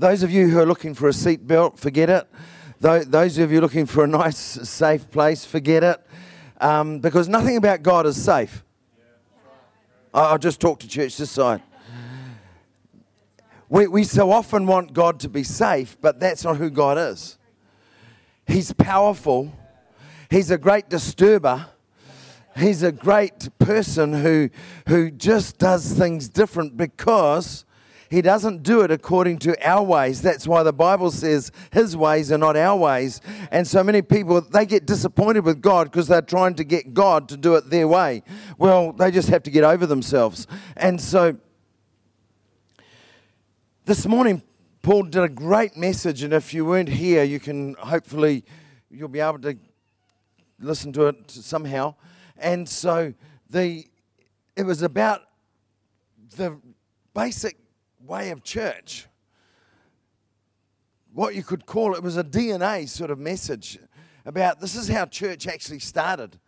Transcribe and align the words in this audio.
Those 0.00 0.22
of 0.22 0.30
you 0.30 0.48
who 0.48 0.58
are 0.58 0.64
looking 0.64 0.94
for 0.94 1.08
a 1.08 1.12
seat 1.12 1.46
belt, 1.46 1.78
forget 1.78 2.08
it. 2.08 2.26
Those 2.80 3.36
of 3.36 3.52
you 3.52 3.60
looking 3.60 3.84
for 3.84 4.04
a 4.04 4.06
nice, 4.06 4.38
safe 4.38 5.10
place, 5.10 5.44
forget 5.44 5.84
it. 5.84 6.00
Um, 6.58 7.00
because 7.00 7.28
nothing 7.28 7.58
about 7.58 7.82
God 7.82 8.06
is 8.06 8.16
safe. 8.16 8.64
I- 10.14 10.30
I'll 10.30 10.38
just 10.38 10.58
talked 10.58 10.80
to 10.80 10.88
church 10.88 11.18
this 11.18 11.30
side. 11.30 11.60
We, 13.68 13.88
we 13.88 14.04
so 14.04 14.30
often 14.32 14.66
want 14.66 14.94
God 14.94 15.20
to 15.20 15.28
be 15.28 15.42
safe, 15.42 15.98
but 16.00 16.18
that's 16.18 16.44
not 16.44 16.56
who 16.56 16.70
God 16.70 16.96
is. 16.96 17.36
He's 18.46 18.72
powerful, 18.72 19.52
He's 20.30 20.50
a 20.50 20.56
great 20.56 20.88
disturber. 20.88 21.66
He's 22.56 22.82
a 22.82 22.90
great 22.90 23.50
person 23.58 24.14
who, 24.14 24.48
who 24.88 25.10
just 25.10 25.58
does 25.58 25.92
things 25.92 26.30
different 26.30 26.78
because 26.78 27.66
he 28.10 28.20
doesn't 28.20 28.64
do 28.64 28.80
it 28.80 28.90
according 28.90 29.38
to 29.38 29.66
our 29.66 29.82
ways. 29.82 30.20
That's 30.20 30.46
why 30.46 30.64
the 30.64 30.72
Bible 30.72 31.12
says 31.12 31.52
his 31.72 31.96
ways 31.96 32.32
are 32.32 32.38
not 32.38 32.56
our 32.56 32.76
ways. 32.76 33.20
And 33.52 33.66
so 33.66 33.84
many 33.84 34.02
people, 34.02 34.40
they 34.40 34.66
get 34.66 34.84
disappointed 34.84 35.44
with 35.44 35.62
God 35.62 35.84
because 35.84 36.08
they're 36.08 36.20
trying 36.20 36.56
to 36.56 36.64
get 36.64 36.92
God 36.92 37.28
to 37.28 37.36
do 37.36 37.54
it 37.54 37.70
their 37.70 37.86
way. 37.86 38.24
Well, 38.58 38.92
they 38.92 39.12
just 39.12 39.28
have 39.28 39.44
to 39.44 39.50
get 39.50 39.62
over 39.62 39.86
themselves. 39.86 40.48
And 40.76 41.00
so 41.00 41.36
this 43.84 44.06
morning, 44.06 44.42
Paul 44.82 45.04
did 45.04 45.22
a 45.22 45.28
great 45.28 45.76
message. 45.76 46.24
And 46.24 46.32
if 46.32 46.52
you 46.52 46.64
weren't 46.64 46.88
here, 46.88 47.22
you 47.22 47.38
can 47.38 47.74
hopefully, 47.74 48.44
you'll 48.90 49.08
be 49.08 49.20
able 49.20 49.38
to 49.40 49.56
listen 50.58 50.92
to 50.94 51.06
it 51.06 51.30
somehow. 51.30 51.94
And 52.36 52.68
so 52.68 53.14
the 53.50 53.86
it 54.56 54.64
was 54.64 54.82
about 54.82 55.22
the 56.36 56.60
basic 57.14 57.56
way 58.10 58.30
of 58.30 58.42
church. 58.42 59.06
What 61.12 61.36
you 61.36 61.44
could 61.44 61.64
call 61.64 61.94
it 61.94 62.02
was 62.02 62.16
a 62.16 62.24
DNA 62.24 62.88
sort 62.88 63.08
of 63.08 63.20
message 63.20 63.78
about 64.26 64.60
this 64.60 64.74
is 64.74 64.88
how 64.88 65.06
church 65.06 65.46
actually 65.46 65.78
started. 65.78 66.40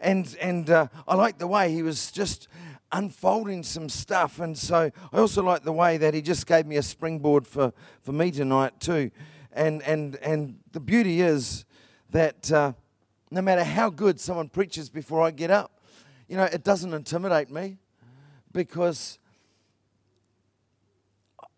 And 0.00 0.36
and 0.40 0.68
uh, 0.68 0.88
I 1.06 1.14
like 1.14 1.38
the 1.38 1.46
way 1.46 1.72
he 1.72 1.82
was 1.82 2.10
just 2.10 2.48
unfolding 2.90 3.62
some 3.62 3.88
stuff. 3.88 4.40
And 4.40 4.58
so 4.58 4.90
I 5.12 5.16
also 5.16 5.40
like 5.44 5.62
the 5.62 5.72
way 5.72 5.98
that 5.98 6.14
he 6.14 6.20
just 6.20 6.48
gave 6.48 6.66
me 6.66 6.78
a 6.78 6.82
springboard 6.82 7.46
for, 7.46 7.72
for 8.02 8.10
me 8.10 8.32
tonight 8.32 8.80
too. 8.80 9.12
And 9.52 9.84
and 9.84 10.16
and 10.16 10.58
the 10.72 10.80
beauty 10.80 11.20
is 11.20 11.64
that 12.10 12.50
uh, 12.50 12.72
no 13.30 13.40
matter 13.40 13.62
how 13.62 13.88
good 13.88 14.18
someone 14.18 14.48
preaches 14.48 14.90
before 14.90 15.22
I 15.22 15.30
get 15.30 15.52
up, 15.52 15.80
you 16.26 16.36
know, 16.36 16.44
it 16.44 16.64
doesn't 16.64 16.92
intimidate 16.92 17.52
me 17.52 17.78
because 18.50 19.20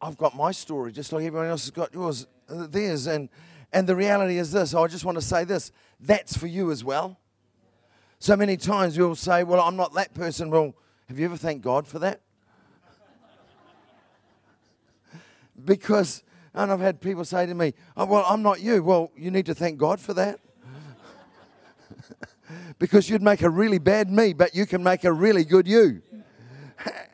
I've 0.06 0.16
got 0.16 0.36
my 0.36 0.52
story 0.52 0.92
just 0.92 1.12
like 1.12 1.24
everyone 1.24 1.48
else 1.48 1.64
has 1.64 1.72
got 1.72 1.92
yours, 1.92 2.28
uh, 2.48 2.68
theirs. 2.68 3.08
And, 3.08 3.28
and 3.72 3.88
the 3.88 3.96
reality 3.96 4.38
is 4.38 4.52
this 4.52 4.72
I 4.72 4.86
just 4.86 5.04
want 5.04 5.16
to 5.16 5.22
say 5.22 5.42
this 5.42 5.72
that's 5.98 6.36
for 6.36 6.46
you 6.46 6.70
as 6.70 6.84
well. 6.84 7.18
So 8.20 8.36
many 8.36 8.56
times 8.56 8.96
we'll 8.96 9.16
say, 9.16 9.42
Well, 9.42 9.60
I'm 9.60 9.74
not 9.74 9.94
that 9.94 10.14
person. 10.14 10.48
Well, 10.48 10.76
have 11.08 11.18
you 11.18 11.24
ever 11.24 11.36
thanked 11.36 11.64
God 11.64 11.88
for 11.88 11.98
that? 11.98 12.20
because, 15.64 16.22
and 16.54 16.70
I've 16.70 16.78
had 16.78 17.00
people 17.00 17.24
say 17.24 17.44
to 17.44 17.54
me, 17.54 17.74
oh, 17.96 18.06
Well, 18.06 18.24
I'm 18.28 18.42
not 18.42 18.60
you. 18.60 18.84
Well, 18.84 19.10
you 19.16 19.32
need 19.32 19.46
to 19.46 19.56
thank 19.56 19.76
God 19.76 19.98
for 19.98 20.14
that 20.14 20.38
because 22.78 23.10
you'd 23.10 23.22
make 23.22 23.42
a 23.42 23.50
really 23.50 23.78
bad 23.78 24.08
me, 24.08 24.34
but 24.34 24.54
you 24.54 24.66
can 24.66 24.84
make 24.84 25.02
a 25.02 25.12
really 25.12 25.44
good 25.44 25.66
you. 25.66 26.00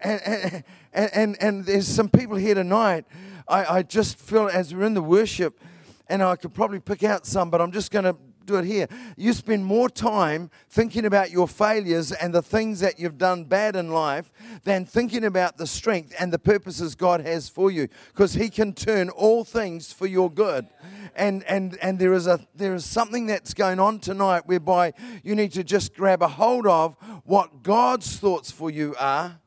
And, 0.04 0.64
and, 0.92 1.42
and 1.42 1.64
there's 1.64 1.88
some 1.88 2.08
people 2.08 2.36
here 2.36 2.54
tonight. 2.54 3.04
I, 3.48 3.76
I 3.76 3.82
just 3.82 4.18
feel 4.18 4.48
as 4.48 4.74
we're 4.74 4.84
in 4.84 4.94
the 4.94 5.02
worship, 5.02 5.60
and 6.08 6.22
I 6.22 6.36
could 6.36 6.54
probably 6.54 6.80
pick 6.80 7.02
out 7.02 7.26
some, 7.26 7.50
but 7.50 7.60
I'm 7.60 7.72
just 7.72 7.90
going 7.90 8.04
to 8.04 8.16
do 8.44 8.56
it 8.56 8.64
here. 8.64 8.88
You 9.16 9.32
spend 9.32 9.64
more 9.64 9.88
time 9.88 10.50
thinking 10.68 11.04
about 11.04 11.30
your 11.30 11.48
failures 11.48 12.12
and 12.12 12.34
the 12.34 12.42
things 12.42 12.80
that 12.80 12.98
you've 12.98 13.18
done 13.18 13.44
bad 13.44 13.76
in 13.76 13.90
life 13.90 14.30
than 14.64 14.84
thinking 14.84 15.24
about 15.24 15.56
the 15.56 15.66
strength 15.66 16.14
and 16.18 16.32
the 16.32 16.38
purposes 16.38 16.94
God 16.94 17.20
has 17.20 17.48
for 17.48 17.70
you 17.70 17.88
because 18.08 18.34
he 18.34 18.50
can 18.50 18.74
turn 18.74 19.08
all 19.10 19.44
things 19.44 19.92
for 19.92 20.06
your 20.06 20.30
good. 20.30 20.66
And 21.14 21.44
and 21.44 21.76
and 21.82 21.98
there 21.98 22.14
is 22.14 22.26
a 22.26 22.40
there 22.54 22.74
is 22.74 22.84
something 22.84 23.26
that's 23.26 23.54
going 23.54 23.78
on 23.78 23.98
tonight 23.98 24.42
whereby 24.46 24.94
you 25.22 25.34
need 25.34 25.52
to 25.52 25.64
just 25.64 25.94
grab 25.94 26.22
a 26.22 26.28
hold 26.28 26.66
of 26.66 26.96
what 27.24 27.62
God's 27.62 28.16
thoughts 28.16 28.50
for 28.50 28.70
you 28.70 28.94
are. 28.98 29.41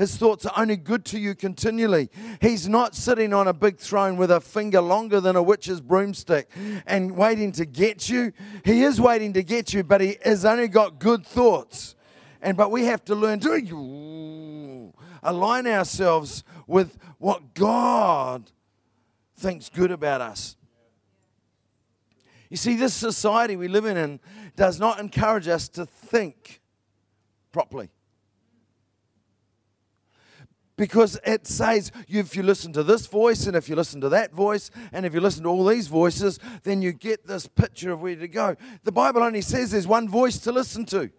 His 0.00 0.16
thoughts 0.16 0.46
are 0.46 0.52
only 0.56 0.78
good 0.78 1.04
to 1.06 1.18
you 1.18 1.34
continually. 1.34 2.08
He's 2.40 2.66
not 2.66 2.94
sitting 2.94 3.34
on 3.34 3.48
a 3.48 3.52
big 3.52 3.76
throne 3.76 4.16
with 4.16 4.30
a 4.30 4.40
finger 4.40 4.80
longer 4.80 5.20
than 5.20 5.36
a 5.36 5.42
witch's 5.42 5.82
broomstick 5.82 6.48
and 6.86 7.14
waiting 7.14 7.52
to 7.52 7.66
get 7.66 8.08
you. 8.08 8.32
He 8.64 8.82
is 8.82 8.98
waiting 8.98 9.34
to 9.34 9.42
get 9.42 9.74
you, 9.74 9.84
but 9.84 10.00
he 10.00 10.16
has 10.24 10.46
only 10.46 10.68
got 10.68 11.00
good 11.00 11.26
thoughts. 11.26 11.96
And 12.40 12.56
but 12.56 12.70
we 12.70 12.86
have 12.86 13.04
to 13.04 13.14
learn 13.14 13.40
to 13.40 14.94
align 15.22 15.66
ourselves 15.66 16.44
with 16.66 16.96
what 17.18 17.52
God 17.52 18.50
thinks 19.36 19.68
good 19.68 19.90
about 19.90 20.22
us. 20.22 20.56
You 22.48 22.56
see, 22.56 22.74
this 22.74 22.94
society 22.94 23.54
we 23.54 23.68
live 23.68 23.84
in 23.84 24.18
does 24.56 24.80
not 24.80 24.98
encourage 24.98 25.46
us 25.46 25.68
to 25.68 25.84
think 25.84 26.62
properly 27.52 27.90
because 30.80 31.20
it 31.26 31.46
says 31.46 31.92
if 32.08 32.34
you 32.34 32.42
listen 32.42 32.72
to 32.72 32.82
this 32.82 33.06
voice 33.06 33.46
and 33.46 33.54
if 33.54 33.68
you 33.68 33.76
listen 33.76 34.00
to 34.00 34.08
that 34.08 34.32
voice 34.32 34.70
and 34.94 35.04
if 35.04 35.12
you 35.12 35.20
listen 35.20 35.42
to 35.42 35.48
all 35.50 35.66
these 35.66 35.88
voices, 35.88 36.38
then 36.62 36.80
you 36.80 36.90
get 36.90 37.26
this 37.26 37.46
picture 37.46 37.92
of 37.92 38.00
where 38.00 38.16
to 38.16 38.26
go. 38.26 38.56
The 38.82 38.90
Bible 38.90 39.22
only 39.22 39.42
says 39.42 39.72
there's 39.72 39.86
one 39.86 40.08
voice 40.08 40.38
to 40.38 40.52
listen 40.52 40.86
to. 40.86 41.10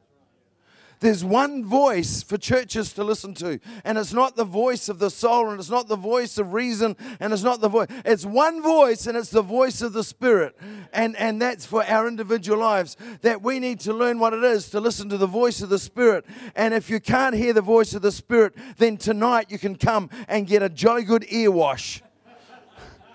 There's 1.01 1.25
one 1.25 1.66
voice 1.66 2.22
for 2.22 2.38
churches 2.38 2.94
to 2.94 3.03
listen 3.03 3.34
to, 3.35 3.59
and 3.84 3.97
it's 3.97 4.13
not 4.13 4.35
the 4.35 4.44
voice 4.44 4.88
of 4.88 5.00
the 5.00 5.09
soul, 5.09 5.50
and 5.50 5.59
it's 5.59 5.72
not 5.72 5.88
the 5.88 5.95
voice 5.95 6.38
of 6.38 6.53
reason, 6.53 6.95
and 7.19 7.34
it's 7.34 7.41
not 7.41 7.59
the 7.59 7.69
voice. 7.69 7.88
It's 8.06 8.23
one 8.23 8.62
voice, 8.62 9.07
and 9.07 9.17
it's 9.17 9.31
the 9.31 9.41
voice 9.41 9.81
of 9.81 9.94
the 9.94 10.03
Spirit. 10.03 10.56
And, 10.94 11.16
and 11.16 11.41
that's 11.41 11.66
for 11.66 11.84
our 11.84 12.07
individual 12.07 12.59
lives 12.59 12.97
that 13.22 13.41
we 13.41 13.59
need 13.59 13.79
to 13.79 13.94
learn 13.94 14.19
what 14.19 14.34
it 14.34 14.44
is 14.44 14.69
to 14.69 14.79
listen 14.79 15.09
to 15.09 15.17
the 15.17 15.25
voice 15.25 15.63
of 15.63 15.69
the 15.69 15.79
Spirit. 15.79 16.23
And 16.56 16.72
if 16.72 16.88
you 16.88 17.00
can't 17.00 17.33
hear 17.33 17.53
the 17.53 17.62
voice 17.62 17.95
of 17.95 18.03
the 18.03 18.12
Spirit, 18.12 18.53
then 18.78 18.97
tonight 18.97 19.47
you 19.50 19.57
can 19.57 19.78
come 19.78 20.07
and 20.28 20.45
get 20.45 20.62
a 20.62 20.69
jolly 20.69 21.01
good 21.03 21.25
ear 21.29 21.50
wash. 21.50 22.03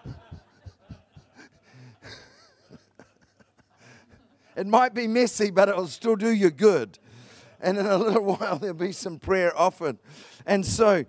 it 4.56 4.66
might 4.66 4.92
be 4.92 5.06
messy, 5.06 5.53
but 5.53 5.68
it'll 5.68 5.86
still 5.86 6.16
do 6.16 6.32
you 6.32 6.50
good 6.50 6.98
and 7.66 7.77
in 7.78 7.87
a 7.87 7.99
little 7.99 8.22
while 8.37 8.59
there'll 8.59 8.75
be 8.75 8.93
some 8.93 9.19
prayer 9.19 9.53
offered. 9.59 9.99
And 10.47 10.65
so, 10.65 11.04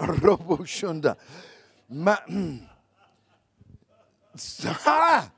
Robo 0.00 0.56
Shunda. 0.58 1.16
Ma- 1.90 2.16
ah! 4.86 5.30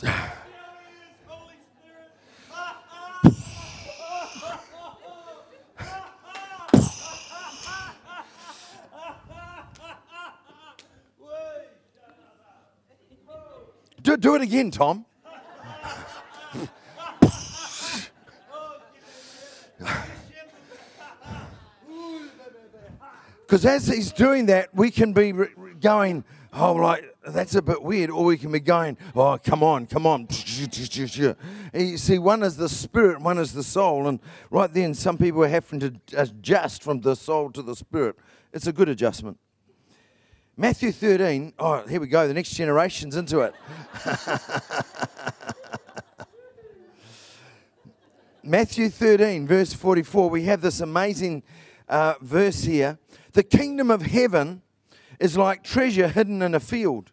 Do, 14.08 14.16
do 14.16 14.34
it 14.36 14.40
again, 14.40 14.70
Tom. 14.70 15.04
Because 23.40 23.66
as 23.66 23.86
he's 23.86 24.10
doing 24.10 24.46
that, 24.46 24.74
we 24.74 24.90
can 24.90 25.12
be 25.12 25.32
re- 25.32 25.48
going, 25.78 26.24
oh, 26.54 26.72
like, 26.72 27.04
that's 27.26 27.54
a 27.54 27.60
bit 27.60 27.82
weird. 27.82 28.08
Or 28.08 28.24
we 28.24 28.38
can 28.38 28.50
be 28.50 28.60
going, 28.60 28.96
oh, 29.14 29.36
come 29.44 29.62
on, 29.62 29.86
come 29.86 30.06
on. 30.06 30.26
You 30.30 31.98
see, 31.98 32.18
one 32.18 32.42
is 32.42 32.56
the 32.56 32.70
spirit, 32.70 33.20
one 33.20 33.36
is 33.36 33.52
the 33.52 33.62
soul. 33.62 34.08
And 34.08 34.20
right 34.50 34.72
then, 34.72 34.94
some 34.94 35.18
people 35.18 35.44
are 35.44 35.48
having 35.48 35.80
to 35.80 35.94
adjust 36.16 36.82
from 36.82 37.02
the 37.02 37.14
soul 37.14 37.50
to 37.50 37.60
the 37.60 37.76
spirit. 37.76 38.16
It's 38.54 38.66
a 38.66 38.72
good 38.72 38.88
adjustment. 38.88 39.38
Matthew 40.60 40.90
13, 40.90 41.52
oh, 41.60 41.86
here 41.86 42.00
we 42.00 42.08
go. 42.08 42.26
The 42.26 42.34
next 42.34 42.50
generation's 42.50 43.14
into 43.14 43.42
it. 43.42 43.54
Matthew 48.42 48.88
13, 48.88 49.46
verse 49.46 49.72
44, 49.72 50.28
we 50.28 50.42
have 50.46 50.60
this 50.60 50.80
amazing 50.80 51.44
uh, 51.88 52.14
verse 52.20 52.64
here. 52.64 52.98
The 53.34 53.44
kingdom 53.44 53.88
of 53.88 54.02
heaven 54.02 54.62
is 55.20 55.36
like 55.36 55.62
treasure 55.62 56.08
hidden 56.08 56.42
in 56.42 56.56
a 56.56 56.60
field. 56.60 57.12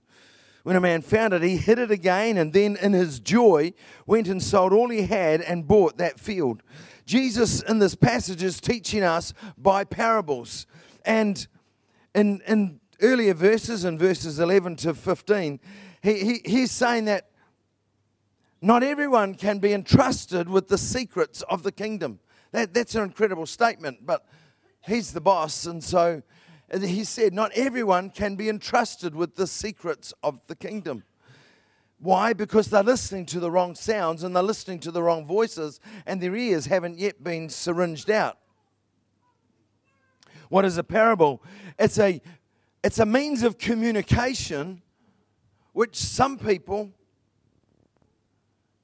When 0.64 0.76
a 0.76 0.82
man 0.82 1.04
found 1.04 1.36
it, 1.36 1.44
he 1.44 1.58
hid 1.58 1.78
it 1.78 1.92
again, 1.92 2.40
and 2.40 2.52
then 2.52 2.76
in 2.78 2.94
his 2.94 3.20
joy 3.20 3.74
went 4.08 4.28
and 4.28 4.42
sold 4.42 4.74
all 4.74 4.90
he 4.90 5.04
had 5.04 5.42
and 5.42 5.68
bought 5.68 5.98
that 5.98 6.20
field. 6.20 6.64
Jesus 7.06 7.62
in 7.62 7.78
this 7.78 7.94
passage 7.94 8.42
is 8.42 8.60
teaching 8.60 9.04
us 9.04 9.36
by 9.56 9.84
parables. 9.84 10.66
And 11.06 11.46
in, 12.16 12.42
in 12.48 12.80
earlier 13.06 13.34
verses, 13.34 13.86
in 13.86 13.98
verses 13.98 14.40
11 14.40 14.78
to 14.78 14.94
15, 14.94 15.60
he, 16.02 16.14
he, 16.14 16.42
he's 16.46 16.72
saying 16.72 17.06
that 17.06 17.30
not 18.62 18.84
everyone 18.84 19.36
can 19.36 19.60
be 19.60 19.74
entrusted 19.74 20.50
with 20.50 20.68
the 20.68 20.78
secrets 20.78 21.42
of 21.44 21.64
the 21.64 21.72
kingdom. 21.72 22.20
That, 22.52 22.74
that's 22.74 22.96
an 22.96 23.04
incredible 23.04 23.46
statement, 23.46 24.06
but 24.06 24.26
he's 24.82 25.14
the 25.14 25.22
boss, 25.22 25.66
and 25.66 25.84
so 25.84 26.24
he 26.74 27.04
said, 27.04 27.34
Not 27.34 27.52
everyone 27.56 28.10
can 28.10 28.36
be 28.36 28.50
entrusted 28.50 29.16
with 29.16 29.36
the 29.36 29.48
secrets 29.48 30.14
of 30.24 30.40
the 30.48 30.56
kingdom. 30.56 31.04
Why? 32.00 32.34
Because 32.34 32.68
they're 32.68 32.84
listening 32.84 33.26
to 33.28 33.40
the 33.40 33.50
wrong 33.50 33.74
sounds 33.74 34.24
and 34.24 34.36
they're 34.36 34.44
listening 34.44 34.80
to 34.80 34.92
the 34.92 35.02
wrong 35.02 35.26
voices, 35.26 35.80
and 36.06 36.20
their 36.22 36.36
ears 36.36 36.66
haven't 36.66 36.98
yet 36.98 37.24
been 37.24 37.50
syringed 37.50 38.10
out. 38.10 38.38
What 40.50 40.66
is 40.66 40.78
a 40.78 40.84
parable? 40.84 41.42
It's 41.80 41.98
a, 42.00 42.22
it's 42.86 43.00
a 43.00 43.06
means 43.06 43.42
of 43.42 43.58
communication 43.58 44.80
which 45.74 45.96
some 45.96 46.38
people, 46.38 46.92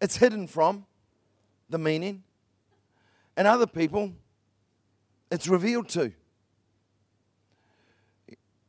it's 0.01 0.17
hidden 0.17 0.47
from 0.47 0.87
the 1.69 1.77
meaning, 1.77 2.23
and 3.37 3.47
other 3.47 3.67
people, 3.67 4.11
it's 5.29 5.47
revealed 5.47 5.87
to. 5.89 6.11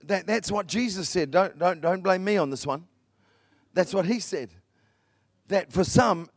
That, 0.05 0.27
that's 0.27 0.53
what 0.53 0.67
Jesus 0.67 1.09
said. 1.09 1.31
Don't, 1.31 1.59
don't, 1.59 1.81
don't 1.81 2.03
blame 2.03 2.25
me 2.25 2.37
on 2.37 2.51
this 2.51 2.67
one. 2.67 2.87
That's 3.73 3.95
what 3.95 4.05
he 4.05 4.21
said. 4.21 4.51
That 5.49 5.73
for 5.73 5.83
some, 5.83 6.29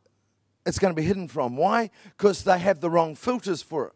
it's 0.66 0.80
going 0.80 0.96
to 0.96 1.00
be 1.00 1.06
hidden 1.06 1.28
from. 1.28 1.58
Why? 1.58 1.90
Because 2.18 2.46
they 2.46 2.60
have 2.60 2.80
the 2.80 2.90
wrong 2.90 3.14
filters 3.14 3.62
for 3.62 3.88
it. 3.88 3.94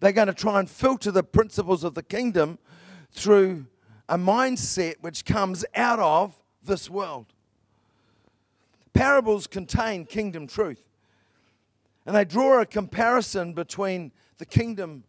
They're 0.00 0.12
going 0.12 0.28
to 0.28 0.34
try 0.34 0.60
and 0.60 0.70
filter 0.70 1.10
the 1.10 1.22
principles 1.22 1.84
of 1.84 1.92
the 1.92 2.02
kingdom 2.02 2.58
through 3.12 3.66
a 4.08 4.16
mindset 4.16 4.96
which 5.00 5.24
comes 5.24 5.64
out 5.74 5.98
of 5.98 6.38
this 6.64 6.88
world. 6.88 7.26
Parables 8.92 9.46
contain 9.46 10.04
kingdom 10.04 10.46
truth. 10.46 10.82
And 12.06 12.16
they 12.16 12.24
draw 12.24 12.60
a 12.60 12.66
comparison 12.66 13.52
between 13.52 14.12
the 14.38 14.46
kingdom 14.46 15.04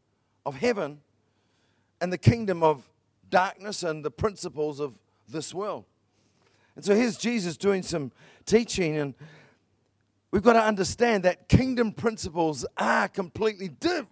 of 0.46 0.56
heaven 0.56 1.00
and 2.02 2.12
the 2.12 2.18
kingdom 2.18 2.62
of 2.62 2.90
darkness 3.30 3.84
and 3.84 4.04
the 4.04 4.12
principles 4.12 4.80
of 4.80 5.00
this 5.28 5.54
world. 5.54 5.86
And 6.76 6.84
so 6.84 6.96
here's 6.96 7.18
Jesus 7.18 7.58
doing 7.58 7.84
some 7.84 8.12
teaching, 8.46 8.98
and 8.98 9.14
we've 10.32 10.44
got 10.44 10.54
to 10.54 10.64
understand 10.64 11.24
that 11.24 11.50
kingdom 11.50 11.92
principles 11.92 12.66
are 12.78 13.08
completely 13.08 13.70
di- 13.70 14.06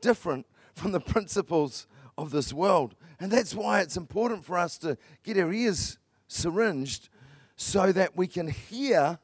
different 0.00 0.46
from 0.74 0.92
the 0.92 1.00
principles 1.00 1.86
of 2.20 2.30
this 2.30 2.52
world. 2.52 2.94
And 3.18 3.30
that's 3.30 3.54
why 3.54 3.80
it's 3.80 3.96
important 3.96 4.44
for 4.44 4.58
us 4.58 4.78
to 4.78 4.96
get 5.22 5.38
our 5.38 5.52
ears 5.52 5.98
syringed 6.28 7.08
so 7.56 7.92
that 7.92 8.16
we 8.16 8.26
can 8.26 8.48
hear 8.48 9.18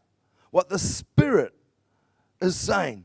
what 0.50 0.68
the 0.68 0.78
Spirit 0.78 1.54
is 2.40 2.56
saying. 2.56 3.04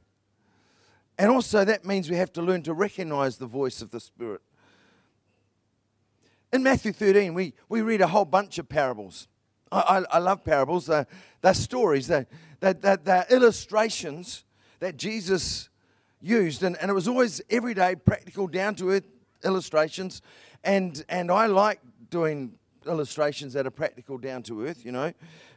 And 1.17 1.29
also, 1.29 1.63
that 1.63 1.85
means 1.85 2.09
we 2.09 2.17
have 2.17 2.33
to 2.33 2.41
learn 2.41 2.63
to 2.63 2.73
recognize 2.73 3.37
the 3.37 3.45
voice 3.45 3.81
of 3.81 3.91
the 3.91 3.99
Spirit. 3.99 4.41
In 6.51 6.63
Matthew 6.63 6.91
13, 6.91 7.33
we, 7.33 7.53
we 7.69 7.81
read 7.81 8.01
a 8.01 8.07
whole 8.07 8.25
bunch 8.25 8.57
of 8.57 8.67
parables. 8.67 9.27
I, 9.71 9.79
I, 10.11 10.17
I 10.17 10.19
love 10.19 10.43
parables. 10.43 10.87
They're, 10.87 11.07
they're 11.41 11.53
stories, 11.53 12.07
they're, 12.07 12.27
they're, 12.59 12.73
they're, 12.73 13.25
illustrations 13.29 14.43
that 14.79 14.97
Jesus 14.97 15.69
used. 16.19 16.63
And, 16.63 16.75
and 16.77 16.91
it 16.91 16.93
was 16.93 17.07
always 17.07 17.41
everyday, 17.49 17.95
practical, 17.95 18.47
down 18.47 18.75
to 18.75 18.89
earth 18.89 19.07
illustrations. 19.43 20.21
And, 20.63 21.03
and 21.09 21.31
I 21.31 21.47
like 21.47 21.79
doing 22.09 22.53
illustrations 22.85 23.53
that 23.53 23.67
are 23.67 23.71
practical, 23.71 24.17
down 24.17 24.43
to 24.43 24.65
earth, 24.65 24.85
you 24.85 24.91
know, 24.91 25.13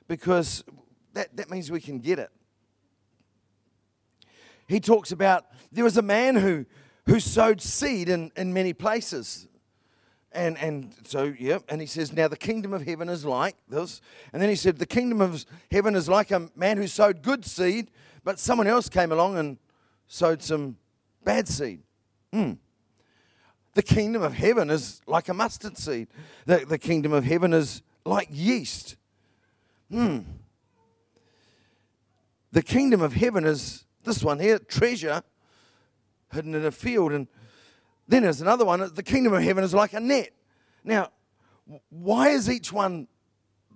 because 0.09 0.65
that, 1.15 1.37
that 1.37 1.51
means 1.51 1.71
we 1.71 1.81
can 1.81 1.99
get 1.99 2.19
it 2.19 2.31
he 4.69 4.81
talks 4.81 5.13
about 5.13 5.47
there 5.73 5.85
was 5.85 5.97
a 5.97 6.03
man 6.03 6.37
who, 6.37 6.67
who 7.07 7.21
sowed 7.21 7.61
seed 7.61 8.09
in, 8.09 8.31
in 8.37 8.53
many 8.53 8.73
places. 8.73 9.49
And, 10.33 10.59
and 10.59 10.93
so, 11.05 11.35
yeah, 11.39 11.59
and 11.69 11.81
he 11.81 11.87
says, 11.87 12.13
Now 12.13 12.29
the 12.29 12.37
kingdom 12.37 12.73
of 12.73 12.83
heaven 12.83 13.09
is 13.09 13.25
like 13.25 13.57
this. 13.69 14.01
And 14.33 14.43
then 14.43 14.49
he 14.49 14.57
said, 14.57 14.79
The 14.79 14.87
kingdom 14.87 15.21
of 15.21 15.45
heaven 15.71 15.95
is 15.95 16.09
like 16.09 16.31
a 16.31 16.49
man 16.57 16.77
who 16.77 16.87
sowed 16.87 17.23
good 17.23 17.45
seed, 17.45 17.91
but 18.25 18.41
someone 18.41 18.67
else 18.67 18.89
came 18.89 19.13
along 19.13 19.39
and 19.39 19.59
sowed 20.09 20.43
some 20.43 20.77
bad 21.25 21.47
seed. 21.47 21.83
Hmm. 22.33 22.55
The 23.75 23.83
kingdom 23.83 24.23
of 24.23 24.35
heaven 24.35 24.71
is 24.71 25.03
like 25.07 25.29
a 25.29 25.35
mustard 25.35 25.77
seed. 25.77 26.09
The, 26.47 26.65
the 26.67 26.79
kingdom 26.79 27.13
of 27.13 27.25
heaven 27.25 27.53
is 27.53 27.83
like 28.05 28.29
yeast. 28.31 28.97
Hmm. 29.91 30.21
The 32.53 32.63
kingdom 32.63 33.03
of 33.03 33.13
heaven 33.13 33.45
is 33.45 33.85
this 34.05 34.23
one 34.23 34.39
here, 34.39 34.59
treasure 34.59 35.23
hidden 36.33 36.55
in 36.55 36.65
a 36.65 36.71
field. 36.71 37.13
And 37.13 37.29
then 38.07 38.23
there's 38.23 38.41
another 38.41 38.65
one, 38.65 38.91
the 38.95 39.03
kingdom 39.03 39.33
of 39.33 39.43
heaven 39.43 39.65
is 39.65 39.73
like 39.75 39.93
a 39.93 40.01
net. 40.01 40.31
Now, 40.83 41.11
why 41.89 42.29
is 42.29 42.51
each 42.51 42.73
one 42.73 43.09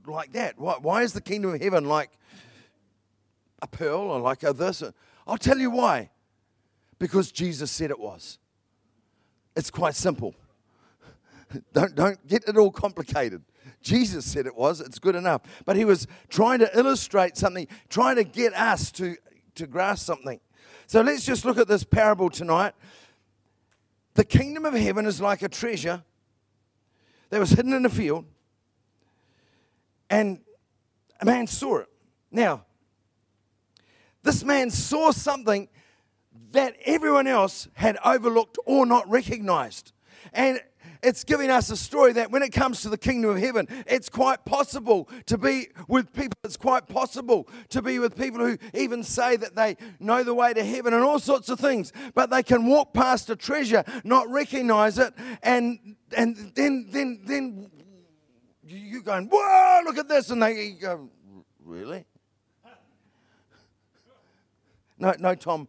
like 0.07 0.33
that? 0.33 0.59
Why, 0.59 0.75
why 0.81 1.03
is 1.03 1.13
the 1.13 1.21
kingdom 1.21 1.55
of 1.55 1.61
heaven 1.61 1.87
like 1.87 2.11
a 3.63 3.67
pearl 3.67 4.01
or 4.01 4.21
like 4.21 4.43
a 4.43 4.53
this? 4.53 4.83
I'll 5.27 5.39
tell 5.39 5.59
you 5.59 5.71
why. 5.71 6.11
Because 6.99 7.33
Jesus 7.33 7.71
said 7.71 7.91
it 7.91 7.99
was. 7.99 8.39
It's 9.57 9.71
quite 9.71 9.95
simple. 9.95 10.35
Don't, 11.73 11.95
don't 11.95 12.27
get 12.27 12.45
it 12.47 12.57
all 12.57 12.71
complicated. 12.71 13.43
Jesus 13.81 14.25
said 14.25 14.47
it 14.47 14.57
was, 14.57 14.81
it's 14.81 14.99
good 14.99 15.15
enough. 15.15 15.43
But 15.65 15.77
he 15.77 15.85
was 15.85 16.07
trying 16.29 16.59
to 16.59 16.79
illustrate 16.79 17.37
something, 17.37 17.67
trying 17.89 18.17
to 18.17 18.25
get 18.25 18.55
us 18.55 18.91
to 18.93 19.17
to 19.59 19.67
grasp 19.67 20.07
something. 20.07 20.41
So 20.87 21.03
let's 21.03 21.25
just 21.25 21.45
look 21.45 21.59
at 21.59 21.69
this 21.69 21.85
parable 21.85 22.31
tonight. 22.31 22.73
The 24.15 24.25
kingdom 24.25 24.65
of 24.65 24.75
heaven 24.75 25.05
is 25.05 25.21
like 25.21 25.43
a 25.43 25.49
treasure 25.49 26.03
that 27.31 27.39
was 27.39 27.51
hidden 27.51 27.75
in 27.75 27.85
a 27.85 27.91
field, 27.91 28.25
and 30.09 30.41
a 31.21 31.25
man 31.27 31.47
saw 31.47 31.79
it. 31.79 31.89
Now, 32.31 32.65
this 34.23 34.43
man 34.43 34.71
saw 34.71 35.11
something 35.11 35.69
that 36.53 36.77
everyone 36.85 37.27
else 37.27 37.69
had 37.75 37.99
overlooked 38.05 38.59
or 38.67 38.87
not 38.87 39.09
recognized. 39.09 39.93
And 40.33 40.61
it's 41.03 41.23
giving 41.25 41.51
us 41.51 41.71
a 41.71 41.77
story 41.77 42.13
that 42.15 42.31
when 42.31 42.43
it 42.43 42.51
comes 42.51 42.83
to 42.83 42.89
the 42.89 42.99
kingdom 42.99 43.31
of 43.31 43.39
heaven, 43.39 43.69
it's 43.87 44.09
quite 44.09 44.45
possible 44.45 45.09
to 45.27 45.39
be 45.39 45.69
with 45.87 46.13
people. 46.13 46.37
It's 46.45 46.57
quite 46.57 46.89
possible 46.89 47.49
to 47.69 47.83
be 47.83 47.99
with 47.99 48.17
people 48.17 48.41
who 48.41 48.59
even 48.75 49.05
say 49.05 49.37
that 49.37 49.55
they 49.55 49.77
know 50.01 50.25
the 50.25 50.35
way 50.35 50.53
to 50.55 50.65
heaven 50.65 50.95
and 50.95 51.05
all 51.05 51.19
sorts 51.19 51.49
of 51.49 51.61
things, 51.61 51.93
but 52.15 52.31
they 52.31 52.43
can 52.43 52.67
walk 52.67 52.93
past 52.95 53.31
a 53.31 53.37
treasure, 53.37 53.85
not 54.03 54.29
recognize 54.29 54.99
it, 54.99 55.15
and 55.43 55.97
and 56.17 56.53
then 56.55 56.89
then 56.91 57.21
then 57.25 57.71
you 58.67 59.03
going, 59.03 59.29
whoa, 59.33 59.81
look 59.85 59.99
at 59.99 60.09
this, 60.09 60.31
and 60.31 60.43
they 60.43 60.71
go, 60.73 61.09
really? 61.65 62.05
No, 65.01 65.15
no, 65.21 65.37
Tom. 65.37 65.69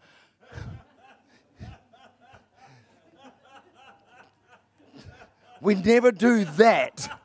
We 5.62 5.76
never 5.76 6.12
do 6.12 6.46
that. 6.46 7.20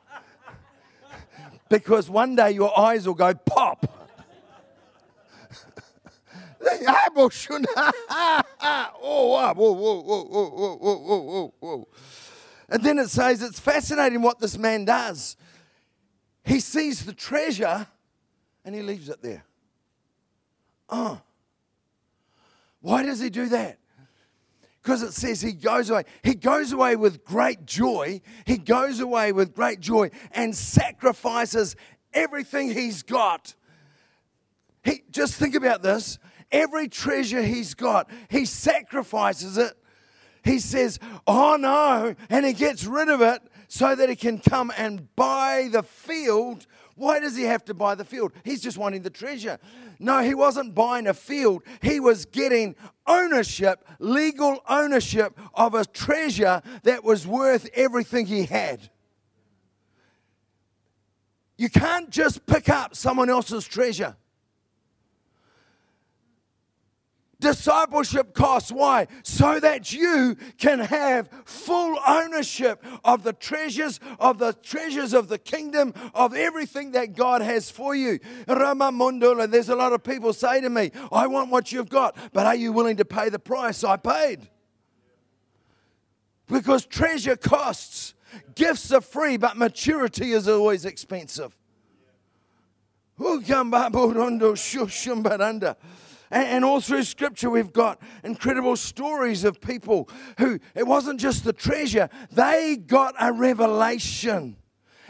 Because 1.69 2.09
one 2.09 2.35
day 2.35 2.51
your 2.51 2.77
eyes 2.77 3.07
will 3.07 3.15
go 3.15 3.33
pop. 3.33 3.91
And 12.67 12.83
then 12.83 12.99
it 12.99 13.09
says 13.09 13.41
it's 13.41 13.59
fascinating 13.59 14.21
what 14.21 14.39
this 14.39 14.57
man 14.57 14.85
does. 14.85 15.37
He 16.43 16.59
sees 16.59 17.05
the 17.05 17.13
treasure 17.13 17.87
and 18.63 18.75
he 18.75 18.81
leaves 18.81 19.09
it 19.09 19.21
there. 19.21 19.43
Oh. 20.89 21.21
Why 22.81 23.03
does 23.03 23.19
he 23.19 23.29
do 23.29 23.47
that? 23.49 23.79
Because 24.85 25.01
it 25.01 25.13
says 25.13 25.41
he 25.41 25.51
goes 25.51 25.89
away. 25.89 26.03
He 26.21 26.35
goes 26.35 26.71
away 26.71 26.95
with 26.95 27.25
great 27.25 27.65
joy. 27.65 28.21
He 28.45 28.59
goes 28.59 28.99
away 28.99 29.31
with 29.31 29.55
great 29.55 29.79
joy 29.79 30.11
and 30.31 30.55
sacrifices 30.55 31.75
everything 32.13 32.71
he's 32.71 33.01
got. 33.01 33.55
He, 34.83 35.01
just 35.09 35.33
think 35.33 35.55
about 35.55 35.81
this. 35.81 36.19
Every 36.51 36.87
treasure 36.87 37.41
he's 37.41 37.73
got, 37.73 38.11
he 38.29 38.45
sacrifices 38.45 39.57
it 39.57 39.75
he 40.45 40.59
says, 40.59 40.99
Oh 41.25 41.57
no, 41.59 42.15
and 42.29 42.45
he 42.45 42.53
gets 42.53 42.85
rid 42.85 43.09
of 43.09 43.19
it 43.21 43.41
so 43.67 43.95
that 43.95 44.07
he 44.07 44.15
can 44.15 44.37
come 44.37 44.71
and 44.77 45.13
buy 45.15 45.69
the 45.71 45.81
field. 45.81 46.67
Why 46.95 47.19
does 47.19 47.35
he 47.35 47.43
have 47.43 47.65
to 47.65 47.73
buy 47.73 47.95
the 47.95 48.05
field? 48.05 48.31
He's 48.43 48.61
just 48.61 48.77
wanting 48.77 49.01
the 49.01 49.09
treasure. 49.09 49.59
No, 49.99 50.21
he 50.21 50.33
wasn't 50.33 50.73
buying 50.73 51.07
a 51.07 51.13
field. 51.13 51.63
He 51.81 51.99
was 51.99 52.25
getting 52.25 52.75
ownership, 53.05 53.85
legal 53.99 54.61
ownership 54.67 55.37
of 55.53 55.73
a 55.73 55.83
treasure 55.83 56.61
that 56.83 57.03
was 57.03 57.27
worth 57.27 57.69
everything 57.73 58.25
he 58.25 58.43
had. 58.45 58.89
You 61.57 61.69
can't 61.69 62.09
just 62.09 62.45
pick 62.45 62.69
up 62.69 62.95
someone 62.95 63.29
else's 63.29 63.65
treasure. 63.65 64.15
Discipleship 67.45 68.33
costs. 68.33 68.71
Why? 68.71 69.05
So 69.21 69.59
that 69.59 69.93
you 69.93 70.35
can 70.57 70.79
have 70.79 71.29
full 71.45 71.95
ownership 72.07 72.83
of 73.03 73.21
the 73.21 73.33
treasures, 73.33 73.99
of 74.19 74.39
the 74.39 74.53
treasures 74.53 75.13
of 75.13 75.27
the 75.27 75.37
kingdom, 75.37 75.93
of 76.15 76.33
everything 76.33 76.93
that 76.93 77.15
God 77.15 77.43
has 77.43 77.69
for 77.69 77.93
you. 77.93 78.17
Rama 78.47 78.91
Mundula, 78.91 79.47
there's 79.47 79.69
a 79.69 79.75
lot 79.75 79.93
of 79.93 80.03
people 80.03 80.33
say 80.33 80.59
to 80.59 80.71
me, 80.71 80.89
I 81.11 81.27
want 81.27 81.51
what 81.51 81.71
you've 81.71 81.87
got, 81.87 82.17
but 82.33 82.47
are 82.47 82.55
you 82.55 82.71
willing 82.71 82.97
to 82.97 83.05
pay 83.05 83.29
the 83.29 83.37
price 83.37 83.83
I 83.83 83.97
paid? 83.97 84.49
Because 86.47 86.83
treasure 86.87 87.35
costs. 87.35 88.15
Gifts 88.55 88.91
are 88.91 89.01
free, 89.01 89.37
but 89.37 89.55
maturity 89.55 90.31
is 90.31 90.47
always 90.47 90.83
expensive. 90.83 91.55
And, 96.31 96.65
all 96.65 96.81
through 96.81 97.03
Scripture, 97.03 97.49
we've 97.49 97.73
got 97.73 98.01
incredible 98.23 98.75
stories 98.75 99.43
of 99.43 99.61
people 99.61 100.09
who, 100.37 100.59
it 100.73 100.87
wasn't 100.87 101.19
just 101.19 101.43
the 101.43 101.53
treasure, 101.53 102.09
they 102.31 102.77
got 102.77 103.15
a 103.19 103.31
revelation. 103.31 104.57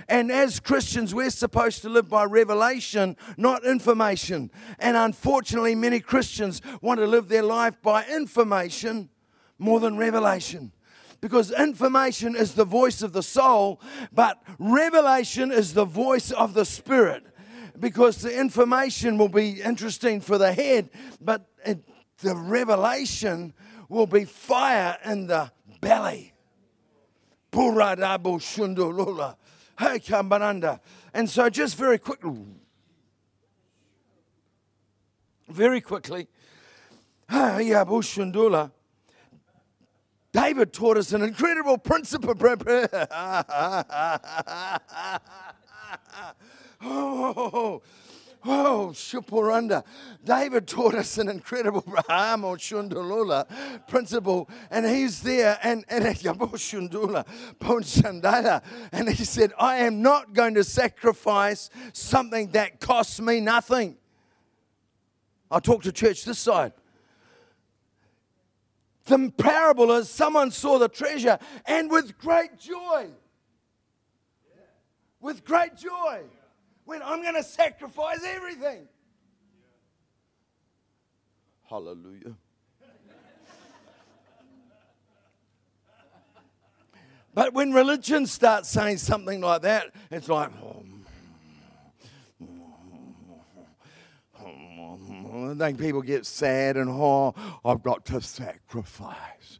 And 0.07 0.31
as 0.31 0.59
Christians, 0.59 1.15
we're 1.15 1.31
supposed 1.31 1.81
to 1.81 1.89
live 1.89 2.09
by 2.09 2.25
revelation, 2.25 3.17
not 3.37 3.65
information. 3.65 4.51
And 4.77 4.95
unfortunately, 4.95 5.73
many 5.73 5.99
Christians 5.99 6.61
want 6.81 6.99
to 6.99 7.07
live 7.07 7.27
their 7.27 7.43
life 7.43 7.81
by 7.81 8.05
information 8.05 9.09
more 9.57 9.79
than 9.79 9.97
revelation 9.97 10.71
because 11.21 11.51
information 11.51 12.35
is 12.35 12.53
the 12.53 12.65
voice 12.65 13.01
of 13.01 13.13
the 13.13 13.23
soul, 13.23 13.81
but 14.11 14.43
revelation 14.59 15.51
is 15.51 15.73
the 15.73 15.85
voice 15.85 16.29
of 16.29 16.53
the 16.53 16.65
spirit. 16.65 17.25
Because 17.79 18.17
the 18.17 18.39
information 18.39 19.17
will 19.17 19.29
be 19.29 19.61
interesting 19.61 20.21
for 20.21 20.37
the 20.37 20.53
head, 20.53 20.89
but 21.19 21.47
it, 21.65 21.79
the 22.19 22.35
revelation 22.35 23.53
will 23.89 24.07
be 24.07 24.25
fire 24.25 24.97
in 25.05 25.27
the 25.27 25.51
belly. 25.81 26.33
And 31.13 31.29
so, 31.29 31.49
just 31.49 31.77
very 31.77 31.97
quickly, 31.97 32.33
very 35.49 35.81
quickly, 35.81 36.27
David 40.33 40.73
taught 40.73 40.97
us 40.97 41.13
an 41.13 41.21
incredible 41.21 41.77
principle. 41.77 42.33
oh, 46.81 47.33
oh, 47.37 47.81
oh 48.45 48.89
Shupuranda. 48.93 49.83
David 50.23 50.67
taught 50.67 50.95
us 50.95 51.17
an 51.17 51.29
incredible 51.29 51.81
Braham 51.81 52.43
or 52.43 52.57
Shundulula 52.57 53.47
principle, 53.87 54.49
and 54.69 54.85
he's 54.85 55.21
there, 55.21 55.57
and 55.63 55.85
and 55.87 56.05
and 58.91 59.09
he 59.09 59.25
said, 59.25 59.53
I 59.59 59.77
am 59.77 60.01
not 60.01 60.33
going 60.33 60.55
to 60.55 60.63
sacrifice 60.63 61.69
something 61.93 62.51
that 62.51 62.79
costs 62.79 63.19
me 63.19 63.39
nothing. 63.39 63.97
I'll 65.49 65.61
talk 65.61 65.83
to 65.83 65.91
church 65.91 66.25
this 66.25 66.39
side. 66.39 66.73
The 69.05 69.31
parable 69.37 69.91
is 69.93 70.09
someone 70.09 70.51
saw 70.51 70.79
the 70.79 70.89
treasure 70.89 71.37
and 71.65 71.91
with 71.91 72.17
great 72.17 72.57
joy, 72.57 73.07
with 75.21 75.45
great 75.45 75.77
joy, 75.77 76.23
when 76.85 77.01
I'm 77.01 77.21
going 77.21 77.35
to 77.35 77.43
sacrifice 77.43 78.23
everything. 78.23 78.87
Hallelujah. 81.69 82.35
But 87.33 87.53
when 87.53 87.73
religion 87.73 88.27
starts 88.27 88.69
saying 88.69 88.97
something 88.99 89.41
like 89.41 89.63
that, 89.63 89.93
it's 90.09 90.29
like, 90.29 90.51
oh, 90.63 90.85
And 95.55 95.61
then 95.61 95.77
people 95.77 96.01
get 96.01 96.25
sad 96.25 96.75
and, 96.75 96.89
oh, 96.89 97.33
I've 97.63 97.83
got 97.83 98.05
to 98.07 98.21
sacrifice 98.21 99.59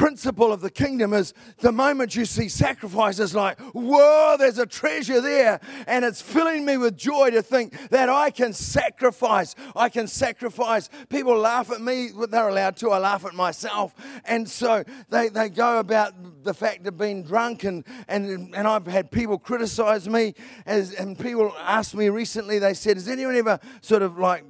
principle 0.00 0.50
of 0.50 0.62
the 0.62 0.70
kingdom 0.70 1.12
is 1.12 1.34
the 1.58 1.70
moment 1.70 2.16
you 2.16 2.24
see 2.24 2.48
sacrifice, 2.48 3.18
it's 3.18 3.34
like, 3.34 3.60
whoa, 3.74 4.34
there's 4.38 4.56
a 4.56 4.64
treasure 4.64 5.20
there. 5.20 5.60
And 5.86 6.06
it's 6.06 6.22
filling 6.22 6.64
me 6.64 6.78
with 6.78 6.96
joy 6.96 7.28
to 7.32 7.42
think 7.42 7.90
that 7.90 8.08
I 8.08 8.30
can 8.30 8.54
sacrifice. 8.54 9.54
I 9.76 9.90
can 9.90 10.06
sacrifice. 10.06 10.88
People 11.10 11.36
laugh 11.36 11.70
at 11.70 11.82
me, 11.82 12.12
they're 12.30 12.48
allowed 12.48 12.78
to. 12.78 12.88
I 12.92 12.98
laugh 12.98 13.26
at 13.26 13.34
myself. 13.34 13.94
And 14.24 14.48
so 14.48 14.84
they, 15.10 15.28
they 15.28 15.50
go 15.50 15.80
about 15.80 16.44
the 16.44 16.54
fact 16.54 16.86
of 16.86 16.96
being 16.96 17.22
drunk. 17.22 17.64
And, 17.64 17.84
and, 18.08 18.54
and 18.54 18.66
I've 18.66 18.86
had 18.86 19.10
people 19.10 19.38
criticize 19.38 20.08
me. 20.08 20.32
As, 20.64 20.94
and 20.94 21.18
people 21.18 21.54
asked 21.58 21.94
me 21.94 22.08
recently, 22.08 22.58
they 22.58 22.72
said, 22.72 22.96
Has 22.96 23.06
anyone 23.06 23.36
ever 23.36 23.60
sort 23.82 24.00
of 24.00 24.16
like 24.16 24.44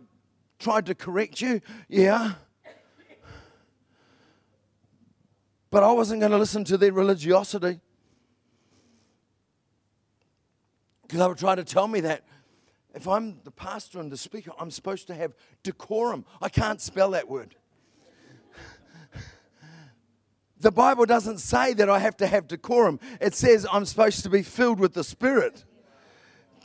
tried 0.61 0.87
to 0.87 0.95
correct 0.95 1.41
you? 1.41 1.61
Yeah. 1.89 2.35
But 5.71 5.83
I 5.85 5.93
wasn't 5.93 6.21
going 6.21 6.33
to 6.33 6.39
listen 6.39 6.65
to 6.65 6.77
their 6.77 6.93
religiosity. 6.93 7.81
Because 11.03 11.19
they 11.19 11.27
were 11.27 11.35
trying 11.35 11.57
to 11.57 11.65
tell 11.65 11.89
me 11.89 12.01
that 12.01 12.25
if 12.95 13.07
I'm 13.07 13.41
the 13.45 13.51
pastor 13.51 14.01
and 14.01 14.11
the 14.11 14.17
speaker, 14.17 14.51
I'm 14.59 14.71
supposed 14.71 15.07
to 15.09 15.15
have 15.15 15.35
decorum. 15.63 16.25
I 16.43 16.49
can't 16.49 16.81
spell 16.81 17.11
that 17.11 17.29
word. 17.29 17.55
the 20.61 20.73
Bible 20.73 21.07
doesn't 21.07 21.39
say 21.39 21.73
that 21.75 21.89
I 21.89 22.01
have 22.01 22.17
to 22.19 22.27
have 22.27 22.49
decorum, 22.49 22.99
it 23.21 23.35
says 23.35 23.67
I'm 23.73 23.85
supposed 23.85 24.25
to 24.25 24.31
be 24.31 24.43
filled 24.43 24.81
with 24.81 24.95
the 24.95 25.05
Spirit 25.05 25.65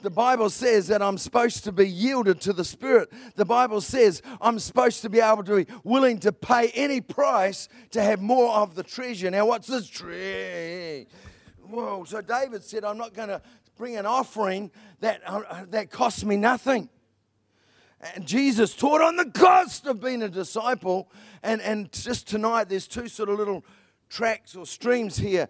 the 0.06 0.12
Bible 0.12 0.52
says 0.52 0.88
that 0.88 1.02
I'm 1.02 1.18
supposed 1.18 1.64
to 1.64 1.72
be 1.72 1.90
yielded 1.90 2.40
to 2.42 2.54
the 2.54 2.64
Spirit. 2.64 3.12
The 3.36 3.44
Bible 3.44 3.82
says 3.82 4.22
I'm 4.40 4.60
supposed 4.60 5.02
to 5.02 5.10
be 5.10 5.20
able 5.20 5.44
to 5.46 5.66
be 5.66 5.74
willing 5.84 6.20
to 6.20 6.32
pay 6.32 6.70
any 6.76 7.02
price 7.02 7.68
to 7.90 8.04
have 8.04 8.22
more 8.22 8.54
of 8.54 8.76
the 8.76 8.84
treasure. 8.84 9.32
Now, 9.32 9.48
what's 9.48 9.66
this 9.66 9.88
tree? 9.88 11.08
Whoa. 11.64 12.04
So 12.04 12.22
David 12.22 12.64
said, 12.64 12.86
I'm 12.86 13.00
not 13.00 13.16
going 13.16 13.30
to 13.30 13.42
bring 13.78 13.98
an 13.98 14.06
offering 14.06 14.70
that, 15.00 15.22
uh, 15.26 15.66
that 15.70 15.90
costs 15.90 16.24
me 16.24 16.38
nothing. 16.38 16.88
And 18.14 18.28
Jesus 18.28 18.76
taught 18.76 19.02
on 19.02 19.16
the 19.16 19.26
cost 19.26 19.88
of 19.88 20.00
being 20.00 20.22
a 20.22 20.30
disciple. 20.30 21.10
And, 21.42 21.62
and 21.62 21.92
just 21.92 22.28
tonight, 22.28 22.70
there's 22.70 22.88
two 22.88 23.08
sort 23.08 23.30
of 23.30 23.40
little 23.40 23.66
tracks 24.08 24.56
or 24.56 24.68
streams 24.68 25.18
here 25.18 25.50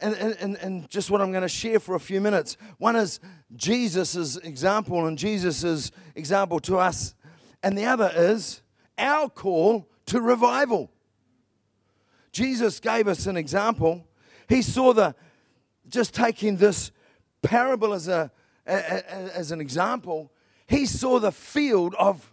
and, 0.00 0.14
and, 0.14 0.56
and 0.56 0.90
just 0.90 1.10
what 1.10 1.20
I'm 1.20 1.30
going 1.30 1.42
to 1.42 1.48
share 1.48 1.78
for 1.78 1.94
a 1.94 2.00
few 2.00 2.20
minutes. 2.20 2.56
One 2.78 2.96
is 2.96 3.20
Jesus' 3.54 4.36
example 4.36 5.06
and 5.06 5.18
Jesus' 5.18 5.90
example 6.14 6.60
to 6.60 6.78
us, 6.78 7.14
and 7.62 7.76
the 7.76 7.84
other 7.84 8.10
is 8.14 8.62
our 8.98 9.28
call 9.28 9.88
to 10.06 10.20
revival. 10.20 10.90
Jesus 12.32 12.80
gave 12.80 13.08
us 13.08 13.26
an 13.26 13.36
example. 13.36 14.06
He 14.48 14.62
saw 14.62 14.92
the, 14.92 15.14
just 15.88 16.14
taking 16.14 16.56
this 16.56 16.90
parable 17.42 17.92
as, 17.92 18.08
a, 18.08 18.30
as 18.66 19.50
an 19.50 19.60
example, 19.60 20.32
he 20.66 20.86
saw 20.86 21.18
the 21.18 21.32
field 21.32 21.94
of 21.96 22.32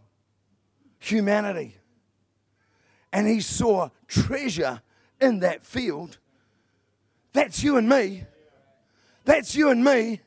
humanity. 1.00 1.78
And 3.12 3.28
he 3.28 3.40
saw 3.40 3.90
treasure 4.08 4.82
in 5.20 5.40
that 5.40 5.64
field 5.64 6.20
that's 7.38 7.64
you 7.64 7.78
and 7.78 7.88
me. 7.88 8.24
That's 9.24 9.56
you 9.56 9.70
and 9.70 9.84
me. 9.84 10.22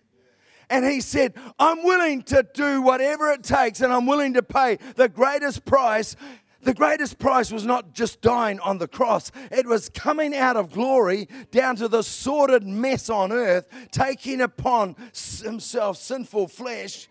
And 0.69 0.85
he 0.85 1.01
said, 1.01 1.35
I'm 1.59 1.83
willing 1.83 2.23
to 2.25 2.47
do 2.55 2.81
whatever 2.83 3.33
it 3.33 3.43
takes 3.43 3.81
and 3.81 3.93
I'm 3.93 4.07
willing 4.07 4.35
to 4.35 4.45
pay 4.45 4.79
the 4.95 5.09
greatest 5.09 5.65
price. 5.65 6.15
The 6.63 6.73
greatest 6.73 7.19
price 7.19 7.51
was 7.51 7.67
not 7.67 7.95
just 7.95 8.21
dying 8.21 8.61
on 8.61 8.79
the 8.79 8.87
cross, 8.87 9.33
it 9.51 9.67
was 9.67 9.89
coming 9.89 10.37
out 10.37 10.57
of 10.57 10.71
glory 10.73 11.27
down 11.51 11.75
to 11.77 11.89
the 11.89 12.03
sordid 12.03 12.65
mess 12.65 13.11
on 13.11 13.33
earth, 13.33 13.67
taking 13.91 14.41
upon 14.41 14.95
himself 15.43 15.97
sinful 15.97 16.47
flesh. 16.47 17.09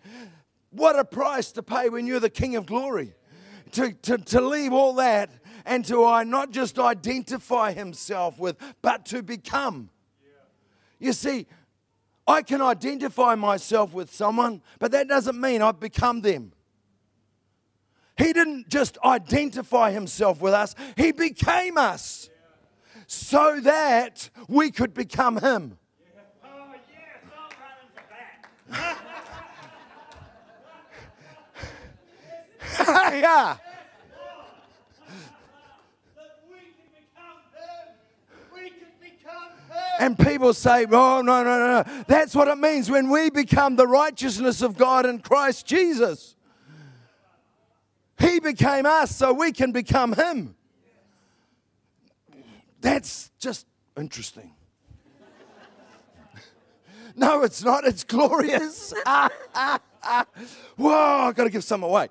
What 0.70 0.98
a 0.98 1.04
price 1.04 1.52
to 1.52 1.62
pay 1.62 1.90
when 1.90 2.06
you're 2.06 2.20
the 2.20 2.30
King 2.30 2.56
of 2.56 2.64
glory. 2.64 3.12
To, 3.72 3.92
to, 3.92 4.18
to 4.18 4.40
leave 4.40 4.72
all 4.72 4.94
that 4.94 5.30
and 5.64 5.84
to 5.86 6.04
I 6.04 6.24
not 6.24 6.50
just 6.50 6.78
identify 6.78 7.72
himself 7.72 8.38
with, 8.38 8.56
but 8.82 9.04
to 9.06 9.22
become. 9.22 9.90
You 10.98 11.12
see, 11.12 11.46
I 12.26 12.42
can 12.42 12.60
identify 12.60 13.34
myself 13.34 13.92
with 13.92 14.12
someone, 14.12 14.62
but 14.78 14.92
that 14.92 15.08
doesn't 15.08 15.40
mean 15.40 15.62
I've 15.62 15.80
become 15.80 16.20
them. 16.20 16.52
He 18.16 18.32
didn't 18.32 18.68
just 18.68 18.98
identify 19.04 19.92
himself 19.92 20.40
with 20.40 20.52
us, 20.52 20.74
he 20.96 21.10
became 21.12 21.78
us 21.78 22.28
so 23.06 23.58
that 23.62 24.30
we 24.46 24.70
could 24.70 24.94
become 24.94 25.38
him. 25.38 25.78
Oh, 26.44 26.74
yes, 26.92 27.24
I'm 27.34 27.50
running 27.58 27.90
for 27.94 28.04
that. 32.86 33.14
yeah. 33.20 33.56
That 36.14 36.38
we 36.48 36.58
can 36.76 36.88
become 36.94 37.40
him. 37.56 37.86
We 38.54 38.70
can 38.70 38.92
become 39.00 39.52
him. 39.68 39.89
And 40.00 40.18
people 40.18 40.54
say, 40.54 40.86
oh, 40.90 41.20
no, 41.20 41.44
no, 41.44 41.44
no, 41.44 41.82
no. 41.82 42.04
That's 42.06 42.34
what 42.34 42.48
it 42.48 42.56
means 42.56 42.90
when 42.90 43.10
we 43.10 43.28
become 43.28 43.76
the 43.76 43.86
righteousness 43.86 44.62
of 44.62 44.78
God 44.78 45.04
in 45.04 45.18
Christ 45.18 45.66
Jesus. 45.66 46.36
He 48.18 48.40
became 48.40 48.86
us 48.86 49.14
so 49.14 49.34
we 49.34 49.52
can 49.52 49.72
become 49.72 50.14
Him. 50.14 50.56
That's 52.80 53.30
just 53.38 53.66
interesting. 53.94 54.54
no, 57.14 57.42
it's 57.42 57.62
not. 57.62 57.84
It's 57.84 58.02
glorious. 58.02 58.94
Whoa, 60.76 60.94
I've 61.26 61.34
got 61.34 61.44
to 61.44 61.50
give 61.50 61.62
some 61.62 61.82
away. 61.82 62.08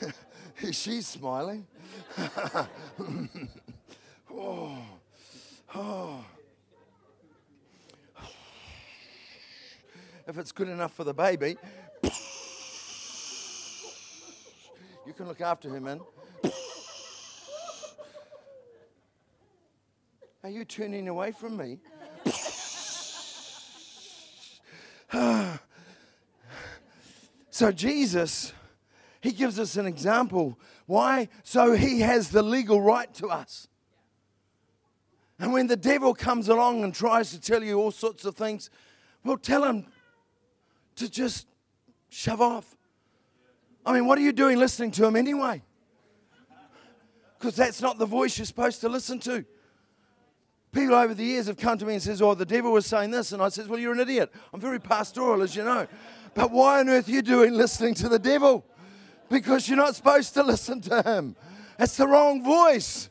She's 0.72 1.06
smiling. 1.06 1.66
oh, 4.34 4.78
oh. 5.74 6.24
If 10.28 10.36
it's 10.36 10.52
good 10.52 10.68
enough 10.68 10.92
for 10.92 11.04
the 11.04 11.14
baby, 11.14 11.56
you 15.06 15.14
can 15.16 15.26
look 15.26 15.40
after 15.40 15.74
him, 15.74 15.84
man. 15.84 16.02
Are 20.44 20.50
you 20.50 20.66
turning 20.66 21.08
away 21.08 21.32
from 21.32 21.56
me? 21.56 21.78
so, 27.50 27.72
Jesus 27.72 28.52
he 29.20 29.32
gives 29.32 29.58
us 29.58 29.76
an 29.76 29.86
example. 29.86 30.58
Why? 30.86 31.28
So 31.42 31.72
he 31.72 32.00
has 32.00 32.30
the 32.30 32.42
legal 32.42 32.80
right 32.80 33.12
to 33.14 33.28
us. 33.28 33.68
And 35.38 35.52
when 35.52 35.66
the 35.66 35.76
devil 35.76 36.14
comes 36.14 36.48
along 36.48 36.82
and 36.84 36.94
tries 36.94 37.30
to 37.30 37.40
tell 37.40 37.62
you 37.62 37.78
all 37.78 37.90
sorts 37.90 38.24
of 38.24 38.34
things, 38.36 38.70
well, 39.24 39.36
tell 39.36 39.64
him 39.64 39.86
to 40.96 41.08
just 41.08 41.46
shove 42.08 42.40
off. 42.40 42.76
I 43.86 43.92
mean, 43.92 44.06
what 44.06 44.18
are 44.18 44.22
you 44.22 44.32
doing 44.32 44.58
listening 44.58 44.90
to 44.92 45.06
him 45.06 45.16
anyway? 45.16 45.62
Because 47.38 47.54
that's 47.54 47.80
not 47.80 47.98
the 47.98 48.06
voice 48.06 48.36
you're 48.36 48.46
supposed 48.46 48.80
to 48.80 48.88
listen 48.88 49.20
to. 49.20 49.44
People 50.72 50.94
over 50.94 51.14
the 51.14 51.24
years 51.24 51.46
have 51.46 51.56
come 51.56 51.78
to 51.78 51.86
me 51.86 51.94
and 51.94 52.02
says, 52.02 52.20
"Oh, 52.20 52.34
the 52.34 52.44
devil 52.44 52.72
was 52.72 52.84
saying 52.84 53.10
this," 53.10 53.32
and 53.32 53.40
I 53.40 53.48
says, 53.48 53.68
"Well, 53.68 53.78
you're 53.78 53.94
an 53.94 54.00
idiot. 54.00 54.30
I'm 54.52 54.60
very 54.60 54.78
pastoral, 54.78 55.40
as 55.42 55.56
you 55.56 55.64
know, 55.64 55.86
but 56.34 56.50
why 56.50 56.80
on 56.80 56.88
earth 56.88 57.08
are 57.08 57.12
you 57.12 57.22
doing 57.22 57.54
listening 57.54 57.94
to 57.94 58.08
the 58.08 58.18
devil?" 58.18 58.66
Because 59.28 59.68
you're 59.68 59.76
not 59.76 59.94
supposed 59.94 60.34
to 60.34 60.42
listen 60.42 60.80
to 60.82 61.02
him. 61.02 61.36
It's 61.78 61.96
the 61.96 62.06
wrong 62.06 62.42
voice. 62.42 63.10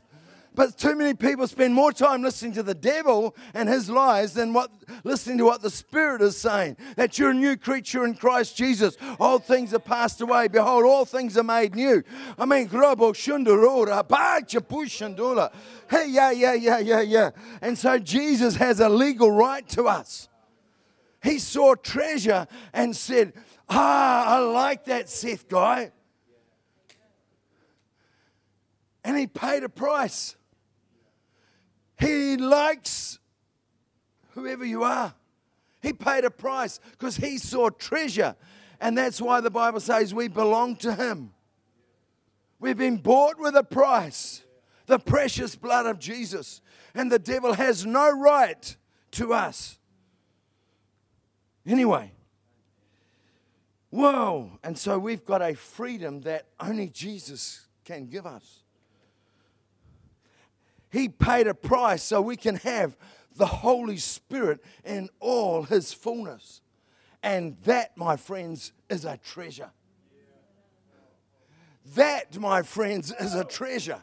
But 0.57 0.75
too 0.75 0.95
many 0.95 1.13
people 1.13 1.45
spend 1.47 1.75
more 1.75 1.91
time 1.91 2.23
listening 2.23 2.53
to 2.53 2.63
the 2.63 2.73
devil 2.73 3.35
and 3.53 3.69
his 3.69 3.91
lies 3.91 4.33
than 4.33 4.53
what 4.53 4.71
listening 5.03 5.37
to 5.37 5.45
what 5.45 5.61
the 5.61 5.69
Spirit 5.69 6.19
is 6.23 6.35
saying. 6.35 6.77
That 6.95 7.19
you're 7.19 7.29
a 7.29 7.35
new 7.35 7.57
creature 7.57 8.03
in 8.05 8.15
Christ 8.15 8.57
Jesus. 8.57 8.97
All 9.19 9.37
things 9.37 9.71
are 9.75 9.79
passed 9.79 10.19
away. 10.19 10.47
Behold, 10.47 10.83
all 10.83 11.05
things 11.05 11.37
are 11.37 11.43
made 11.43 11.75
new. 11.75 12.01
I 12.39 12.45
mean. 12.45 12.67
Hey, 12.67 12.79
yeah, 16.09 16.31
yeah, 16.31 16.53
yeah, 16.53 16.79
yeah, 16.79 17.01
yeah. 17.01 17.29
And 17.61 17.77
so 17.77 17.99
Jesus 17.99 18.55
has 18.55 18.79
a 18.79 18.89
legal 18.89 19.29
right 19.29 19.69
to 19.69 19.83
us. 19.83 20.27
He 21.21 21.37
saw 21.37 21.75
treasure 21.75 22.47
and 22.73 22.95
said, 22.95 23.33
Ah, 23.69 24.37
I 24.37 24.39
like 24.39 24.85
that 24.85 25.07
Seth 25.07 25.47
guy. 25.47 25.91
And 29.07 29.17
he 29.17 29.25
paid 29.25 29.63
a 29.63 29.69
price. 29.69 30.35
He 31.97 32.35
likes 32.35 33.19
whoever 34.31 34.65
you 34.65 34.83
are. 34.83 35.13
He 35.81 35.93
paid 35.93 36.25
a 36.25 36.29
price 36.29 36.81
because 36.91 37.15
he 37.15 37.37
saw 37.37 37.69
treasure. 37.69 38.35
And 38.81 38.97
that's 38.97 39.21
why 39.21 39.39
the 39.39 39.49
Bible 39.49 39.79
says 39.79 40.13
we 40.13 40.27
belong 40.27 40.75
to 40.77 40.93
him. 40.93 41.31
We've 42.59 42.77
been 42.77 42.97
bought 42.97 43.39
with 43.39 43.55
a 43.55 43.63
price 43.63 44.43
the 44.87 44.99
precious 44.99 45.55
blood 45.55 45.85
of 45.85 45.99
Jesus. 45.99 46.59
And 46.93 47.09
the 47.09 47.17
devil 47.17 47.53
has 47.53 47.85
no 47.85 48.11
right 48.11 48.75
to 49.11 49.33
us. 49.33 49.79
Anyway, 51.65 52.11
whoa. 53.89 54.51
And 54.65 54.77
so 54.77 54.99
we've 54.99 55.23
got 55.23 55.41
a 55.41 55.53
freedom 55.53 56.19
that 56.21 56.47
only 56.59 56.89
Jesus 56.89 57.67
can 57.85 58.07
give 58.07 58.25
us. 58.25 58.63
He 60.91 61.09
paid 61.09 61.47
a 61.47 61.53
price 61.53 62.03
so 62.03 62.21
we 62.21 62.37
can 62.37 62.55
have 62.57 62.97
the 63.35 63.45
Holy 63.45 63.97
Spirit 63.97 64.63
in 64.83 65.09
all 65.19 65.63
His 65.63 65.93
fullness. 65.93 66.61
And 67.23 67.57
that, 67.63 67.97
my 67.97 68.17
friends, 68.17 68.71
is 68.89 69.05
a 69.05 69.17
treasure. 69.17 69.71
That, 71.95 72.37
my 72.39 72.63
friends, 72.63 73.13
is 73.19 73.33
a 73.33 73.43
treasure. 73.43 74.01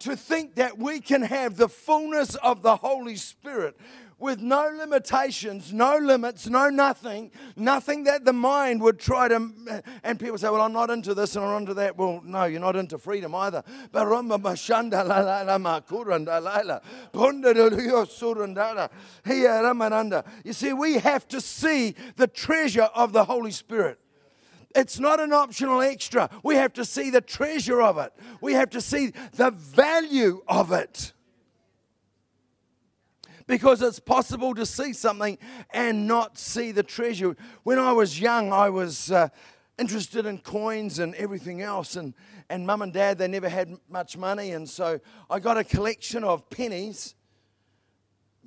To 0.00 0.16
think 0.16 0.56
that 0.56 0.78
we 0.78 1.00
can 1.00 1.22
have 1.22 1.56
the 1.56 1.68
fullness 1.68 2.34
of 2.36 2.62
the 2.62 2.76
Holy 2.76 3.16
Spirit 3.16 3.76
with 4.22 4.40
no 4.40 4.70
limitations, 4.74 5.72
no 5.72 5.96
limits, 5.96 6.48
no 6.48 6.70
nothing, 6.70 7.32
nothing 7.56 8.04
that 8.04 8.24
the 8.24 8.32
mind 8.32 8.80
would 8.80 9.00
try 9.00 9.26
to. 9.26 9.82
And 10.04 10.18
people 10.20 10.38
say, 10.38 10.48
Well, 10.48 10.60
I'm 10.60 10.72
not 10.72 10.90
into 10.90 11.12
this 11.12 11.34
and 11.34 11.44
I'm 11.44 11.62
into 11.62 11.74
that. 11.74 11.98
Well, 11.98 12.22
no, 12.24 12.44
you're 12.44 12.60
not 12.60 12.76
into 12.76 12.98
freedom 12.98 13.34
either. 13.34 13.64
But. 13.90 14.06
You 20.44 20.52
see, 20.52 20.72
we 20.72 20.94
have 20.94 21.28
to 21.28 21.40
see 21.40 21.94
the 22.16 22.28
treasure 22.28 22.82
of 22.94 23.12
the 23.12 23.24
Holy 23.24 23.50
Spirit. 23.50 23.98
It's 24.74 24.98
not 24.98 25.20
an 25.20 25.32
optional 25.32 25.82
extra. 25.82 26.30
We 26.42 26.54
have 26.54 26.72
to 26.74 26.84
see 26.84 27.10
the 27.10 27.20
treasure 27.20 27.82
of 27.82 27.98
it. 27.98 28.12
We 28.40 28.54
have 28.54 28.70
to 28.70 28.80
see 28.80 29.12
the 29.32 29.50
value 29.50 30.42
of 30.48 30.72
it 30.72 31.12
because 33.46 33.82
it's 33.82 33.98
possible 33.98 34.54
to 34.54 34.66
see 34.66 34.92
something 34.92 35.38
and 35.70 36.06
not 36.06 36.38
see 36.38 36.72
the 36.72 36.82
treasure. 36.82 37.36
When 37.62 37.78
I 37.78 37.92
was 37.92 38.20
young, 38.20 38.52
I 38.52 38.70
was 38.70 39.10
uh, 39.10 39.28
interested 39.78 40.26
in 40.26 40.38
coins 40.38 40.98
and 40.98 41.14
everything 41.14 41.62
else, 41.62 41.96
and, 41.96 42.14
and 42.48 42.66
mum 42.66 42.82
and 42.82 42.92
dad, 42.92 43.18
they 43.18 43.28
never 43.28 43.48
had 43.48 43.76
much 43.88 44.16
money, 44.16 44.52
and 44.52 44.68
so 44.68 45.00
I 45.30 45.40
got 45.40 45.56
a 45.56 45.64
collection 45.64 46.24
of 46.24 46.48
pennies. 46.50 47.14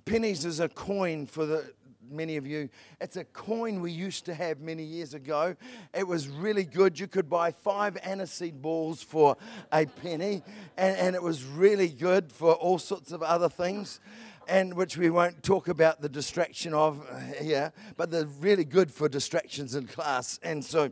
Pennies 0.06 0.46
is 0.46 0.60
a 0.60 0.70
coin 0.70 1.26
for 1.26 1.46
the 1.46 1.74
many 2.12 2.38
of 2.38 2.46
you. 2.46 2.70
It's 3.02 3.18
a 3.18 3.24
coin 3.24 3.82
we 3.82 3.92
used 3.92 4.26
to 4.26 4.34
have 4.34 4.60
many 4.60 4.84
years 4.84 5.14
ago. 5.14 5.56
It 5.94 6.08
was 6.08 6.28
really 6.28 6.64
good. 6.64 7.00
You 7.00 7.08
could 7.08 7.30
buy 7.30 7.52
five 7.52 7.96
aniseed 7.96 8.62
balls 8.62 9.02
for 9.02 9.38
a 9.72 9.86
penny, 9.86 10.44
and, 10.78 10.98
and 10.98 11.16
it 11.16 11.24
was 11.24 11.44
really 11.44 11.90
good 11.90 12.32
for 12.32 12.54
all 12.54 12.80
sorts 12.80 13.12
of 13.12 13.24
other 13.24 13.50
things 13.50 14.00
and 14.48 14.74
which 14.74 14.98
we 14.98 15.10
won't 15.10 15.44
talk 15.44 15.68
about 15.68 16.02
the 16.02 16.10
distraction 16.10 16.74
of 16.74 17.06
uh, 17.10 17.20
here, 17.42 17.74
but 17.98 18.12
they're 18.12 18.26
really 18.26 18.66
good 18.66 18.92
for 18.92 19.10
distractions 19.10 19.76
in 19.76 19.88
class. 19.88 20.40
And 20.44 20.64
so, 20.64 20.92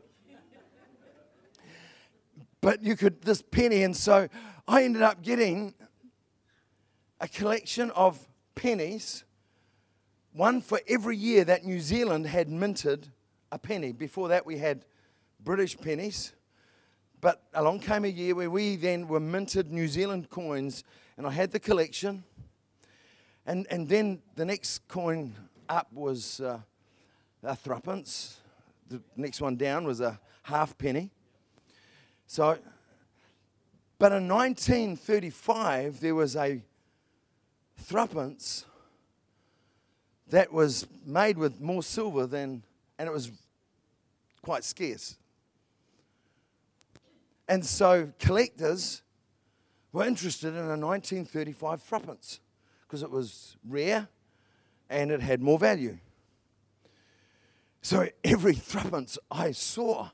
but 2.60 2.82
you 2.82 2.96
could, 2.96 3.22
this 3.22 3.42
penny, 3.42 3.82
and 3.82 3.96
so 3.96 4.28
I 4.66 4.84
ended 4.84 5.02
up 5.02 5.22
getting 5.22 5.74
a 7.20 7.28
collection 7.28 7.90
of 7.90 8.26
pennies, 8.54 9.24
one 10.32 10.60
for 10.60 10.80
every 10.88 11.16
year 11.16 11.44
that 11.44 11.64
New 11.64 11.80
Zealand 11.80 12.26
had 12.26 12.48
minted 12.48 13.08
a 13.52 13.58
penny. 13.58 13.92
Before 13.92 14.28
that, 14.28 14.44
we 14.44 14.58
had 14.58 14.84
British 15.42 15.78
pennies. 15.78 16.32
But 17.20 17.42
along 17.54 17.80
came 17.80 18.04
a 18.04 18.08
year 18.08 18.34
where 18.34 18.50
we 18.50 18.76
then 18.76 19.08
were 19.08 19.20
minted 19.20 19.72
New 19.72 19.88
Zealand 19.88 20.28
coins, 20.28 20.84
and 21.16 21.26
I 21.26 21.30
had 21.30 21.52
the 21.52 21.60
collection. 21.60 22.24
And, 23.46 23.66
and 23.70 23.88
then 23.88 24.22
the 24.36 24.44
next 24.44 24.88
coin 24.88 25.34
up 25.68 25.92
was 25.92 26.40
uh, 26.40 26.60
a 27.42 27.54
threepence. 27.54 28.38
The 28.88 29.00
next 29.16 29.40
one 29.40 29.56
down 29.56 29.84
was 29.84 30.00
a 30.00 30.18
halfpenny. 30.42 31.10
So, 32.26 32.58
but 33.98 34.12
in 34.12 34.28
1935, 34.28 36.00
there 36.00 36.14
was 36.14 36.36
a 36.36 36.60
threepence 37.78 38.64
that 40.28 40.52
was 40.52 40.86
made 41.04 41.36
with 41.36 41.60
more 41.60 41.82
silver 41.82 42.26
than, 42.26 42.62
and 42.98 43.08
it 43.08 43.12
was 43.12 43.30
quite 44.42 44.64
scarce. 44.64 45.16
And 47.46 47.64
so 47.64 48.10
collectors 48.18 49.02
were 49.92 50.06
interested 50.06 50.48
in 50.48 50.64
a 50.64 50.76
1935 50.76 51.82
threepence 51.82 52.40
because 52.94 53.02
it 53.02 53.10
was 53.10 53.56
rare 53.68 54.06
and 54.88 55.10
it 55.10 55.20
had 55.20 55.42
more 55.42 55.58
value. 55.58 55.98
So 57.82 58.08
every 58.22 58.54
threepence 58.54 59.18
I 59.32 59.50
saw, 59.50 60.10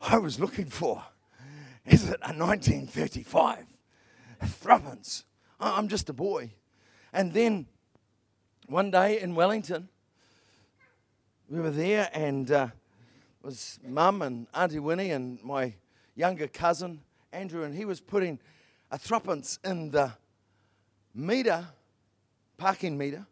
I 0.00 0.16
was 0.16 0.40
looking 0.40 0.64
for. 0.64 1.04
Is 1.84 2.04
it 2.04 2.18
a 2.22 2.32
1935 2.32 3.66
threepence? 4.46 5.24
I'm 5.60 5.88
just 5.88 6.08
a 6.08 6.14
boy. 6.14 6.52
And 7.12 7.34
then 7.34 7.66
one 8.68 8.90
day 8.90 9.20
in 9.20 9.34
Wellington, 9.34 9.90
we 11.50 11.60
were 11.60 11.70
there 11.70 12.08
and 12.14 12.50
uh, 12.50 12.68
was 13.42 13.78
mum 13.86 14.22
and 14.22 14.46
Auntie 14.54 14.78
Winnie 14.78 15.10
and 15.10 15.44
my 15.44 15.74
younger 16.14 16.46
cousin 16.46 17.02
Andrew, 17.34 17.64
and 17.64 17.74
he 17.74 17.84
was 17.84 18.00
putting 18.00 18.38
a 18.90 18.96
threepence 18.96 19.58
in 19.62 19.90
the 19.90 20.12
meter, 21.14 21.66
parking 22.62 22.96
meter. 22.96 23.26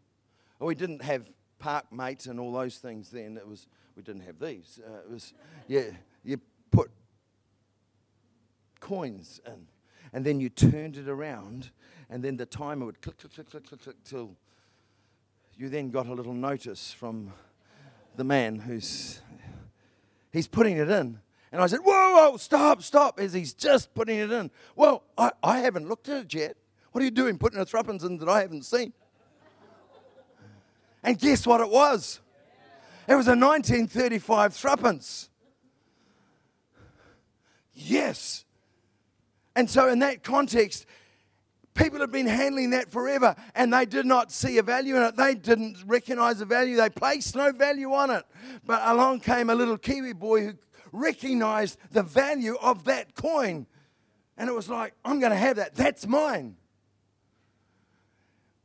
Oh, 0.59 0.65
we 0.65 0.75
didn't 0.75 1.01
have 1.01 1.31
park 1.57 1.85
mates 1.89 2.25
and 2.25 2.37
all 2.37 2.51
those 2.51 2.75
things 2.79 3.09
then. 3.09 3.37
It 3.37 3.47
was 3.47 3.65
we 3.95 4.03
didn't 4.03 4.23
have 4.23 4.39
these. 4.39 4.77
Uh, 4.85 4.97
it 5.05 5.09
was 5.09 5.33
yeah, 5.69 5.91
you 6.25 6.37
put 6.69 6.91
coins 8.81 9.39
in, 9.47 9.67
and 10.11 10.25
then 10.25 10.41
you 10.41 10.49
turned 10.49 10.97
it 10.97 11.07
around, 11.07 11.71
and 12.09 12.21
then 12.21 12.35
the 12.35 12.45
timer 12.45 12.85
would 12.85 13.01
click, 13.01 13.19
click, 13.19 13.33
click, 13.33 13.49
click, 13.49 13.65
click, 13.67 13.81
click 13.81 13.95
till 14.03 14.35
you 15.55 15.69
then 15.69 15.91
got 15.91 16.07
a 16.07 16.13
little 16.13 16.33
notice 16.33 16.91
from 16.91 17.31
the 18.17 18.25
man 18.25 18.59
who's 18.59 19.21
he's 20.33 20.47
putting 20.47 20.75
it 20.75 20.89
in. 20.89 21.21
And 21.53 21.61
I 21.61 21.67
said, 21.67 21.79
whoa, 21.79 22.31
whoa, 22.31 22.37
stop, 22.37 22.81
stop, 22.81 23.17
as 23.17 23.31
he's 23.31 23.53
just 23.53 23.93
putting 23.93 24.17
it 24.17 24.31
in. 24.31 24.51
Well, 24.75 25.03
I, 25.17 25.31
I 25.41 25.59
haven't 25.59 25.87
looked 25.87 26.09
at 26.09 26.25
it 26.25 26.33
yet. 26.33 26.57
What 26.91 27.01
are 27.01 27.05
you 27.05 27.11
doing 27.11 27.37
putting 27.37 27.59
a 27.59 27.65
threepence 27.65 28.03
in 28.03 28.17
that 28.17 28.27
I 28.27 28.41
haven't 28.41 28.65
seen? 28.65 28.91
And 31.03 31.17
guess 31.17 31.47
what 31.47 31.61
it 31.61 31.69
was? 31.69 32.19
It 33.07 33.15
was 33.15 33.27
a 33.27 33.35
1935 33.35 34.53
threepence. 34.53 35.29
Yes. 37.73 38.45
And 39.55 39.69
so, 39.69 39.89
in 39.89 39.99
that 39.99 40.23
context, 40.23 40.85
people 41.73 41.99
have 41.99 42.11
been 42.11 42.27
handling 42.27 42.71
that 42.71 42.89
forever 42.89 43.35
and 43.55 43.73
they 43.73 43.85
did 43.85 44.05
not 44.05 44.31
see 44.31 44.57
a 44.57 44.63
value 44.63 44.95
in 44.95 45.03
it. 45.03 45.15
They 45.15 45.35
didn't 45.35 45.77
recognize 45.85 46.39
the 46.39 46.45
value. 46.45 46.75
They 46.75 46.89
placed 46.89 47.35
no 47.35 47.51
value 47.51 47.93
on 47.93 48.11
it. 48.11 48.23
But 48.65 48.81
along 48.83 49.21
came 49.21 49.49
a 49.49 49.55
little 49.55 49.77
Kiwi 49.77 50.13
boy 50.13 50.45
who 50.45 50.53
recognized 50.91 51.77
the 51.91 52.03
value 52.03 52.55
of 52.61 52.85
that 52.85 53.15
coin. 53.15 53.65
And 54.37 54.49
it 54.49 54.53
was 54.53 54.69
like, 54.69 54.93
I'm 55.03 55.19
going 55.19 55.31
to 55.31 55.37
have 55.37 55.57
that. 55.57 55.75
That's 55.75 56.07
mine. 56.07 56.57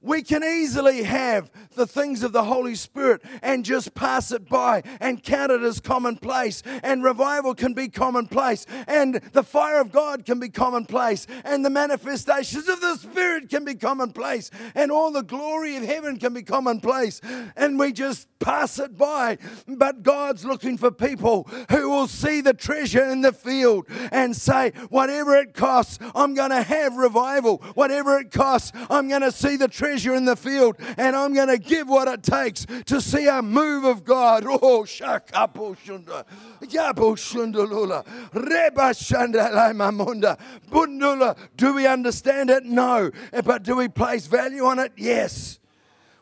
We 0.03 0.23
can 0.23 0.45
easily 0.45 1.03
have 1.05 1.51
the 1.75 1.87
things 1.87 2.23
of 2.23 2.33
the 2.33 2.45
Holy 2.45 2.75
Spirit 2.75 3.23
and 3.43 3.65
just 3.65 3.95
pass 3.95 4.31
it 4.31 4.49
by 4.49 4.83
and 5.01 5.23
count 5.23 5.51
it 5.51 5.63
as 5.63 5.81
commonplace. 5.81 6.63
And 6.83 7.03
revival 7.03 7.55
can 7.55 7.73
be 7.73 7.89
commonplace. 7.89 8.67
And 8.87 9.17
the 9.33 9.43
fire 9.43 9.81
of 9.81 9.91
God 9.91 10.25
can 10.25 10.39
be 10.39 10.49
commonplace. 10.49 11.27
And 11.45 11.65
the 11.65 11.71
manifestations 11.71 12.69
of 12.69 12.81
the 12.81 12.97
Spirit 12.97 13.49
can 13.49 13.65
be 13.65 13.75
commonplace. 13.75 14.51
And 14.75 14.93
all 14.93 15.11
the 15.11 15.23
glory 15.23 15.77
of 15.77 15.83
heaven 15.83 16.19
can 16.19 16.35
be 16.35 16.43
commonplace. 16.43 17.21
And 17.57 17.79
we 17.79 17.93
just 17.93 18.29
pass 18.39 18.79
it 18.79 18.97
by. 18.99 19.39
But 19.67 20.03
God's 20.03 20.45
looking 20.45 20.77
for 20.77 20.91
people 20.91 21.49
who 21.71 21.91
will 21.91 22.07
see 22.07 22.43
the 22.43 22.55
treasure 22.55 23.05
in 23.05 23.23
the 23.23 23.33
field 23.33 23.87
and 24.13 24.37
say, 24.37 24.73
whatever 24.91 25.37
it 25.37 25.55
costs, 25.55 25.99
I'm 26.15 26.35
going 26.35 26.51
to 26.51 26.63
have 26.63 26.97
revival. 26.97 27.59
Whatever 27.75 28.19
it 28.19 28.31
costs, 28.31 28.73
I'm 28.91 29.09
going 29.09 29.23
to 29.23 29.33
see 29.33 29.57
the 29.57 29.69
treasure 29.69 29.96
treasure 29.97 30.15
in 30.15 30.27
the 30.27 30.37
field, 30.37 30.77
and 30.99 31.17
I'm 31.17 31.33
going 31.33 31.49
to 31.49 31.57
give 31.57 31.89
what 31.89 32.07
it 32.07 32.23
takes 32.23 32.67
to 32.67 33.01
see 33.01 33.29
a 33.29 33.41
move 33.41 33.85
of 33.85 34.05
God. 34.05 34.45
Oh, 34.47 34.83
shakapushunda, 34.83 36.27
yabushundalula, 36.61 38.05
rebashandalaimamunda, 38.33 40.39
bundula. 40.71 41.39
Do 41.57 41.75
we 41.75 41.87
understand 41.87 42.51
it? 42.51 42.65
No. 42.65 43.11
But 43.45 43.63
do 43.63 43.77
we 43.77 43.89
place 43.89 44.27
value 44.27 44.67
on 44.67 44.79
it? 44.79 44.93
Yes. 44.97 45.61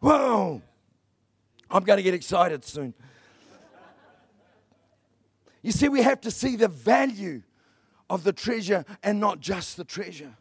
Whoa. 0.01 0.63
I'm 1.69 1.83
going 1.83 1.97
to 1.97 2.05
get 2.05 2.15
excited 2.15 2.65
soon. 2.65 2.95
You 5.63 5.73
see, 5.73 5.89
we 5.89 6.03
have 6.03 6.21
to 6.21 6.31
see 6.31 6.55
the 6.55 6.69
value 6.69 7.43
of 8.09 8.23
the 8.23 8.33
treasure 8.33 8.85
and 9.03 9.19
not 9.19 9.41
just 9.41 9.77
the 9.77 9.85
treasure. 9.85 10.37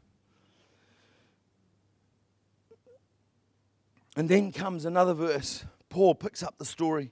And 4.15 4.29
then 4.29 4.51
comes 4.51 4.85
another 4.85 5.13
verse. 5.13 5.65
Paul 5.89 6.15
picks 6.15 6.43
up 6.43 6.57
the 6.57 6.65
story. 6.65 7.11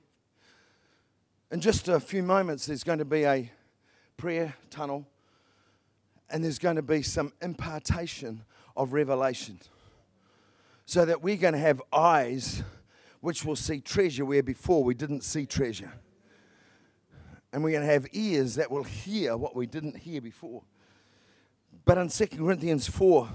In 1.52 1.60
just 1.60 1.88
a 1.88 2.00
few 2.00 2.24
moments, 2.24 2.66
there's 2.66 2.84
going 2.84 3.00
to 3.00 3.06
be 3.06 3.26
a 3.26 3.52
prayer 4.18 4.56
tunnel 4.70 5.08
and 6.30 6.44
there's 6.44 6.60
going 6.60 6.78
to 6.78 6.82
be 6.82 7.02
some 7.02 7.34
impartation 7.42 8.44
of 8.76 8.94
revelation. 8.94 9.60
So 10.86 11.06
that 11.06 11.22
we're 11.22 11.38
going 11.38 11.54
to 11.54 11.60
have 11.60 11.82
eyes 11.92 12.64
which 13.20 13.46
will 13.46 13.56
see 13.56 13.80
treasure 13.80 14.26
where 14.26 14.44
before 14.44 14.84
we 14.84 14.94
didn't 14.94 15.22
see 15.22 15.46
treasure. 15.46 15.92
And 17.54 17.64
we're 17.64 17.72
going 17.72 17.86
to 17.86 17.92
have 17.92 18.08
ears 18.14 18.56
that 18.56 18.72
will 18.72 18.84
hear 18.84 19.36
what 19.36 19.56
we 19.56 19.68
didn't 19.68 19.98
hear 19.98 20.22
before. 20.22 20.64
But 21.86 21.98
in 21.98 22.08
2 22.08 22.28
Corinthians 22.28 22.88
4, 22.88 23.30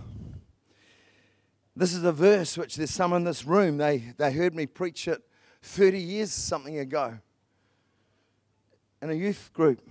this 1.77 1.93
is 1.93 2.03
a 2.05 2.13
verse 2.13 2.57
which 2.57 2.77
there's 2.77 2.91
some 2.91 3.13
in 3.13 3.25
this 3.25 3.45
room, 3.45 3.77
they, 3.77 4.15
they 4.17 4.33
heard 4.33 4.55
me 4.55 4.65
preach 4.65 5.07
it 5.07 5.23
30 5.63 5.99
years 5.99 6.33
something 6.33 6.79
ago 6.79 7.19
in 9.03 9.11
a 9.11 9.15
youth 9.15 9.51
group. 9.53 9.89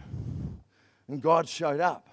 And 1.07 1.21
God 1.21 1.47
showed 1.47 1.79
up. 1.79 2.09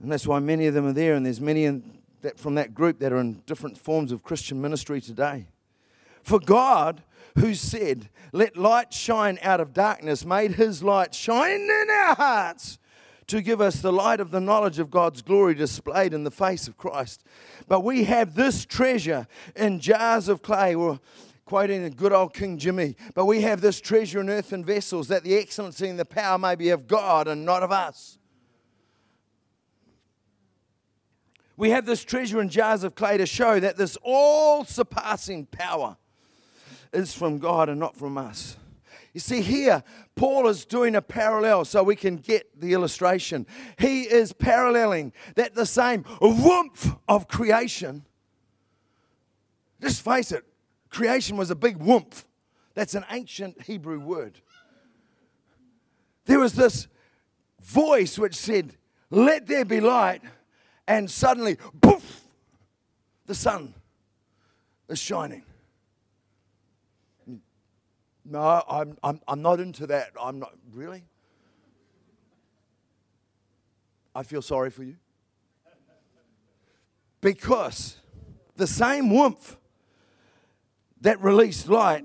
And 0.00 0.12
that's 0.12 0.26
why 0.26 0.38
many 0.38 0.66
of 0.66 0.74
them 0.74 0.86
are 0.86 0.92
there, 0.92 1.14
and 1.14 1.26
there's 1.26 1.40
many 1.40 1.64
in 1.64 1.98
that, 2.22 2.38
from 2.38 2.54
that 2.54 2.74
group 2.74 3.00
that 3.00 3.12
are 3.12 3.18
in 3.18 3.42
different 3.46 3.76
forms 3.76 4.12
of 4.12 4.22
Christian 4.22 4.60
ministry 4.60 5.00
today. 5.00 5.46
For 6.22 6.38
God, 6.38 7.02
who 7.38 7.54
said, 7.54 8.08
Let 8.32 8.56
light 8.56 8.92
shine 8.92 9.38
out 9.42 9.60
of 9.60 9.72
darkness, 9.72 10.24
made 10.24 10.52
his 10.52 10.82
light 10.82 11.14
shine 11.14 11.62
in 11.62 11.86
our 11.90 12.14
hearts 12.14 12.78
to 13.26 13.40
give 13.40 13.60
us 13.60 13.80
the 13.80 13.92
light 13.92 14.20
of 14.20 14.30
the 14.30 14.40
knowledge 14.40 14.78
of 14.78 14.90
God's 14.90 15.22
glory 15.22 15.54
displayed 15.54 16.12
in 16.12 16.24
the 16.24 16.30
face 16.30 16.68
of 16.68 16.76
Christ. 16.76 17.24
But 17.68 17.80
we 17.80 18.04
have 18.04 18.34
this 18.34 18.64
treasure 18.64 19.26
in 19.56 19.80
jars 19.80 20.28
of 20.28 20.42
clay, 20.42 20.74
or 20.74 21.00
quoting 21.44 21.82
the 21.82 21.90
good 21.90 22.12
old 22.12 22.34
King 22.34 22.58
Jimmy, 22.58 22.96
but 23.14 23.26
we 23.26 23.42
have 23.42 23.60
this 23.60 23.80
treasure 23.80 24.20
in 24.20 24.30
earthen 24.30 24.64
vessels 24.64 25.08
that 25.08 25.24
the 25.24 25.36
excellency 25.36 25.88
and 25.88 25.98
the 25.98 26.04
power 26.04 26.38
may 26.38 26.54
be 26.54 26.70
of 26.70 26.86
God 26.86 27.28
and 27.28 27.44
not 27.44 27.62
of 27.62 27.70
us. 27.70 28.18
We 31.56 31.70
have 31.70 31.86
this 31.86 32.02
treasure 32.02 32.40
in 32.40 32.48
jars 32.48 32.82
of 32.82 32.94
clay 32.94 33.16
to 33.18 33.26
show 33.26 33.60
that 33.60 33.76
this 33.76 33.96
all 34.02 34.64
surpassing 34.64 35.46
power 35.46 35.96
is 36.92 37.14
from 37.14 37.38
God 37.38 37.68
and 37.68 37.78
not 37.78 37.96
from 37.96 38.18
us. 38.18 38.56
You 39.14 39.20
see, 39.20 39.42
here, 39.42 39.84
Paul 40.16 40.48
is 40.48 40.64
doing 40.64 40.96
a 40.96 41.02
parallel 41.02 41.64
so 41.64 41.84
we 41.84 41.94
can 41.94 42.16
get 42.16 42.60
the 42.60 42.72
illustration. 42.72 43.46
He 43.78 44.02
is 44.02 44.32
paralleling 44.32 45.12
that 45.36 45.54
the 45.54 45.66
same 45.66 46.04
whoomph 46.20 46.96
of 47.08 47.28
creation. 47.28 48.04
Just 49.80 50.04
face 50.04 50.32
it, 50.32 50.44
creation 50.90 51.36
was 51.36 51.50
a 51.50 51.54
big 51.54 51.76
whoomph. 51.76 52.26
That's 52.74 52.96
an 52.96 53.04
ancient 53.08 53.62
Hebrew 53.62 54.00
word. 54.00 54.40
There 56.26 56.40
was 56.40 56.54
this 56.54 56.88
voice 57.62 58.18
which 58.18 58.34
said, 58.34 58.76
Let 59.10 59.46
there 59.46 59.64
be 59.64 59.78
light, 59.78 60.22
and 60.88 61.08
suddenly, 61.08 61.56
poof, 61.80 62.22
the 63.26 63.34
sun 63.34 63.74
is 64.88 64.98
shining. 64.98 65.44
No, 68.24 68.62
I'm, 68.68 68.96
I'm, 69.02 69.20
I'm 69.28 69.42
not 69.42 69.60
into 69.60 69.86
that. 69.88 70.10
I'm 70.20 70.38
not. 70.38 70.54
Really? 70.72 71.04
I 74.14 74.22
feel 74.22 74.42
sorry 74.42 74.70
for 74.70 74.82
you. 74.82 74.96
Because 77.20 77.96
the 78.56 78.66
same 78.66 79.10
woomph 79.10 79.56
that 81.00 81.20
released 81.20 81.68
light 81.68 82.04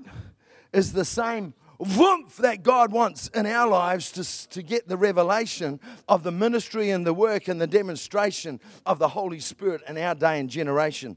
is 0.72 0.92
the 0.92 1.04
same 1.04 1.54
woomph 1.78 2.36
that 2.38 2.62
God 2.62 2.92
wants 2.92 3.28
in 3.28 3.46
our 3.46 3.68
lives 3.68 4.12
to, 4.12 4.48
to 4.50 4.62
get 4.62 4.88
the 4.88 4.96
revelation 4.96 5.80
of 6.08 6.22
the 6.22 6.30
ministry 6.30 6.90
and 6.90 7.06
the 7.06 7.14
work 7.14 7.48
and 7.48 7.60
the 7.60 7.66
demonstration 7.66 8.60
of 8.84 8.98
the 8.98 9.08
Holy 9.08 9.40
Spirit 9.40 9.82
in 9.88 9.96
our 9.96 10.14
day 10.14 10.38
and 10.38 10.50
generation. 10.50 11.16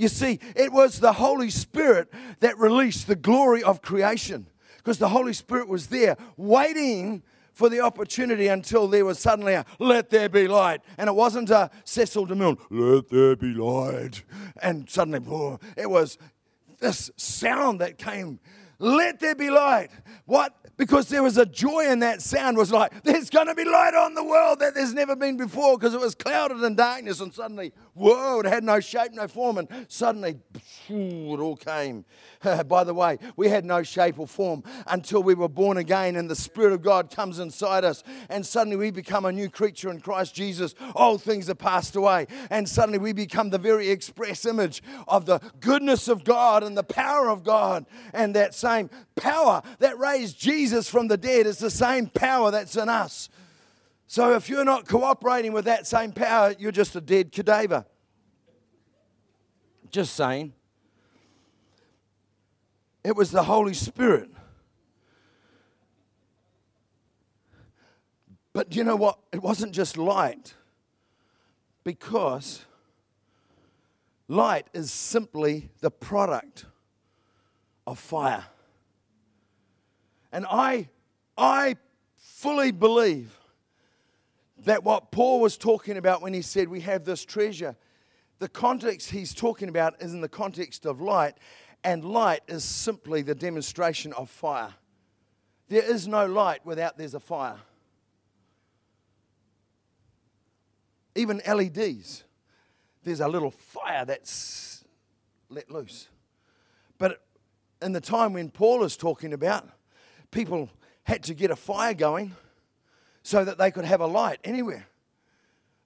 You 0.00 0.08
see, 0.08 0.40
it 0.56 0.72
was 0.72 0.98
the 0.98 1.12
Holy 1.12 1.50
Spirit 1.50 2.08
that 2.40 2.56
released 2.56 3.06
the 3.06 3.14
glory 3.14 3.62
of 3.62 3.82
creation 3.82 4.46
because 4.78 4.96
the 4.96 5.10
Holy 5.10 5.34
Spirit 5.34 5.68
was 5.68 5.88
there 5.88 6.16
waiting 6.38 7.22
for 7.52 7.68
the 7.68 7.82
opportunity 7.82 8.46
until 8.46 8.88
there 8.88 9.04
was 9.04 9.18
suddenly 9.18 9.52
a 9.52 9.66
let 9.78 10.08
there 10.08 10.30
be 10.30 10.48
light. 10.48 10.80
And 10.96 11.06
it 11.06 11.12
wasn't 11.12 11.50
a 11.50 11.70
Cecil 11.84 12.26
DeMille, 12.26 12.58
let 12.70 13.10
there 13.10 13.36
be 13.36 13.52
light. 13.52 14.24
And 14.62 14.88
suddenly, 14.88 15.20
it 15.76 15.90
was 15.90 16.16
this 16.78 17.10
sound 17.16 17.82
that 17.82 17.98
came, 17.98 18.40
let 18.78 19.20
there 19.20 19.34
be 19.34 19.50
light. 19.50 19.90
What? 20.24 20.56
Because 20.78 21.10
there 21.10 21.22
was 21.22 21.36
a 21.36 21.44
joy 21.44 21.90
in 21.90 21.98
that 21.98 22.22
sound, 22.22 22.56
was 22.56 22.72
like, 22.72 23.02
there's 23.02 23.28
going 23.28 23.48
to 23.48 23.54
be 23.54 23.66
light 23.66 23.92
on 23.92 24.14
the 24.14 24.24
world 24.24 24.60
that 24.60 24.74
there's 24.74 24.94
never 24.94 25.14
been 25.14 25.36
before 25.36 25.76
because 25.76 25.92
it 25.92 26.00
was 26.00 26.14
clouded 26.14 26.62
in 26.62 26.74
darkness. 26.74 27.20
And 27.20 27.34
suddenly, 27.34 27.74
whoa, 28.00 28.40
it 28.40 28.46
had 28.46 28.64
no 28.64 28.80
shape, 28.80 29.12
no 29.12 29.28
form. 29.28 29.58
And 29.58 29.68
suddenly, 29.88 30.38
it 30.88 31.40
all 31.40 31.56
came. 31.56 32.04
By 32.66 32.84
the 32.84 32.94
way, 32.94 33.18
we 33.36 33.48
had 33.48 33.64
no 33.64 33.82
shape 33.82 34.18
or 34.18 34.26
form 34.26 34.64
until 34.86 35.22
we 35.22 35.34
were 35.34 35.48
born 35.48 35.76
again 35.76 36.16
and 36.16 36.28
the 36.28 36.36
Spirit 36.36 36.72
of 36.72 36.82
God 36.82 37.14
comes 37.14 37.38
inside 37.38 37.84
us. 37.84 38.02
And 38.28 38.44
suddenly 38.44 38.76
we 38.76 38.90
become 38.90 39.24
a 39.24 39.32
new 39.32 39.50
creature 39.50 39.90
in 39.90 40.00
Christ 40.00 40.34
Jesus. 40.34 40.74
Old 40.94 41.22
things 41.22 41.50
are 41.50 41.54
passed 41.54 41.94
away. 41.94 42.26
And 42.48 42.68
suddenly 42.68 42.98
we 42.98 43.12
become 43.12 43.50
the 43.50 43.58
very 43.58 43.90
express 43.90 44.46
image 44.46 44.82
of 45.06 45.26
the 45.26 45.40
goodness 45.60 46.08
of 46.08 46.24
God 46.24 46.62
and 46.62 46.76
the 46.76 46.82
power 46.82 47.28
of 47.28 47.44
God. 47.44 47.84
And 48.14 48.34
that 48.34 48.54
same 48.54 48.88
power 49.16 49.62
that 49.78 49.98
raised 49.98 50.40
Jesus 50.40 50.88
from 50.88 51.08
the 51.08 51.18
dead 51.18 51.46
is 51.46 51.58
the 51.58 51.70
same 51.70 52.06
power 52.06 52.50
that's 52.50 52.76
in 52.76 52.88
us. 52.88 53.28
So 54.10 54.34
if 54.34 54.48
you're 54.48 54.64
not 54.64 54.88
cooperating 54.88 55.52
with 55.52 55.66
that 55.66 55.86
same 55.86 56.10
power, 56.10 56.52
you're 56.58 56.72
just 56.72 56.96
a 56.96 57.00
dead 57.00 57.30
cadaver. 57.30 57.86
Just 59.88 60.16
saying. 60.16 60.52
It 63.04 63.14
was 63.14 63.30
the 63.30 63.44
Holy 63.44 63.72
Spirit. 63.72 64.28
But 68.52 68.74
you 68.74 68.82
know 68.82 68.96
what? 68.96 69.20
It 69.32 69.44
wasn't 69.44 69.72
just 69.72 69.96
light, 69.96 70.54
because 71.84 72.64
light 74.26 74.66
is 74.74 74.90
simply 74.90 75.70
the 75.82 75.90
product 75.92 76.64
of 77.86 77.96
fire. 78.00 78.46
And 80.32 80.44
I, 80.50 80.88
I 81.38 81.76
fully 82.16 82.72
believe 82.72 83.36
that 84.64 84.84
what 84.84 85.10
Paul 85.10 85.40
was 85.40 85.56
talking 85.56 85.96
about 85.96 86.22
when 86.22 86.34
he 86.34 86.42
said 86.42 86.68
we 86.68 86.80
have 86.80 87.04
this 87.04 87.24
treasure, 87.24 87.76
the 88.38 88.48
context 88.48 89.10
he's 89.10 89.34
talking 89.34 89.68
about 89.68 90.00
is 90.00 90.12
in 90.12 90.20
the 90.20 90.28
context 90.28 90.86
of 90.86 91.00
light, 91.00 91.34
and 91.84 92.04
light 92.04 92.40
is 92.48 92.64
simply 92.64 93.22
the 93.22 93.34
demonstration 93.34 94.12
of 94.14 94.28
fire. 94.28 94.74
There 95.68 95.82
is 95.82 96.08
no 96.08 96.26
light 96.26 96.64
without 96.64 96.98
there's 96.98 97.14
a 97.14 97.20
fire. 97.20 97.58
Even 101.14 101.40
LEDs, 101.46 102.24
there's 103.02 103.20
a 103.20 103.28
little 103.28 103.50
fire 103.50 104.04
that's 104.04 104.84
let 105.48 105.70
loose. 105.70 106.08
But 106.98 107.22
in 107.82 107.92
the 107.92 108.00
time 108.00 108.34
when 108.34 108.50
Paul 108.50 108.84
is 108.84 108.96
talking 108.96 109.32
about, 109.32 109.68
people 110.30 110.70
had 111.04 111.22
to 111.24 111.34
get 111.34 111.50
a 111.50 111.56
fire 111.56 111.94
going 111.94 112.34
so 113.22 113.44
that 113.44 113.58
they 113.58 113.70
could 113.70 113.84
have 113.84 114.00
a 114.00 114.06
light 114.06 114.38
anywhere. 114.44 114.86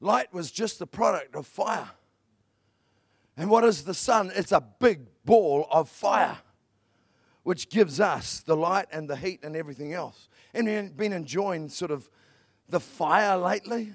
Light 0.00 0.32
was 0.32 0.50
just 0.50 0.78
the 0.78 0.86
product 0.86 1.34
of 1.34 1.46
fire. 1.46 1.90
And 3.36 3.50
what 3.50 3.64
is 3.64 3.82
the 3.82 3.94
sun? 3.94 4.30
It's 4.34 4.52
a 4.52 4.60
big 4.60 5.00
ball 5.24 5.66
of 5.70 5.88
fire, 5.88 6.38
which 7.42 7.68
gives 7.68 8.00
us 8.00 8.40
the 8.40 8.56
light 8.56 8.86
and 8.92 9.08
the 9.08 9.16
heat 9.16 9.40
and 9.42 9.56
everything 9.56 9.92
else. 9.92 10.28
And 10.52 10.66
we've 10.66 10.96
been 10.96 11.12
enjoying 11.12 11.68
sort 11.68 11.90
of 11.90 12.08
the 12.68 12.80
fire 12.80 13.36
lately. 13.36 13.92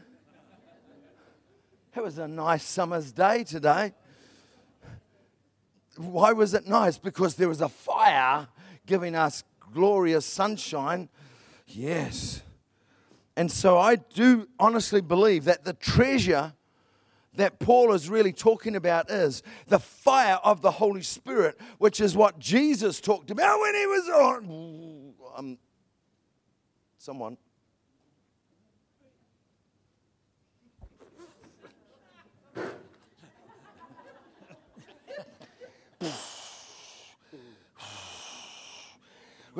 It 1.95 2.03
was 2.03 2.17
a 2.17 2.27
nice 2.27 2.63
summer's 2.63 3.11
day 3.11 3.43
today. 3.43 3.93
Why 5.97 6.31
was 6.33 6.53
it 6.53 6.67
nice? 6.67 6.97
Because 6.97 7.35
there 7.35 7.49
was 7.49 7.61
a 7.61 7.69
fire 7.69 8.47
giving 8.85 9.15
us 9.15 9.43
glorious 9.73 10.25
sunshine. 10.25 11.09
Yes. 11.67 12.41
And 13.39 13.49
so 13.49 13.77
I 13.77 13.95
do 13.95 14.49
honestly 14.59 14.99
believe 14.99 15.45
that 15.45 15.63
the 15.63 15.71
treasure 15.71 16.51
that 17.35 17.57
Paul 17.57 17.93
is 17.93 18.09
really 18.09 18.33
talking 18.33 18.75
about 18.75 19.09
is 19.09 19.43
the 19.67 19.79
fire 19.79 20.39
of 20.43 20.61
the 20.61 20.71
Holy 20.71 21.03
Spirit, 21.03 21.57
which 21.77 22.01
is 22.01 22.17
what 22.17 22.37
Jesus 22.37 22.99
talked 22.99 23.31
about 23.31 23.61
when 23.61 23.75
he 23.75 23.85
was 23.85 24.09
on. 24.09 25.13
Um, 25.37 25.57
someone. 26.97 27.37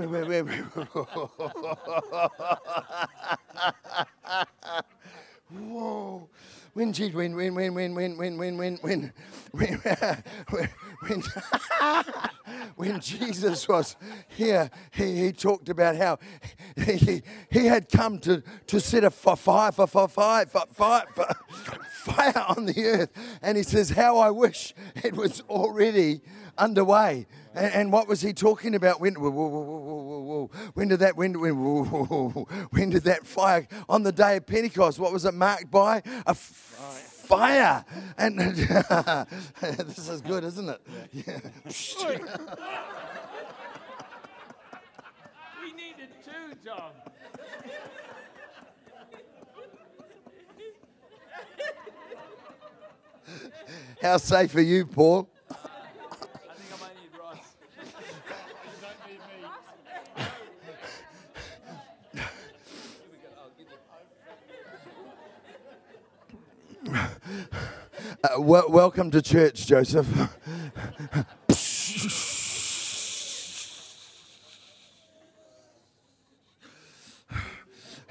Wait, 0.07 0.27
wait, 0.27 0.27
wait, 0.27 0.41
wait. 0.43 0.87
Whoa 5.49 6.29
when 6.73 6.93
when 6.93 7.35
when 7.35 7.53
when 7.55 7.73
when 7.73 7.95
when 7.95 8.17
when 8.17 8.37
when 8.37 8.77
when 8.77 9.11
when 9.51 9.73
when 10.49 10.73
when, 11.01 11.23
when 12.75 12.99
Jesus 12.99 13.67
was 13.67 13.95
here, 14.29 14.69
he, 14.91 15.25
he 15.25 15.31
talked 15.31 15.69
about 15.69 15.95
how 15.95 16.19
he, 16.77 17.21
he 17.51 17.65
had 17.65 17.89
come 17.89 18.19
to, 18.19 18.43
to 18.67 18.79
set 18.79 19.03
a 19.03 19.09
fire, 19.09 19.71
for 19.71 19.87
fire, 19.87 20.07
fire, 20.07 20.45
fire, 20.45 21.05
fire 21.91 22.45
on 22.47 22.65
the 22.65 22.85
earth. 22.85 23.09
And 23.41 23.57
he 23.57 23.63
says, 23.63 23.89
How 23.89 24.17
I 24.17 24.29
wish 24.31 24.73
it 25.03 25.15
was 25.15 25.41
already 25.49 26.21
underway. 26.57 27.27
And, 27.55 27.73
and 27.73 27.91
what 27.91 28.07
was 28.07 28.21
he 28.21 28.33
talking 28.33 28.75
about? 28.75 29.01
When, 29.01 29.15
whoa, 29.15 29.29
whoa, 29.29 29.49
whoa, 29.49 30.51
when 30.73 30.87
did 30.89 30.99
that 30.99 31.17
when, 31.17 31.39
when, 31.39 31.55
when 31.55 32.89
did 32.89 33.03
that 33.03 33.25
fire 33.25 33.67
on 33.87 34.03
the 34.03 34.11
day 34.11 34.37
of 34.37 34.45
Pentecost? 34.45 34.99
What 34.99 35.11
was 35.11 35.25
it 35.25 35.33
marked 35.33 35.71
by? 35.71 36.03
A 36.25 36.35
fire. 37.29 37.85
And 38.17 38.39
this 39.61 40.09
is 40.09 40.21
good, 40.21 40.43
isn't 40.43 40.69
it? 40.69 40.81
Yeah. 41.11 41.39
we 45.61 45.73
needed 45.73 46.09
two, 46.23 46.55
John. 46.65 46.91
How 54.01 54.17
safe 54.17 54.55
are 54.55 54.61
you, 54.61 54.85
Paul? 54.87 55.28
Uh, 68.21 68.31
welcome 68.37 69.09
to 69.09 69.21
church, 69.21 69.65
Joseph. 69.65 70.05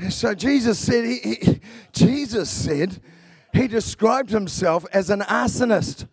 so 0.09 0.35
Jesus 0.35 0.79
said, 0.79 1.05
he, 1.05 1.19
he, 1.19 1.61
Jesus 1.93 2.49
said, 2.49 3.03
he 3.53 3.69
described 3.69 4.31
himself 4.31 4.87
as 4.95 5.11
an 5.11 5.21
arsonist. 5.21 6.09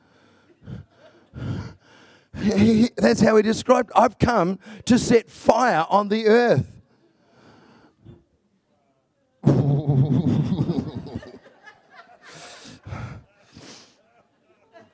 He, 2.41 2.89
that's 2.97 3.21
how 3.21 3.37
he 3.37 3.43
described. 3.43 3.93
I've 3.95 4.19
come 4.19 4.59
to 4.87 4.99
set 4.99 5.29
fire 5.29 5.85
on 5.89 6.09
the 6.09 6.27
earth. 6.27 6.74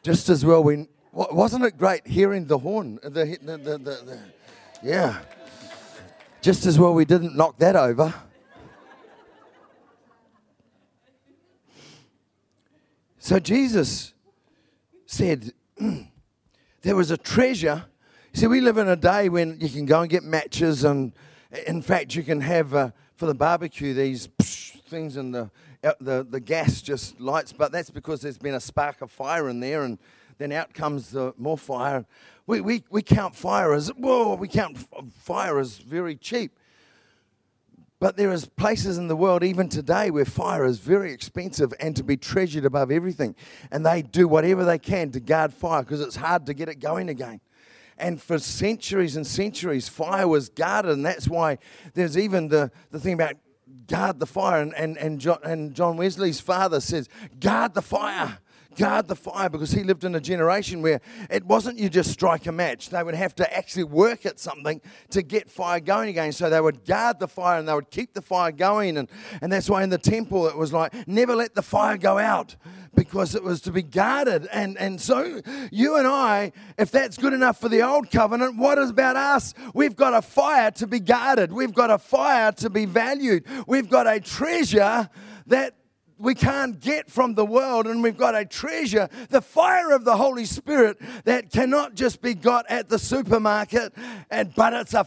Just 0.04 0.30
as 0.30 0.44
well, 0.44 0.64
we 0.64 0.88
wasn't 1.12 1.64
it 1.66 1.78
great 1.78 2.08
hearing 2.08 2.46
the 2.46 2.58
horn? 2.58 3.00
The, 3.04 3.38
the, 3.42 3.58
the, 3.58 3.78
the, 3.78 4.20
yeah. 4.82 5.20
Just 6.42 6.66
as 6.66 6.80
well 6.80 6.94
we 6.94 7.06
didn't 7.06 7.36
knock 7.36 7.60
that 7.60 7.76
over. 7.76 8.14
So 13.20 13.38
Jesus 13.38 14.14
said, 15.06 15.54
there 16.82 16.96
was 16.96 17.12
a 17.12 17.18
treasure. 17.18 17.86
See, 18.34 18.48
we 18.48 18.62
live 18.62 18.80
in 18.80 18.88
a 18.88 18.96
day 18.96 19.30
when 19.30 19.60
you 19.60 19.70
can 19.70 19.86
go 19.86 20.02
and 20.02 20.10
get 20.10 20.24
matches, 20.24 20.84
and 20.84 21.14
in 21.68 21.84
fact, 21.84 22.16
you 22.16 22.24
can 22.24 22.42
have 22.42 22.74
uh, 22.74 22.92
for 23.18 23.28
the 23.28 23.36
barbecue 23.36 23.94
these 23.94 24.28
things, 24.88 25.18
in 25.18 25.32
the, 25.32 25.52
Uh, 25.84 25.94
the 26.00 26.26
the 26.30 26.40
gas 26.40 26.82
just 26.82 27.20
lights. 27.20 27.54
But 27.54 27.72
that's 27.72 27.90
because 27.90 28.22
there's 28.22 28.38
been 28.38 28.54
a 28.54 28.60
spark 28.60 29.02
of 29.02 29.12
fire 29.12 29.50
in 29.50 29.60
there, 29.60 29.84
and 29.84 29.98
then 30.38 30.52
out 30.52 30.74
comes 30.74 31.12
the 31.12 31.34
more 31.38 31.58
fire. 31.58 32.06
We, 32.48 32.62
we, 32.62 32.84
we 32.90 33.02
count 33.02 33.36
fire 33.36 33.74
as 33.74 33.90
whoa. 33.90 34.36
We 34.36 34.48
count 34.48 34.78
fire 35.20 35.60
as 35.60 35.78
very 35.78 36.16
cheap. 36.16 36.58
But 38.00 38.18
there 38.18 38.32
is 38.32 38.46
places 38.46 38.98
in 38.98 39.08
the 39.08 39.16
world, 39.16 39.44
even 39.44 39.70
today, 39.70 40.10
where 40.10 40.26
fire 40.26 40.66
is 40.66 40.80
very 40.80 41.14
expensive 41.14 41.72
and 41.80 41.96
to 41.96 42.04
be 42.04 42.18
treasured 42.18 42.66
above 42.66 42.90
everything. 42.90 43.36
And 43.70 43.86
they 43.86 44.02
do 44.02 44.28
whatever 44.28 44.66
they 44.66 44.80
can 44.80 45.12
to 45.12 45.20
guard 45.20 45.54
fire 45.54 45.84
because 45.84 46.02
it's 46.02 46.16
hard 46.16 46.48
to 46.48 46.56
get 46.56 46.68
it 46.68 46.80
going 46.80 47.10
again. 47.10 47.42
And 48.00 48.20
for 48.20 48.40
centuries 48.40 49.16
and 49.16 49.28
centuries, 49.28 49.88
fire 49.88 50.28
was 50.28 50.50
guarded. 50.50 50.94
And 50.94 51.06
that's 51.06 51.28
why 51.28 51.60
there's 51.94 52.18
even 52.18 52.48
the, 52.48 52.72
the 52.90 53.00
thing 53.00 53.14
about 53.14 53.36
guard 53.88 54.20
the 54.20 54.26
fire. 54.26 54.62
And, 54.62 54.74
and, 54.76 54.98
and, 54.98 55.20
John, 55.20 55.40
and 55.44 55.74
John 55.74 55.98
Wesley's 55.98 56.40
father 56.40 56.80
says, 56.80 57.10
guard 57.40 57.74
the 57.74 57.82
fire 57.82 58.40
guard 58.76 59.08
the 59.08 59.16
fire 59.16 59.50
because 59.50 59.72
he 59.72 59.84
lived 59.84 60.04
in 60.04 60.16
a 60.16 60.20
generation 60.20 60.82
where 60.82 61.02
it 61.30 61.46
wasn't 61.46 61.78
you 61.78 61.90
just 61.90 62.12
strike 62.12 62.48
a 62.48 62.52
match. 62.52 62.90
They 62.90 63.04
would 63.04 63.16
have 63.16 63.36
to 63.36 63.58
actually 63.58 63.86
work 63.86 64.26
at 64.26 64.40
something 64.40 64.82
to 65.10 65.22
get 65.22 65.50
fire 65.50 65.80
going 65.80 66.10
again. 66.10 66.32
So 66.32 66.50
they 66.50 66.62
would 66.62 66.86
guard 66.86 67.20
the 67.20 67.28
fire 67.28 67.60
and 67.60 67.68
they 67.68 67.74
would 67.74 67.92
keep 67.92 68.14
the 68.14 68.22
fire 68.22 68.52
going. 68.52 68.98
And, 68.98 69.10
and 69.42 69.52
that's 69.52 69.70
why 69.70 69.84
in 69.84 69.90
the 69.90 69.98
temple 69.98 70.48
it 70.48 70.58
was 70.58 70.74
like, 70.74 71.08
never 71.08 71.36
let 71.36 71.56
the 71.56 71.62
fire 71.62 71.98
go 71.98 72.18
out 72.18 72.56
because 72.94 73.36
it 73.36 73.44
was 73.44 73.62
to 73.62 73.72
be 73.72 73.82
guarded. 73.82 74.48
And, 74.52 74.78
and 74.78 75.00
so 75.00 75.42
you 75.72 75.96
and 75.96 76.08
I, 76.08 76.52
if 76.78 76.92
that's 76.92 77.18
good 77.18 77.34
enough 77.34 77.60
for 77.60 77.70
the 77.70 77.82
old 77.82 78.12
covenant, 78.12 78.58
what 78.58 78.78
is 78.78 78.90
about 78.90 79.16
us? 79.16 79.54
We've 79.74 79.96
got 79.96 80.14
a 80.14 80.22
fire 80.22 80.72
to 80.72 80.88
be 80.88 81.00
guarded, 81.00 81.52
we've 81.52 81.74
got 81.74 81.90
a 81.90 81.98
fire 81.98 82.52
to 82.54 82.70
be 82.70 82.86
valued, 82.86 83.46
we've 83.68 83.90
got 83.90 84.08
a 84.08 84.20
treasure 84.20 85.10
that 85.48 85.76
we 86.22 86.36
can't 86.36 86.80
get 86.80 87.10
from 87.10 87.34
the 87.34 87.46
world, 87.46 87.88
and 87.88 88.04
we've 88.04 88.18
got 88.18 88.36
a 88.36 88.46
treasure, 88.46 89.10
the 89.30 89.42
fire 89.42 89.92
of 89.92 90.06
the 90.06 90.16
Holy 90.16 90.46
Spirit, 90.46 90.98
that 91.26 91.52
cannot 91.52 91.96
just 91.96 92.22
be 92.22 92.34
got 92.34 92.66
at 92.70 92.90
the 92.90 93.00
supermarket, 93.00 93.94
and 94.30 94.54
but 94.56 94.74
it's 94.74 94.94
a 94.94 95.06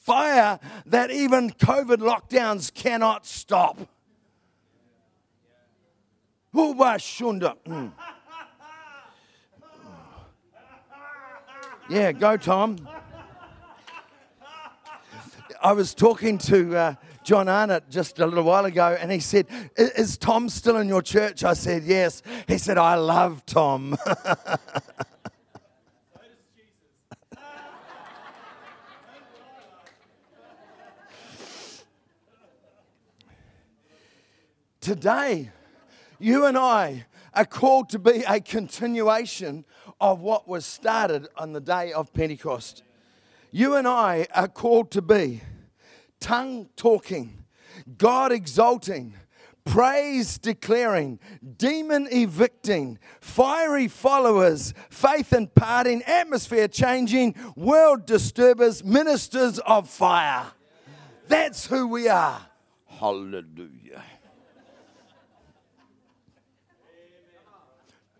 fire 0.00 0.60
that 0.86 1.10
even 1.10 1.50
COVID 1.50 1.98
lockdowns 1.98 2.72
cannot 2.72 3.26
stop. 3.26 3.80
Mm. 7.64 7.92
Yeah, 11.88 12.12
go, 12.12 12.36
Tom. 12.36 12.76
I 15.62 15.72
was 15.72 15.94
talking 15.94 16.38
to. 16.38 16.76
Uh, 16.76 16.94
John 17.30 17.48
Arnott 17.48 17.88
just 17.88 18.18
a 18.18 18.26
little 18.26 18.42
while 18.42 18.64
ago, 18.64 18.96
and 18.98 19.12
he 19.12 19.20
said, 19.20 19.46
Is 19.76 20.18
Tom 20.18 20.48
still 20.48 20.78
in 20.78 20.88
your 20.88 21.00
church? 21.00 21.44
I 21.44 21.52
said, 21.52 21.84
Yes. 21.84 22.24
He 22.48 22.58
said, 22.58 22.76
I 22.76 22.96
love 22.96 23.46
Tom. 23.46 23.96
Today, 34.80 35.52
you 36.18 36.46
and 36.46 36.58
I 36.58 37.06
are 37.32 37.44
called 37.44 37.90
to 37.90 38.00
be 38.00 38.24
a 38.28 38.40
continuation 38.40 39.64
of 40.00 40.18
what 40.18 40.48
was 40.48 40.66
started 40.66 41.28
on 41.36 41.52
the 41.52 41.60
day 41.60 41.92
of 41.92 42.12
Pentecost. 42.12 42.82
You 43.52 43.76
and 43.76 43.86
I 43.86 44.26
are 44.34 44.48
called 44.48 44.90
to 44.90 45.00
be 45.00 45.42
tongue 46.20 46.68
talking, 46.76 47.44
God 47.98 48.32
exalting, 48.32 49.14
praise 49.64 50.38
declaring, 50.38 51.18
demon 51.56 52.08
evicting, 52.10 52.98
fiery 53.20 53.88
followers, 53.88 54.74
faith 54.90 55.32
imparting, 55.32 56.02
atmosphere 56.02 56.68
changing, 56.68 57.34
world 57.56 58.06
disturbers, 58.06 58.84
ministers 58.84 59.58
of 59.60 59.88
fire. 59.88 60.46
That's 61.28 61.66
who 61.66 61.86
we 61.88 62.08
are. 62.08 62.40
Hallelujah. 62.86 64.02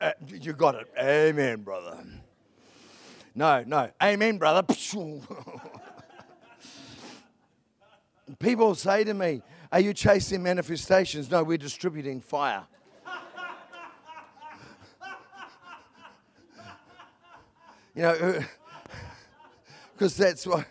Uh, 0.00 0.12
you 0.26 0.54
got 0.54 0.76
it. 0.76 0.88
Amen, 0.98 1.60
brother. 1.62 1.98
No, 3.34 3.62
no. 3.66 3.90
Amen, 4.02 4.38
brother. 4.38 4.62
People 8.38 8.74
say 8.74 9.04
to 9.04 9.14
me, 9.14 9.42
Are 9.72 9.80
you 9.80 9.92
chasing 9.92 10.42
manifestations? 10.42 11.30
No, 11.30 11.42
we're 11.42 11.58
distributing 11.58 12.20
fire. 12.20 12.64
you 17.94 18.02
know, 18.02 18.40
because 19.92 20.16
that's 20.16 20.46
what. 20.46 20.66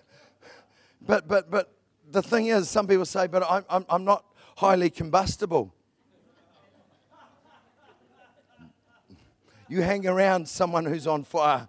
But, 1.01 1.27
but, 1.27 1.49
but 1.49 1.73
the 2.09 2.21
thing 2.21 2.47
is, 2.47 2.69
some 2.69 2.87
people 2.87 3.05
say, 3.05 3.27
But 3.27 3.43
I'm, 3.49 3.65
I'm, 3.69 3.85
I'm 3.89 4.05
not 4.05 4.25
highly 4.57 4.89
combustible. 4.89 5.73
You 9.67 9.81
hang 9.81 10.07
around 10.07 10.47
someone 10.47 10.85
who's 10.85 11.05
on 11.05 11.23
fire, 11.23 11.67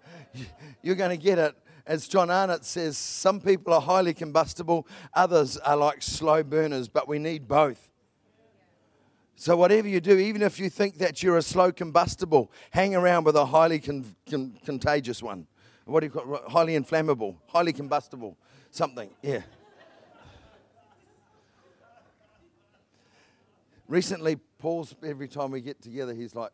you're 0.81 0.95
going 0.95 1.11
to 1.11 1.23
get 1.23 1.37
it 1.37 1.55
as 1.85 2.07
John 2.07 2.29
Arnott 2.29 2.65
says, 2.65 2.97
some 2.97 3.39
people 3.39 3.73
are 3.73 3.81
highly 3.81 4.13
combustible, 4.13 4.87
others 5.13 5.57
are 5.57 5.77
like 5.77 6.01
slow 6.01 6.43
burners, 6.43 6.87
but 6.87 7.07
we 7.07 7.19
need 7.19 7.47
both. 7.47 7.89
So, 9.35 9.57
whatever 9.57 9.87
you 9.87 9.99
do, 9.99 10.17
even 10.19 10.43
if 10.43 10.59
you 10.59 10.69
think 10.69 10.99
that 10.99 11.23
you're 11.23 11.37
a 11.37 11.41
slow 11.41 11.71
combustible, 11.71 12.51
hang 12.69 12.95
around 12.95 13.23
with 13.23 13.35
a 13.35 13.45
highly 13.45 13.79
con- 13.79 14.15
con- 14.29 14.57
contagious 14.63 15.23
one. 15.23 15.47
What 15.85 16.01
do 16.01 16.05
you 16.05 16.11
call 16.11 16.35
it? 16.35 16.41
Highly 16.47 16.75
inflammable, 16.75 17.35
highly 17.47 17.73
combustible, 17.73 18.37
something. 18.69 19.09
Yeah. 19.21 19.41
Recently, 23.87 24.37
Paul's, 24.57 24.95
every 25.03 25.27
time 25.27 25.51
we 25.51 25.59
get 25.59 25.81
together, 25.81 26.13
he's 26.13 26.35
like, 26.35 26.51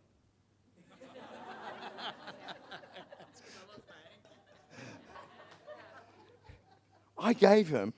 I 7.19 7.33
gave 7.33 7.69
him, 7.69 7.93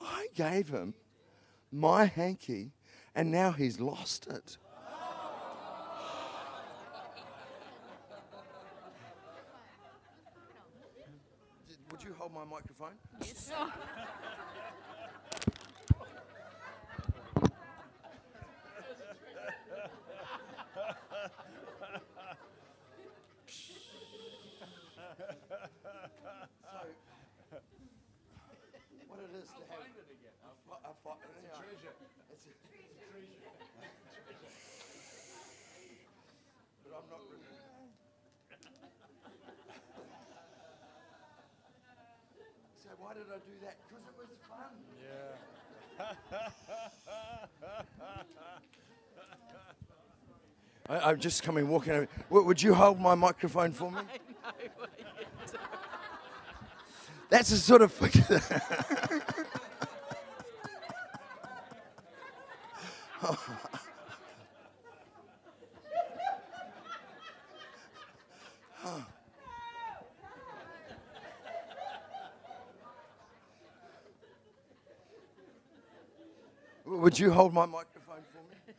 I 0.00 0.26
gave 0.34 0.68
him 0.68 0.94
my 1.70 2.06
hanky, 2.06 2.72
and 3.14 3.30
now 3.30 3.52
he's 3.52 3.80
lost 3.80 4.26
it. 4.26 4.56
Would 11.90 12.02
you 12.02 12.14
hold 12.18 12.34
my 12.34 12.44
microphone? 12.44 12.94
Yes. 13.20 13.50
why 43.04 43.12
did 43.12 43.22
I 43.30 43.36
do 43.36 43.52
that? 43.62 43.76
Because 43.88 44.04
it 44.08 44.14
was 44.18 44.28
fun. 44.48 44.72
Yeah. 45.04 45.34
I, 51.06 51.10
am 51.10 51.18
just 51.18 51.42
coming 51.42 51.68
walking 51.68 51.92
over. 51.92 52.08
Would 52.30 52.62
you 52.62 52.74
hold 52.74 53.00
my 53.00 53.14
microphone 53.14 53.72
for 53.72 53.90
me? 53.90 54.00
That's 57.34 57.50
a 57.50 57.56
sort 57.58 57.82
of. 57.82 57.92
Oh. 63.26 63.38
Would 76.84 77.18
you 77.18 77.32
hold 77.32 77.52
my 77.52 77.64
microphone 77.66 78.22
for 78.30 78.38
me? 78.38 78.74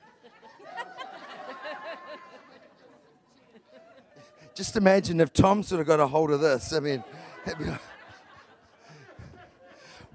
Just 4.53 4.77
imagine 4.77 5.19
if 5.19 5.33
Tom 5.33 5.61
sort 5.63 5.81
of 5.81 5.87
got 5.87 5.99
a 5.99 6.07
hold 6.07 6.31
of 6.31 6.39
this. 6.39 6.71
I 6.71 6.79
mean, 6.79 7.03
like- 7.47 7.79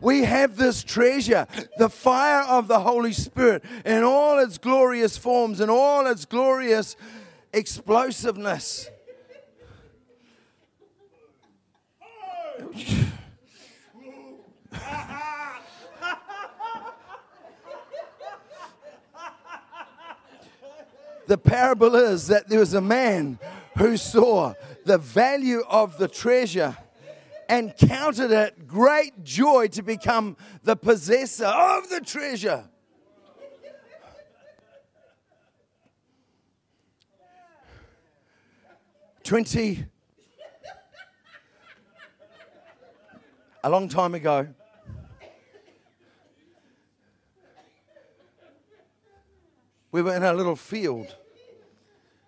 we 0.01 0.25
have 0.25 0.57
this 0.57 0.83
treasure, 0.83 1.47
the 1.79 1.89
fire 1.89 2.43
of 2.43 2.69
the 2.69 2.81
Holy 2.81 3.13
Spirit, 3.13 3.65
in 3.85 4.03
all 4.03 4.39
its 4.39 4.59
glorious 4.59 5.17
forms, 5.17 5.61
and 5.61 5.71
all 5.71 6.07
its 6.07 6.25
glorious 6.25 6.97
explosiveness. 7.53 8.89
The 21.27 21.39
parable 21.39 21.95
is 21.95 22.27
that 22.27 22.49
there 22.49 22.59
was 22.59 22.75
a 22.75 22.81
man 22.81 23.39
who 23.79 23.97
saw 23.97 24.55
the 24.85 24.99
value 24.99 25.63
of 25.69 25.97
the 25.97 26.09
treasure 26.09 26.77
and 27.51 27.77
counted 27.77 28.31
it 28.31 28.69
great 28.69 29.25
joy 29.25 29.67
to 29.67 29.83
become 29.83 30.37
the 30.63 30.77
possessor 30.77 31.47
of 31.47 31.91
the 31.91 32.01
treasure. 32.01 32.65
Twenty, 39.25 39.85
a 43.65 43.69
long 43.69 43.89
time 43.89 44.15
ago, 44.15 44.47
we 49.91 50.03
were 50.03 50.15
in 50.15 50.23
a 50.23 50.33
little 50.33 50.55
field 50.55 51.17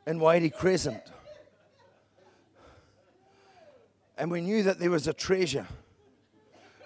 in 0.05 0.19
Wadey 0.19 0.51
Crescent. 0.51 1.01
And 4.19 4.31
we 4.31 4.41
knew 4.41 4.63
that 4.65 4.79
there 4.79 4.91
was 4.91 5.09
a 5.09 5.13
treasure. 5.13 5.67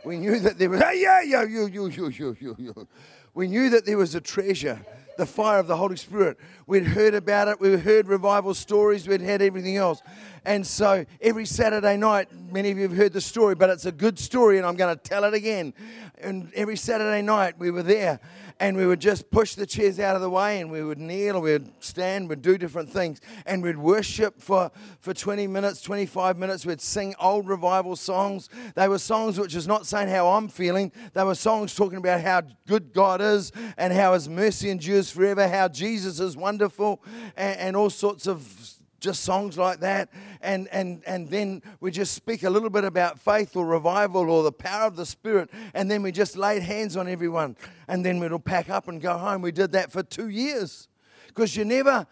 We 0.05 0.19
knew 0.19 0.39
that 0.41 0.59
there 0.59 0.71
was, 0.71 0.81
hey, 0.81 1.03
yeah, 1.03 1.23
yeah, 1.23 1.43
you, 1.43 1.67
you, 1.67 1.87
you, 1.89 2.09
you, 2.09 2.37
you, 2.39 2.57
you. 2.59 2.89
We 3.35 3.49
knew 3.49 3.71
that 3.71 3.85
there 3.85 3.99
was 3.99 4.15
a 4.15 4.21
treasure, 4.21 4.81
the 5.19 5.27
fire 5.27 5.59
of 5.59 5.67
the 5.67 5.77
Holy 5.77 5.97
Spirit. 5.97 6.39
We'd 6.67 6.85
heard 6.87 7.15
about 7.15 7.49
it. 7.49 7.61
We'd 7.61 7.81
heard 7.81 8.07
revival 8.09 8.55
stories. 8.55 9.09
We'd 9.09 9.21
had 9.21 9.43
everything 9.43 9.77
else. 9.77 10.01
And 10.45 10.65
so 10.65 11.05
every 11.21 11.45
Saturday 11.45 11.97
night, 11.97 12.29
many 12.53 12.71
of 12.71 12.79
you 12.79 12.85
have 12.85 12.97
heard 12.97 13.13
the 13.13 13.21
story, 13.21 13.57
but 13.57 13.69
it's 13.69 13.85
a 13.85 13.93
good 13.93 14.19
story, 14.19 14.59
and 14.59 14.67
I'm 14.67 14.77
going 14.77 14.97
to 14.97 15.03
tell 15.03 15.25
it 15.25 15.35
again. 15.35 15.75
And 16.19 16.53
every 16.55 16.77
Saturday 16.77 17.21
night, 17.21 17.59
we 17.59 17.73
were 17.73 17.83
there, 17.83 18.21
and 18.59 18.77
we 18.77 18.87
would 18.87 19.01
just 19.01 19.31
push 19.31 19.55
the 19.55 19.67
chairs 19.67 20.01
out 20.01 20.17
of 20.17 20.23
the 20.23 20.31
way, 20.31 20.61
and 20.61 20.71
we 20.71 20.83
would 20.83 20.99
kneel, 20.99 21.41
we'd 21.41 21.71
stand, 21.81 22.29
we'd 22.29 22.43
do 22.43 22.57
different 22.57 22.91
things, 22.91 23.21
and 23.45 23.63
we'd 23.63 23.77
worship 23.77 24.41
for, 24.41 24.71
for 25.01 25.13
20 25.13 25.47
minutes, 25.47 25.83
25 25.83 26.39
minutes. 26.39 26.65
We'd 26.65 26.81
sing 26.81 27.15
old 27.21 27.49
revival 27.49 27.97
songs. 27.97 28.49
They 28.75 28.89
were 28.89 28.99
songs 28.99 29.39
which 29.39 29.55
is 29.55 29.67
not 29.67 29.87
saying 29.87 30.09
how 30.09 30.29
I'm 30.29 30.49
feeling, 30.49 30.93
they 31.13 31.25
were 31.25 31.35
songs 31.35 31.75
talking 31.75 31.99
about 31.99 32.21
how 32.21 32.43
good 32.67 32.93
God 32.93 33.21
is, 33.21 33.53
and 33.77 33.93
how 33.93 34.15
His 34.15 34.29
mercy 34.29 34.71
endures 34.71 35.11
forever, 35.11 35.49
how 35.49 35.69
Jesus 35.69 36.21
is 36.21 36.37
wonderful, 36.37 37.03
and, 37.37 37.59
and 37.59 37.77
all 37.77 37.91
sorts 37.91 38.27
of 38.27 38.76
just 39.01 39.25
songs 39.25 39.59
like 39.59 39.81
that. 39.81 40.11
And 40.41 40.69
and 40.69 41.03
and 41.07 41.29
then 41.29 41.63
we 41.81 41.91
just 41.91 42.15
speak 42.15 42.43
a 42.43 42.51
little 42.51 42.71
bit 42.71 42.85
about 42.85 43.19
faith 43.21 43.57
or 43.57 43.67
revival 43.67 44.31
or 44.31 44.43
the 44.43 44.53
power 44.53 44.87
of 44.87 44.97
the 44.97 45.07
spirit. 45.07 45.51
And 45.75 45.91
then 45.91 46.03
we 46.03 46.13
just 46.13 46.37
laid 46.37 46.63
hands 46.63 46.97
on 46.97 47.09
everyone. 47.09 47.57
And 47.89 48.05
then 48.05 48.21
we'd 48.21 48.33
all 48.33 48.39
pack 48.39 48.71
up 48.71 48.89
and 48.89 49.01
go 49.01 49.17
home. 49.17 49.43
We 49.43 49.53
did 49.53 49.73
that 49.73 49.93
for 49.93 50.03
two 50.03 50.29
years. 50.29 50.89
Because 51.29 51.57
you 51.57 51.65
never 51.65 52.07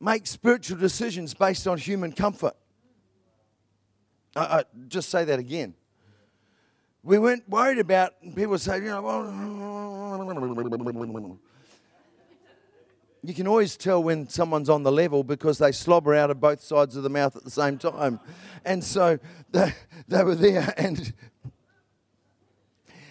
make 0.00 0.26
spiritual 0.26 0.78
decisions 0.78 1.34
based 1.34 1.66
on 1.66 1.78
human 1.78 2.12
comfort. 2.12 2.56
I, 4.34 4.40
I 4.40 4.64
just 4.88 5.10
say 5.10 5.24
that 5.24 5.38
again. 5.38 5.74
We 7.02 7.18
weren't 7.18 7.48
worried 7.48 7.78
about 7.78 8.14
people 8.34 8.58
say 8.58 8.76
you 8.76 8.84
know 8.84 9.02
well 9.02 9.22
you 13.22 13.34
can 13.34 13.46
always 13.46 13.76
tell 13.76 14.02
when 14.02 14.28
someone's 14.28 14.68
on 14.68 14.82
the 14.82 14.92
level 14.92 15.22
because 15.22 15.58
they 15.58 15.72
slobber 15.72 16.14
out 16.14 16.30
of 16.30 16.40
both 16.40 16.62
sides 16.62 16.96
of 16.96 17.02
the 17.02 17.10
mouth 17.10 17.36
at 17.36 17.44
the 17.44 17.50
same 17.50 17.78
time. 17.78 18.20
And 18.64 18.82
so 18.82 19.18
they, 19.50 19.74
they 20.08 20.22
were 20.22 20.34
there 20.34 20.72
and 20.76 21.12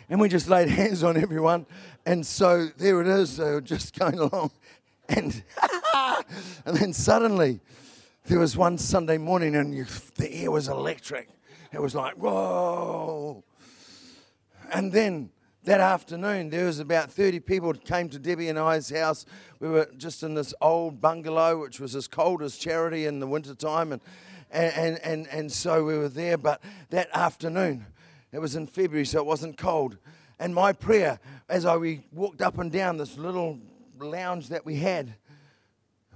and 0.10 0.20
we 0.20 0.28
just 0.28 0.50
laid 0.50 0.70
hands 0.70 1.04
on 1.04 1.18
everyone. 1.18 1.68
And 2.06 2.26
so 2.26 2.68
there 2.78 3.00
it 3.02 3.08
is, 3.08 3.38
they 3.38 3.52
were 3.52 3.62
just 3.62 3.98
going 3.98 4.18
along. 4.18 4.52
And, 5.08 5.44
and 6.66 6.76
then 6.76 6.94
suddenly 6.94 7.60
there 8.26 8.40
was 8.40 8.58
one 8.58 8.80
Sunday 8.80 9.20
morning 9.20 9.56
and 9.56 9.74
you, 9.74 9.86
the 10.16 10.34
air 10.34 10.50
was 10.50 10.68
electric. 10.68 11.30
It 11.72 11.80
was 11.80 11.94
like, 11.94 12.16
whoa. 12.16 13.44
And 14.74 14.92
then 14.92 15.30
that 15.64 15.82
afternoon, 15.82 16.50
there 16.50 16.66
was 16.66 16.80
about 16.80 17.12
30 17.12 17.42
people 17.42 17.74
came 17.74 18.10
to 18.10 18.20
Debbie 18.20 18.48
and 18.48 18.58
I's 18.58 18.90
house. 18.90 19.26
We 19.60 19.68
were 19.68 19.90
just 19.98 20.24
in 20.24 20.34
this 20.34 20.54
old 20.62 21.02
bungalow, 21.02 21.60
which 21.62 21.80
was 21.80 21.96
as 21.96 22.08
cold 22.08 22.42
as 22.42 22.58
charity 22.58 23.06
in 23.06 23.20
the 23.20 23.28
wintertime. 23.28 23.92
And, 23.92 24.02
and, 24.52 25.00
and, 25.04 25.28
and 25.28 25.52
so 25.52 25.84
we 25.84 25.98
were 25.98 26.10
there. 26.10 26.38
But 26.38 26.62
that 26.92 27.10
afternoon, 27.14 27.86
it 28.32 28.40
was 28.40 28.56
in 28.56 28.68
February, 28.68 29.06
so 29.06 29.20
it 29.20 29.26
wasn't 29.26 29.58
cold. 29.58 29.98
And 30.40 30.56
my 30.56 30.72
prayer, 30.72 31.20
as 31.50 31.66
I 31.66 31.76
we 31.76 32.06
walked 32.14 32.42
up 32.42 32.58
and 32.58 32.72
down 32.72 32.96
this 32.96 33.18
little 33.18 33.60
lounge 34.00 34.50
that 34.50 34.66
we 34.66 34.76
had, 34.76 35.14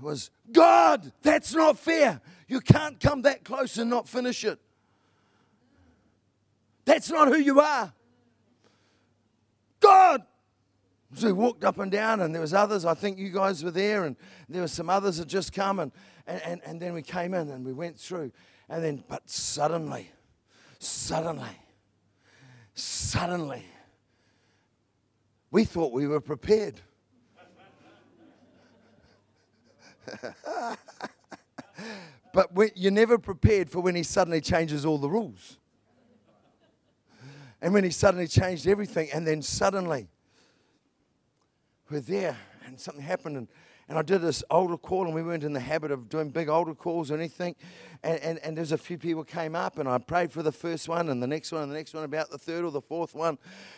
was 0.01 0.31
God, 0.51 1.11
that's 1.21 1.53
not 1.53 1.77
fair. 1.77 2.21
You 2.47 2.61
can't 2.61 2.99
come 2.99 3.23
that 3.23 3.43
close 3.43 3.77
and 3.77 3.89
not 3.89 4.07
finish 4.07 4.45
it. 4.45 4.59
That's 6.85 7.09
not 7.09 7.27
who 7.27 7.37
you 7.37 7.59
are. 7.59 7.93
God. 9.83 10.23
So 11.15 11.27
we 11.27 11.33
walked 11.33 11.63
up 11.63 11.77
and 11.77 11.91
down, 11.91 12.21
and 12.21 12.33
there 12.33 12.41
was 12.41 12.55
others. 12.55 12.85
I 12.85 12.95
think 12.95 13.19
you 13.19 13.29
guys 13.29 13.63
were 13.63 13.69
there, 13.71 14.05
and 14.05 14.15
there 14.49 14.61
were 14.61 14.67
some 14.67 14.89
others 14.89 15.17
that 15.17 15.27
just 15.27 15.53
come, 15.53 15.77
and, 15.79 15.91
and, 16.25 16.41
and, 16.43 16.61
and 16.65 16.81
then 16.81 16.93
we 16.93 17.03
came 17.03 17.35
in 17.35 17.49
and 17.49 17.63
we 17.63 17.73
went 17.73 17.99
through. 17.99 18.31
And 18.67 18.83
then, 18.83 19.03
but 19.07 19.29
suddenly, 19.29 20.09
suddenly, 20.79 21.59
suddenly, 22.73 23.63
we 25.51 25.65
thought 25.65 25.93
we 25.93 26.07
were 26.07 26.21
prepared. 26.21 26.81
but 32.33 32.49
you're 32.75 32.91
never 32.91 33.19
prepared 33.19 33.69
for 33.69 33.81
when 33.81 33.93
he 33.95 34.03
suddenly 34.03 34.41
changes 34.41 34.85
all 34.85 34.97
the 34.97 35.09
rules. 35.09 35.59
And 37.63 37.73
when 37.73 37.85
he 37.85 37.91
suddenly 37.91 38.27
changed 38.27 38.67
everything, 38.67 39.09
and 39.13 39.25
then 39.25 39.41
suddenly 39.41 40.09
we're 41.89 42.01
there, 42.01 42.35
and 42.65 42.77
something 42.77 43.01
happened, 43.01 43.37
and, 43.37 43.47
and 43.87 43.97
I 43.97 44.01
did 44.01 44.19
this 44.21 44.41
altar 44.49 44.75
call, 44.75 45.05
and 45.05 45.15
we 45.15 45.23
weren't 45.23 45.45
in 45.45 45.53
the 45.53 45.61
habit 45.61 45.89
of 45.89 46.09
doing 46.09 46.29
big 46.29 46.49
altar 46.49 46.75
calls 46.75 47.09
or 47.09 47.15
anything. 47.15 47.55
And, 48.03 48.19
and, 48.19 48.39
and 48.39 48.57
there's 48.57 48.73
a 48.73 48.77
few 48.77 48.97
people 48.97 49.23
came 49.23 49.55
up, 49.55 49.79
and 49.79 49.87
I 49.87 49.97
prayed 49.97 50.33
for 50.33 50.43
the 50.43 50.51
first 50.51 50.89
one, 50.89 51.07
and 51.07 51.23
the 51.23 51.27
next 51.27 51.53
one, 51.53 51.61
and 51.61 51.71
the 51.71 51.75
next 51.75 51.93
one, 51.93 52.03
about 52.03 52.29
the 52.29 52.37
third 52.37 52.65
or 52.65 52.71
the 52.71 52.81
fourth 52.81 53.15
one. 53.15 53.37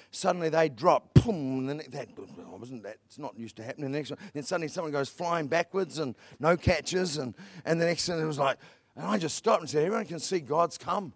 Suddenly 0.09 0.49
they 0.49 0.67
drop, 0.67 1.13
boom, 1.13 1.59
and 1.59 1.69
then 1.69 1.83
that 1.91 2.09
wasn't 2.57 2.81
that. 2.81 2.97
It's 3.05 3.19
not 3.19 3.37
used 3.37 3.55
to 3.57 3.63
happening. 3.63 3.91
The 3.91 3.99
next 3.99 4.09
one, 4.09 4.17
then 4.33 4.41
suddenly 4.41 4.67
someone 4.67 4.93
goes 4.93 5.09
flying 5.09 5.45
backwards, 5.45 5.99
and 5.99 6.15
no 6.39 6.57
catches, 6.57 7.17
and 7.17 7.35
and 7.65 7.79
the 7.79 7.85
next 7.85 8.07
thing 8.07 8.19
it 8.19 8.25
was 8.25 8.39
like, 8.39 8.57
and 8.95 9.05
I 9.05 9.19
just 9.19 9.35
stopped 9.35 9.61
and 9.61 9.69
said, 9.69 9.83
everyone 9.83 10.05
can 10.05 10.19
see 10.19 10.39
God's 10.39 10.79
come. 10.79 11.13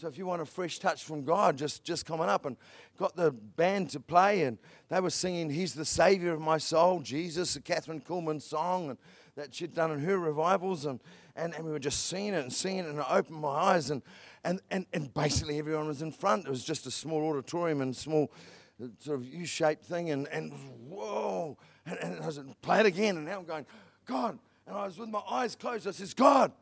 So 0.00 0.06
if 0.06 0.16
you 0.16 0.26
want 0.26 0.40
a 0.40 0.46
fresh 0.46 0.78
touch 0.78 1.02
from 1.02 1.24
God, 1.24 1.56
just 1.56 1.82
just 1.82 2.06
coming 2.06 2.28
up 2.28 2.46
and 2.46 2.56
got 2.96 3.16
the 3.16 3.32
band 3.32 3.90
to 3.90 3.98
play, 3.98 4.44
and 4.44 4.56
they 4.90 5.00
were 5.00 5.10
singing 5.10 5.50
"He's 5.50 5.74
the 5.74 5.84
Savior 5.84 6.32
of 6.32 6.40
my 6.40 6.56
soul," 6.58 7.00
Jesus, 7.00 7.56
a 7.56 7.60
Kathryn 7.60 8.04
Kuhlman 8.04 8.40
song, 8.40 8.90
and 8.90 8.98
that 9.34 9.52
she'd 9.52 9.74
done 9.74 9.90
in 9.90 9.98
her 9.98 10.16
revivals, 10.16 10.86
and, 10.86 11.00
and 11.34 11.52
and 11.52 11.64
we 11.64 11.72
were 11.72 11.80
just 11.80 12.06
seeing 12.06 12.28
it 12.32 12.38
and 12.38 12.52
seeing 12.52 12.78
it, 12.78 12.86
and 12.86 13.00
I 13.00 13.16
opened 13.16 13.40
my 13.40 13.48
eyes, 13.48 13.90
and 13.90 14.02
and 14.44 14.60
and 14.70 14.86
and 14.92 15.12
basically 15.12 15.58
everyone 15.58 15.88
was 15.88 16.00
in 16.00 16.12
front. 16.12 16.46
It 16.46 16.50
was 16.50 16.62
just 16.62 16.86
a 16.86 16.92
small 16.92 17.28
auditorium 17.28 17.80
and 17.80 17.96
small 17.96 18.30
uh, 18.80 18.86
sort 19.00 19.18
of 19.18 19.26
U-shaped 19.26 19.84
thing, 19.84 20.10
and 20.10 20.28
and 20.28 20.52
whoa, 20.88 21.58
and, 21.84 21.98
and 21.98 22.22
I 22.22 22.26
was 22.26 22.40
play 22.62 22.78
it 22.78 22.86
again, 22.86 23.16
and 23.16 23.26
now 23.26 23.40
I'm 23.40 23.44
going, 23.44 23.66
God, 24.06 24.38
and 24.64 24.76
I 24.76 24.86
was 24.86 24.96
with 24.96 25.08
my 25.08 25.22
eyes 25.28 25.56
closed. 25.56 25.88
I 25.88 25.90
says, 25.90 26.14
God. 26.14 26.52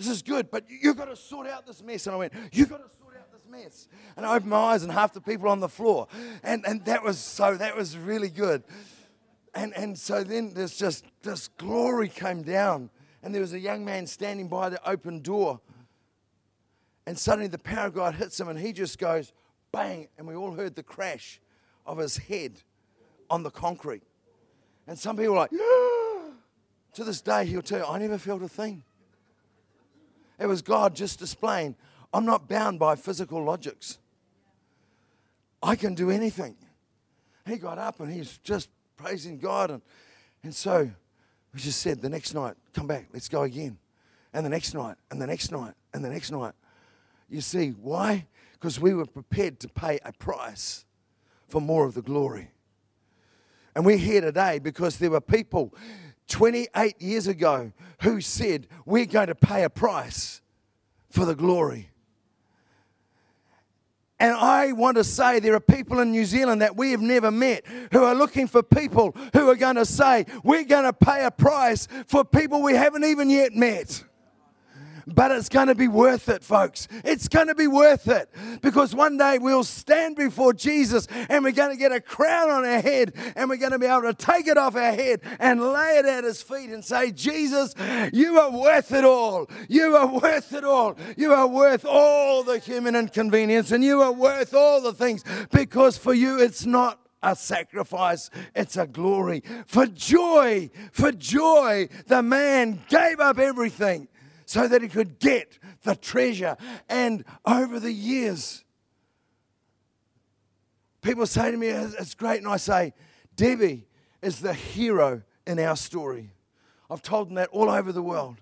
This 0.00 0.08
is 0.08 0.22
good, 0.22 0.50
but 0.50 0.64
you've 0.66 0.96
got 0.96 1.10
to 1.10 1.16
sort 1.16 1.46
out 1.46 1.66
this 1.66 1.82
mess. 1.82 2.06
And 2.06 2.14
I 2.14 2.18
went, 2.18 2.32
You've 2.52 2.70
got 2.70 2.78
to 2.78 2.98
sort 2.98 3.16
out 3.18 3.30
this 3.30 3.42
mess. 3.50 3.86
And 4.16 4.24
I 4.24 4.34
opened 4.34 4.48
my 4.50 4.56
eyes, 4.56 4.82
and 4.82 4.90
half 4.90 5.12
the 5.12 5.20
people 5.20 5.50
on 5.50 5.60
the 5.60 5.68
floor. 5.68 6.08
And, 6.42 6.64
and 6.66 6.82
that 6.86 7.02
was 7.04 7.18
so, 7.18 7.54
that 7.56 7.76
was 7.76 7.98
really 7.98 8.30
good. 8.30 8.64
And, 9.54 9.76
and 9.76 9.98
so 9.98 10.24
then 10.24 10.54
there's 10.54 10.74
just 10.74 11.04
this 11.20 11.48
glory 11.48 12.08
came 12.08 12.42
down, 12.42 12.88
and 13.22 13.34
there 13.34 13.42
was 13.42 13.52
a 13.52 13.58
young 13.58 13.84
man 13.84 14.06
standing 14.06 14.48
by 14.48 14.70
the 14.70 14.88
open 14.88 15.20
door. 15.20 15.60
And 17.06 17.18
suddenly 17.18 17.48
the 17.48 17.58
power 17.58 17.88
of 17.88 17.94
God 17.94 18.14
hits 18.14 18.40
him, 18.40 18.48
and 18.48 18.58
he 18.58 18.72
just 18.72 18.98
goes 18.98 19.34
bang, 19.70 20.08
and 20.16 20.26
we 20.26 20.34
all 20.34 20.52
heard 20.52 20.76
the 20.76 20.82
crash 20.82 21.42
of 21.84 21.98
his 21.98 22.16
head 22.16 22.62
on 23.28 23.42
the 23.42 23.50
concrete. 23.50 24.04
And 24.86 24.98
some 24.98 25.18
people 25.18 25.34
were 25.34 25.40
like, 25.40 25.50
To 26.94 27.04
this 27.04 27.20
day, 27.20 27.44
he'll 27.44 27.60
tell 27.60 27.80
you, 27.80 27.84
I 27.84 27.98
never 27.98 28.16
felt 28.16 28.42
a 28.42 28.48
thing. 28.48 28.82
It 30.40 30.46
was 30.46 30.62
God 30.62 30.96
just 30.96 31.18
displaying, 31.18 31.76
I'm 32.12 32.24
not 32.24 32.48
bound 32.48 32.78
by 32.78 32.96
physical 32.96 33.44
logics. 33.44 33.98
I 35.62 35.76
can 35.76 35.94
do 35.94 36.10
anything. 36.10 36.56
He 37.46 37.56
got 37.56 37.78
up 37.78 38.00
and 38.00 38.10
he's 38.10 38.38
just 38.38 38.70
praising 38.96 39.38
God. 39.38 39.70
And, 39.70 39.82
and 40.42 40.54
so 40.54 40.90
we 41.52 41.60
just 41.60 41.80
said, 41.80 42.00
the 42.00 42.08
next 42.08 42.32
night, 42.32 42.54
come 42.72 42.86
back, 42.86 43.08
let's 43.12 43.28
go 43.28 43.42
again. 43.42 43.78
And 44.32 44.46
the 44.46 44.50
next 44.50 44.72
night, 44.72 44.96
and 45.10 45.20
the 45.20 45.26
next 45.26 45.52
night, 45.52 45.74
and 45.92 46.04
the 46.04 46.08
next 46.08 46.30
night. 46.30 46.54
You 47.28 47.40
see, 47.40 47.70
why? 47.70 48.26
Because 48.52 48.80
we 48.80 48.94
were 48.94 49.06
prepared 49.06 49.60
to 49.60 49.68
pay 49.68 49.98
a 50.04 50.12
price 50.12 50.84
for 51.48 51.60
more 51.60 51.84
of 51.84 51.94
the 51.94 52.02
glory. 52.02 52.50
And 53.74 53.84
we're 53.84 53.96
here 53.98 54.20
today 54.20 54.58
because 54.58 54.98
there 54.98 55.10
were 55.10 55.20
people 55.20 55.74
28 56.30 57.00
years 57.02 57.26
ago 57.26 57.72
who 58.02 58.20
said, 58.20 58.66
We're 58.86 59.06
going 59.06 59.26
to 59.26 59.34
pay 59.34 59.64
a 59.64 59.70
price 59.70 60.40
for 61.10 61.26
the 61.26 61.34
glory. 61.34 61.90
And 64.18 64.34
I 64.34 64.72
want 64.72 64.98
to 64.98 65.04
say 65.04 65.40
there 65.40 65.54
are 65.54 65.60
people 65.60 65.98
in 66.00 66.10
New 66.10 66.26
Zealand 66.26 66.60
that 66.60 66.76
we 66.76 66.90
have 66.90 67.00
never 67.00 67.30
met 67.30 67.64
who 67.90 68.04
are 68.04 68.14
looking 68.14 68.46
for 68.46 68.62
people 68.62 69.16
who 69.32 69.48
are 69.48 69.56
going 69.56 69.76
to 69.76 69.86
say, 69.86 70.26
We're 70.44 70.64
going 70.64 70.84
to 70.84 70.92
pay 70.92 71.24
a 71.24 71.30
price 71.30 71.88
for 72.06 72.24
people 72.24 72.62
we 72.62 72.74
haven't 72.74 73.04
even 73.04 73.28
yet 73.30 73.54
met. 73.54 74.04
But 75.06 75.30
it's 75.30 75.48
going 75.48 75.68
to 75.68 75.74
be 75.74 75.88
worth 75.88 76.28
it, 76.28 76.42
folks. 76.42 76.88
It's 77.04 77.28
going 77.28 77.48
to 77.48 77.54
be 77.54 77.66
worth 77.66 78.08
it 78.08 78.28
because 78.62 78.94
one 78.94 79.16
day 79.16 79.38
we'll 79.38 79.64
stand 79.64 80.16
before 80.16 80.52
Jesus 80.52 81.06
and 81.28 81.44
we're 81.44 81.52
going 81.52 81.70
to 81.70 81.76
get 81.76 81.92
a 81.92 82.00
crown 82.00 82.50
on 82.50 82.64
our 82.64 82.80
head 82.80 83.14
and 83.36 83.48
we're 83.48 83.56
going 83.56 83.72
to 83.72 83.78
be 83.78 83.86
able 83.86 84.02
to 84.02 84.14
take 84.14 84.46
it 84.46 84.56
off 84.56 84.76
our 84.76 84.92
head 84.92 85.20
and 85.38 85.62
lay 85.62 85.98
it 85.98 86.06
at 86.06 86.24
his 86.24 86.42
feet 86.42 86.70
and 86.70 86.84
say, 86.84 87.10
Jesus, 87.10 87.74
you 88.12 88.38
are 88.38 88.50
worth 88.50 88.92
it 88.92 89.04
all. 89.04 89.48
You 89.68 89.96
are 89.96 90.06
worth 90.06 90.52
it 90.52 90.64
all. 90.64 90.96
You 91.16 91.32
are 91.32 91.46
worth 91.46 91.84
all 91.84 92.42
the 92.42 92.58
human 92.58 92.94
inconvenience 92.94 93.72
and 93.72 93.84
you 93.84 94.02
are 94.02 94.12
worth 94.12 94.54
all 94.54 94.80
the 94.80 94.92
things 94.92 95.24
because 95.50 95.96
for 95.96 96.14
you 96.14 96.40
it's 96.40 96.66
not 96.66 97.00
a 97.22 97.36
sacrifice, 97.36 98.30
it's 98.54 98.76
a 98.76 98.86
glory. 98.86 99.42
For 99.66 99.86
joy, 99.86 100.70
for 100.92 101.12
joy, 101.12 101.88
the 102.06 102.22
man 102.22 102.80
gave 102.88 103.20
up 103.20 103.38
everything 103.38 104.08
so 104.50 104.66
that 104.66 104.82
he 104.82 104.88
could 104.88 105.20
get 105.20 105.60
the 105.84 105.94
treasure. 105.94 106.56
And 106.88 107.24
over 107.46 107.78
the 107.78 107.92
years, 107.92 108.64
people 111.02 111.24
say 111.24 111.52
to 111.52 111.56
me, 111.56 111.68
It's 111.68 112.16
great. 112.16 112.38
And 112.38 112.48
I 112.48 112.56
say, 112.56 112.92
Debbie 113.36 113.86
is 114.20 114.40
the 114.40 114.52
hero 114.52 115.22
in 115.46 115.60
our 115.60 115.76
story. 115.76 116.32
I've 116.90 117.00
told 117.00 117.28
them 117.28 117.36
that 117.36 117.50
all 117.50 117.70
over 117.70 117.92
the 117.92 118.02
world 118.02 118.38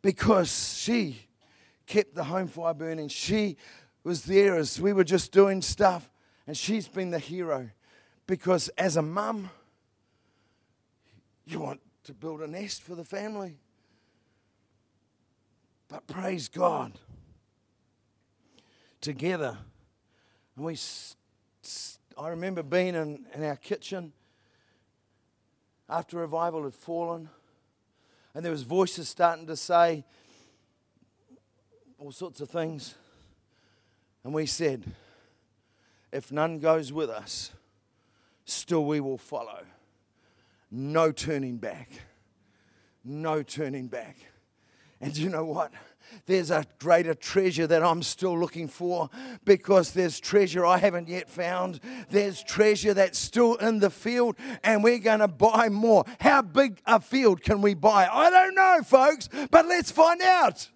because 0.00 0.78
she 0.78 1.26
kept 1.86 2.14
the 2.14 2.22
home 2.22 2.46
fire 2.46 2.72
burning. 2.72 3.08
She 3.08 3.56
was 4.04 4.26
there 4.26 4.54
as 4.54 4.80
we 4.80 4.92
were 4.92 5.02
just 5.02 5.32
doing 5.32 5.60
stuff, 5.60 6.08
and 6.46 6.56
she's 6.56 6.86
been 6.86 7.10
the 7.10 7.18
hero 7.18 7.68
because 8.28 8.68
as 8.78 8.96
a 8.96 9.02
mum, 9.02 9.50
you 11.46 11.58
want 11.58 11.80
to 12.04 12.14
build 12.14 12.42
a 12.42 12.46
nest 12.46 12.80
for 12.80 12.94
the 12.94 13.04
family. 13.04 13.58
But 15.88 16.06
praise 16.06 16.48
God. 16.48 16.92
Together. 19.00 19.56
And 20.56 20.64
we, 20.64 20.76
I 22.16 22.28
remember 22.28 22.62
being 22.62 22.94
in, 22.94 23.24
in 23.34 23.44
our 23.44 23.56
kitchen 23.56 24.12
after 25.88 26.18
revival 26.18 26.64
had 26.64 26.74
fallen. 26.74 27.30
And 28.34 28.44
there 28.44 28.52
was 28.52 28.62
voices 28.62 29.08
starting 29.08 29.46
to 29.46 29.56
say 29.56 30.04
all 31.98 32.12
sorts 32.12 32.40
of 32.40 32.50
things. 32.50 32.94
And 34.24 34.34
we 34.34 34.46
said, 34.46 34.84
if 36.12 36.30
none 36.30 36.58
goes 36.58 36.92
with 36.92 37.08
us, 37.08 37.50
still 38.44 38.84
we 38.84 39.00
will 39.00 39.18
follow. 39.18 39.64
No 40.70 41.12
turning 41.12 41.56
back. 41.56 41.90
No 43.04 43.42
turning 43.42 43.88
back. 43.88 44.16
And 45.00 45.16
you 45.16 45.28
know 45.28 45.44
what? 45.44 45.72
There's 46.26 46.50
a 46.50 46.64
greater 46.78 47.14
treasure 47.14 47.66
that 47.66 47.82
I'm 47.82 48.02
still 48.02 48.38
looking 48.38 48.68
for 48.68 49.10
because 49.44 49.92
there's 49.92 50.18
treasure 50.20 50.64
I 50.64 50.78
haven't 50.78 51.08
yet 51.08 51.28
found. 51.28 51.80
There's 52.10 52.42
treasure 52.42 52.94
that's 52.94 53.18
still 53.18 53.54
in 53.56 53.78
the 53.78 53.90
field, 53.90 54.36
and 54.64 54.82
we're 54.82 54.98
going 54.98 55.20
to 55.20 55.28
buy 55.28 55.68
more. 55.68 56.04
How 56.20 56.42
big 56.42 56.80
a 56.86 57.00
field 57.00 57.42
can 57.42 57.62
we 57.62 57.74
buy? 57.74 58.08
I 58.10 58.30
don't 58.30 58.54
know, 58.54 58.80
folks, 58.84 59.28
but 59.50 59.66
let's 59.66 59.90
find 59.90 60.20
out. 60.22 60.68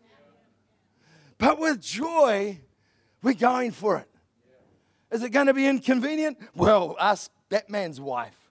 But 1.39 1.59
with 1.59 1.81
joy, 1.81 2.61
we're 3.23 3.35
going 3.35 3.73
for 3.73 3.99
it. 3.99 4.09
Is 5.11 5.23
it 5.23 5.31
going 5.31 5.49
to 5.49 5.55
be 5.55 5.67
inconvenient? 5.67 6.39
Well, 6.55 6.97
ask 6.99 7.31
that 7.51 7.69
man's 7.69 8.01
wife. 8.01 8.42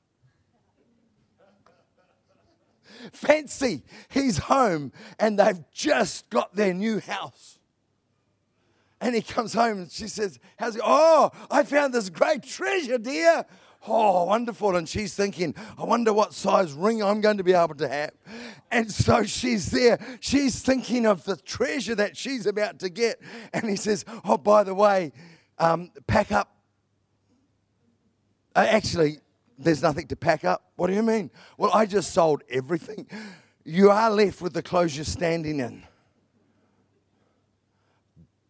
Fancy, 3.13 3.83
he's 4.09 4.37
home 4.37 4.91
and 5.19 5.39
they've 5.39 5.63
just 5.71 6.29
got 6.29 6.55
their 6.55 6.73
new 6.73 6.99
house. 6.99 7.59
And 9.01 9.15
he 9.15 9.21
comes 9.21 9.53
home 9.53 9.79
and 9.79 9.91
she 9.91 10.07
says, 10.07 10.39
How's 10.57 10.75
it? 10.75 10.83
Oh, 10.85 11.31
I 11.49 11.63
found 11.63 11.93
this 11.93 12.09
great 12.09 12.43
treasure, 12.43 12.99
dear. 12.99 13.45
Oh, 13.87 14.25
wonderful. 14.25 14.75
And 14.75 14.87
she's 14.87 15.15
thinking, 15.15 15.55
I 15.75 15.85
wonder 15.85 16.13
what 16.13 16.35
size 16.35 16.71
ring 16.71 17.01
I'm 17.01 17.19
going 17.19 17.37
to 17.37 17.43
be 17.43 17.53
able 17.53 17.73
to 17.75 17.87
have. 17.87 18.11
And 18.69 18.91
so 18.91 19.23
she's 19.23 19.71
there. 19.71 19.99
She's 20.19 20.61
thinking 20.61 21.07
of 21.07 21.23
the 21.23 21.35
treasure 21.35 21.95
that 21.95 22.15
she's 22.15 22.45
about 22.45 22.77
to 22.79 22.89
get. 22.89 23.19
And 23.53 23.67
he 23.67 23.75
says, 23.75 24.05
Oh, 24.23 24.37
by 24.37 24.63
the 24.63 24.75
way, 24.75 25.13
um, 25.57 25.91
pack 26.05 26.31
up. 26.31 26.55
Uh, 28.55 28.67
actually, 28.69 29.17
there's 29.63 29.81
nothing 29.81 30.07
to 30.07 30.15
pack 30.15 30.43
up. 30.43 30.71
What 30.75 30.87
do 30.87 30.93
you 30.93 31.03
mean? 31.03 31.31
Well, 31.57 31.71
I 31.73 31.85
just 31.85 32.13
sold 32.13 32.43
everything. 32.49 33.07
You 33.63 33.91
are 33.91 34.09
left 34.09 34.41
with 34.41 34.53
the 34.53 34.63
clothes 34.63 34.95
you're 34.95 35.05
standing 35.05 35.59
in. 35.59 35.83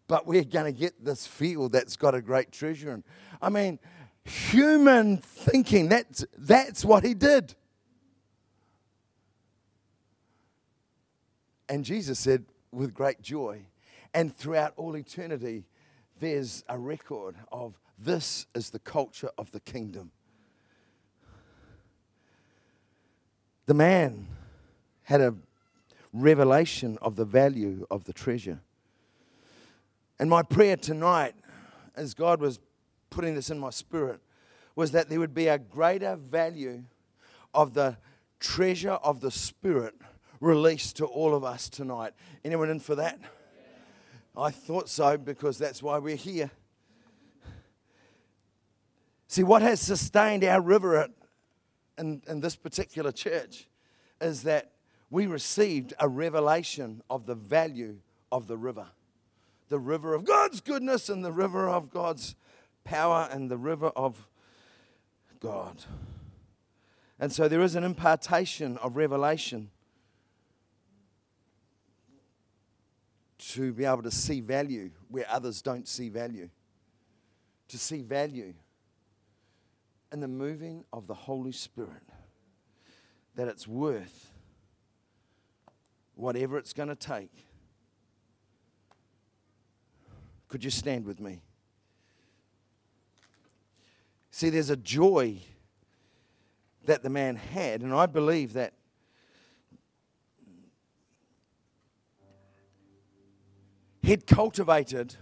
But 0.08 0.28
we're 0.28 0.44
going 0.44 0.74
to 0.74 0.78
get 0.78 1.04
this 1.04 1.26
field 1.26 1.72
that's 1.72 1.96
got 1.96 2.16
a 2.16 2.22
great 2.22 2.52
treasure 2.52 2.94
in. 2.94 3.04
I 3.42 3.50
mean, 3.50 3.80
human 4.24 5.18
thinking, 5.18 5.90
that's, 5.90 6.26
that's 6.38 6.84
what 6.84 7.04
he 7.04 7.14
did. 7.14 7.56
And 11.70 11.86
Jesus 11.86 12.20
said, 12.20 12.46
with 12.72 12.94
great 12.94 13.22
joy, 13.22 13.64
and 14.14 14.36
throughout 14.36 14.74
all 14.76 14.98
eternity, 14.98 15.66
there's 16.20 16.64
a 16.68 16.78
record 16.78 17.36
of 17.52 17.80
this 17.98 18.48
is 18.54 18.70
the 18.70 18.80
culture 18.80 19.30
of 19.38 19.52
the 19.52 19.60
kingdom. 19.60 20.12
The 23.66 23.74
man 23.74 24.28
had 25.04 25.22
a 25.22 25.36
revelation 26.14 26.98
of 27.02 27.16
the 27.16 27.26
value 27.26 27.86
of 27.90 28.04
the 28.04 28.14
treasure. 28.14 28.60
And 30.20 30.30
my 30.30 30.44
prayer 30.44 30.76
tonight, 30.76 31.34
as 31.96 32.14
God 32.14 32.42
was 32.42 32.60
putting 33.10 33.36
this 33.36 33.50
in 33.50 33.60
my 33.60 33.70
spirit, 33.70 34.20
was 34.76 34.92
that 34.92 35.10
there 35.10 35.20
would 35.20 35.34
be 35.34 35.48
a 35.48 35.58
greater 35.58 36.16
value 36.16 36.84
of 37.54 37.74
the 37.74 37.98
treasure 38.40 38.92
of 38.92 39.22
the 39.22 39.32
Spirit 39.32 39.94
released 40.40 40.98
to 40.98 41.06
all 41.06 41.36
of 41.36 41.44
us 41.44 41.70
tonight. 41.70 42.14
Anyone 42.44 42.70
in 42.70 42.80
for 42.80 42.96
that? 42.96 43.20
I 44.36 44.50
thought 44.50 44.90
so 44.90 45.18
because 45.18 45.58
that's 45.58 45.84
why 45.84 45.98
we're 45.98 46.16
here. 46.16 46.50
See, 49.28 49.44
what 49.44 49.62
has 49.62 49.80
sustained 49.80 50.44
our 50.44 50.62
river 50.62 50.98
at 50.98 51.12
in, 52.02 52.22
in 52.28 52.42
this 52.42 52.56
particular 52.56 53.12
church 53.12 53.68
is 54.20 54.44
that 54.44 54.72
we 55.10 55.28
received 55.28 55.94
a 56.00 56.10
revelation 56.10 57.02
of 57.10 57.26
the 57.26 57.36
value 57.36 57.98
of 58.32 58.48
the 58.48 58.58
river 58.58 58.88
the 59.70 59.80
river 59.80 60.14
of 60.14 60.26
God's 60.26 60.60
goodness 60.60 61.08
and 61.08 61.24
the 61.24 61.32
river 61.32 61.70
of 61.70 61.90
God's 61.90 62.36
power 62.84 63.30
and 63.32 63.50
the 63.50 63.58
river 63.58 63.88
of 63.96 64.28
God. 65.40 65.78
And 67.18 67.32
so 67.32 67.48
there 67.48 67.62
is 67.62 67.76
an 67.76 67.86
impartation 67.86 68.78
of 68.80 68.98
revelation 68.98 69.70
to 73.38 73.72
be 73.72 73.86
able 73.86 74.04
to 74.04 74.12
see 74.12 74.42
value 74.42 74.92
where 75.08 75.26
others 75.30 75.62
don't 75.62 75.88
see 75.88 76.10
value. 76.10 76.50
To 77.70 77.78
see 77.78 78.02
value 78.02 78.54
in 80.12 80.20
the 80.20 80.28
moving 80.28 80.84
of 80.92 81.08
the 81.08 81.14
Holy 81.14 81.52
Spirit 81.52 82.04
that 83.36 83.48
it's 83.48 83.68
worth 83.68 84.32
whatever 86.16 86.58
it's 86.58 86.74
going 86.74 86.90
to 86.90 86.96
take. 86.96 87.32
Could 90.50 90.64
you 90.64 90.70
stand 90.70 91.06
with 91.06 91.20
me? 91.20 91.42
See, 94.32 94.50
there's 94.50 94.70
a 94.70 94.76
joy 94.76 95.38
that 96.86 97.04
the 97.04 97.10
man 97.10 97.36
had, 97.36 97.82
and 97.82 97.94
I 97.94 98.06
believe 98.06 98.54
that 98.54 98.74
he'd 104.02 104.28
cultivated 104.28 105.16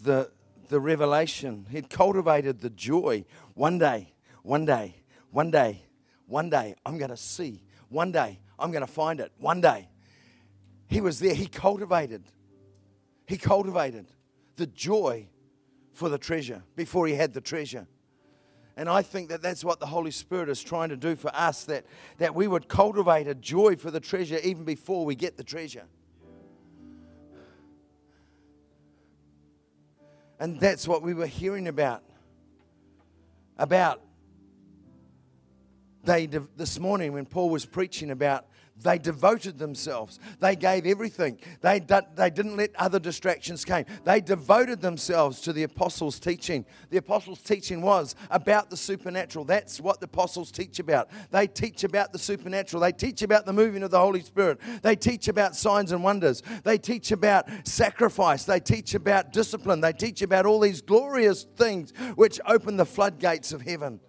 the 0.00 0.30
the 0.68 0.80
revelation, 0.80 1.66
he'd 1.70 1.90
cultivated 1.90 2.60
the 2.60 2.70
joy. 2.70 3.24
One 3.54 3.78
day, 3.78 4.12
one 4.42 4.64
day, 4.64 5.02
one 5.30 5.50
day, 5.50 5.82
one 6.26 6.50
day, 6.50 6.74
I'm 6.84 6.98
going 6.98 7.10
to 7.10 7.16
see. 7.16 7.62
One 7.88 8.12
day, 8.12 8.40
I'm 8.58 8.70
going 8.70 8.86
to 8.86 8.92
find 8.92 9.20
it. 9.20 9.32
One 9.38 9.60
day. 9.60 9.88
He 10.88 11.00
was 11.00 11.20
there. 11.20 11.34
He 11.34 11.46
cultivated. 11.46 12.24
He 13.26 13.36
cultivated 13.36 14.06
the 14.56 14.66
joy 14.66 15.28
for 15.92 16.08
the 16.08 16.18
treasure 16.18 16.62
before 16.76 17.06
he 17.06 17.14
had 17.14 17.34
the 17.34 17.40
treasure. 17.40 17.86
And 18.76 18.88
I 18.88 19.02
think 19.02 19.30
that 19.30 19.42
that's 19.42 19.64
what 19.64 19.80
the 19.80 19.86
Holy 19.86 20.12
Spirit 20.12 20.48
is 20.48 20.62
trying 20.62 20.90
to 20.90 20.96
do 20.96 21.16
for 21.16 21.34
us 21.34 21.64
that, 21.64 21.84
that 22.18 22.34
we 22.34 22.46
would 22.46 22.68
cultivate 22.68 23.26
a 23.26 23.34
joy 23.34 23.74
for 23.76 23.90
the 23.90 24.00
treasure 24.00 24.38
even 24.44 24.64
before 24.64 25.04
we 25.04 25.16
get 25.16 25.36
the 25.36 25.42
treasure. 25.42 25.84
And 30.38 30.60
that's 30.60 30.86
what 30.86 31.02
we 31.02 31.14
were 31.14 31.26
hearing 31.26 31.68
about. 31.68 32.02
About 33.56 34.00
they 36.04 36.26
this 36.26 36.78
morning 36.78 37.12
when 37.12 37.26
Paul 37.26 37.50
was 37.50 37.66
preaching 37.66 38.10
about 38.10 38.46
they 38.82 38.98
devoted 38.98 39.58
themselves. 39.58 40.18
They 40.40 40.54
gave 40.56 40.86
everything. 40.86 41.38
They, 41.60 41.80
they 42.14 42.30
didn't 42.30 42.56
let 42.56 42.74
other 42.76 42.98
distractions 42.98 43.64
come. 43.64 43.84
They 44.04 44.20
devoted 44.20 44.80
themselves 44.80 45.40
to 45.42 45.52
the 45.52 45.64
apostles' 45.64 46.20
teaching. 46.20 46.64
The 46.90 46.98
apostles' 46.98 47.42
teaching 47.42 47.82
was 47.82 48.14
about 48.30 48.70
the 48.70 48.76
supernatural. 48.76 49.44
That's 49.44 49.80
what 49.80 50.00
the 50.00 50.06
apostles 50.06 50.52
teach 50.52 50.78
about. 50.78 51.10
They 51.30 51.46
teach 51.46 51.84
about 51.84 52.12
the 52.12 52.18
supernatural. 52.18 52.80
They 52.80 52.92
teach 52.92 53.22
about 53.22 53.46
the 53.46 53.52
moving 53.52 53.82
of 53.82 53.90
the 53.90 53.98
Holy 53.98 54.22
Spirit. 54.22 54.60
They 54.82 54.96
teach 54.96 55.28
about 55.28 55.56
signs 55.56 55.92
and 55.92 56.04
wonders. 56.04 56.42
They 56.62 56.78
teach 56.78 57.10
about 57.10 57.48
sacrifice. 57.64 58.44
They 58.44 58.60
teach 58.60 58.94
about 58.94 59.32
discipline. 59.32 59.80
They 59.80 59.92
teach 59.92 60.22
about 60.22 60.46
all 60.46 60.60
these 60.60 60.80
glorious 60.80 61.44
things 61.56 61.92
which 62.14 62.40
open 62.46 62.76
the 62.76 62.86
floodgates 62.86 63.52
of 63.52 63.62
heaven. 63.62 64.00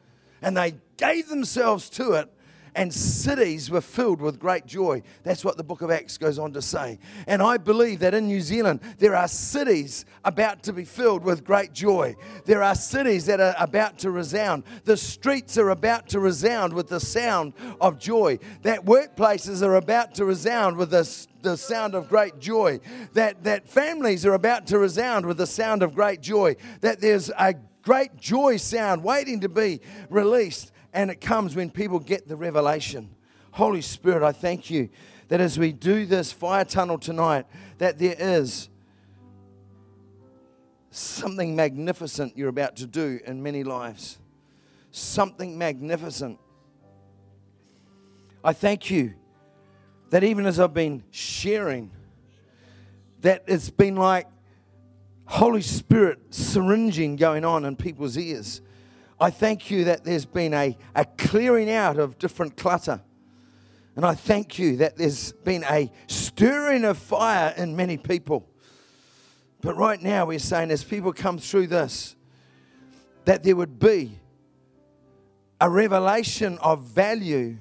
And 0.41 0.55
they 0.55 0.75
gave 0.97 1.27
themselves 1.27 1.89
to 1.91 2.13
it 2.13 2.31
and 2.79 2.93
cities 2.93 3.69
were 3.69 3.81
filled 3.81 4.21
with 4.21 4.39
great 4.39 4.65
joy. 4.65 5.01
That's 5.23 5.43
what 5.43 5.57
the 5.57 5.65
book 5.65 5.81
of 5.81 5.91
Acts 5.91 6.17
goes 6.17 6.39
on 6.39 6.53
to 6.53 6.61
say. 6.61 6.97
And 7.27 7.41
I 7.41 7.57
believe 7.57 7.99
that 7.99 8.13
in 8.13 8.27
New 8.27 8.39
Zealand, 8.39 8.79
there 8.99 9.17
are 9.17 9.27
cities 9.27 10.05
about 10.23 10.63
to 10.63 10.71
be 10.71 10.85
filled 10.85 11.25
with 11.25 11.43
great 11.43 11.73
joy. 11.73 12.15
There 12.45 12.63
are 12.63 12.75
cities 12.75 13.25
that 13.25 13.41
are 13.41 13.53
about 13.59 13.99
to 13.99 14.11
resound. 14.11 14.63
The 14.85 14.95
streets 14.95 15.57
are 15.57 15.71
about 15.71 16.07
to 16.07 16.21
resound 16.21 16.71
with 16.71 16.87
the 16.87 17.01
sound 17.01 17.51
of 17.81 17.99
joy. 17.99 18.39
That 18.61 18.85
workplaces 18.85 19.61
are 19.61 19.75
about 19.75 20.15
to 20.15 20.23
resound 20.23 20.77
with 20.77 20.91
the 20.91 21.27
the 21.41 21.55
sound 21.55 21.95
of 21.95 22.09
great 22.09 22.37
joy, 22.39 22.81
that, 23.13 23.45
that 23.45 23.65
families 23.65 24.25
are 24.25 24.33
about 24.33 24.67
to 24.67 24.77
resound 24.77 25.25
with 25.25 25.37
the 25.37 25.47
sound 25.47 25.81
of 25.81 25.95
great 25.95 26.19
joy, 26.19 26.53
that 26.81 26.99
there's 26.99 27.31
a 27.39 27.55
great 27.81 28.17
joy 28.17 28.57
sound 28.57 29.01
waiting 29.03 29.39
to 29.39 29.47
be 29.47 29.79
released. 30.09 30.73
And 30.93 31.11
it 31.11 31.21
comes 31.21 31.55
when 31.55 31.69
people 31.69 31.99
get 31.99 32.27
the 32.27 32.35
revelation. 32.35 33.09
Holy 33.51 33.81
Spirit, 33.81 34.23
I 34.23 34.31
thank 34.31 34.69
you 34.69 34.89
that 35.27 35.39
as 35.39 35.59
we 35.59 35.71
do 35.71 36.05
this 36.05 36.31
fire 36.31 36.65
tunnel 36.65 36.97
tonight, 36.97 37.45
that 37.77 37.99
there 37.99 38.15
is 38.17 38.69
something 40.91 41.55
magnificent 41.55 42.35
you're 42.35 42.49
about 42.49 42.75
to 42.77 42.87
do 42.87 43.19
in 43.25 43.41
many 43.41 43.63
lives. 43.63 44.17
Something 44.91 45.57
magnificent. 45.57 46.39
I 48.43 48.53
thank 48.53 48.89
you 48.89 49.13
that 50.09 50.23
even 50.23 50.45
as 50.45 50.59
I've 50.59 50.73
been 50.73 51.03
sharing, 51.11 51.91
that 53.21 53.43
it's 53.47 53.69
been 53.69 53.95
like 53.95 54.27
Holy 55.25 55.61
Spirit 55.61 56.19
syringing 56.31 57.15
going 57.15 57.45
on 57.45 57.65
in 57.65 57.75
people's 57.75 58.17
ears 58.17 58.61
I 59.19 59.29
thank 59.29 59.69
you 59.69 59.85
that 59.85 60.03
there's 60.03 60.25
been 60.25 60.53
a, 60.53 60.77
a 60.95 61.05
clearing 61.05 61.69
out 61.69 61.97
of 61.97 62.17
different 62.17 62.55
clutter. 62.55 63.01
And 63.95 64.05
I 64.05 64.13
thank 64.13 64.57
you 64.57 64.77
that 64.77 64.95
there's 64.95 65.33
been 65.33 65.65
a 65.69 65.91
stirring 66.07 66.85
of 66.85 66.97
fire 66.97 67.53
in 67.57 67.75
many 67.75 67.97
people. 67.97 68.47
But 69.61 69.75
right 69.75 70.01
now, 70.01 70.27
we're 70.27 70.39
saying 70.39 70.71
as 70.71 70.85
people 70.85 71.11
come 71.11 71.37
through 71.37 71.67
this, 71.67 72.15
that 73.25 73.43
there 73.43 73.57
would 73.57 73.77
be 73.77 74.17
a 75.59 75.69
revelation 75.69 76.57
of 76.59 76.83
value 76.83 77.57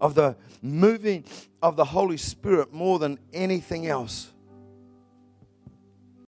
of 0.00 0.14
the 0.14 0.36
moving 0.62 1.24
of 1.62 1.74
the 1.74 1.84
Holy 1.84 2.16
Spirit 2.16 2.72
more 2.72 2.98
than 2.98 3.18
anything 3.32 3.88
else. 3.88 4.29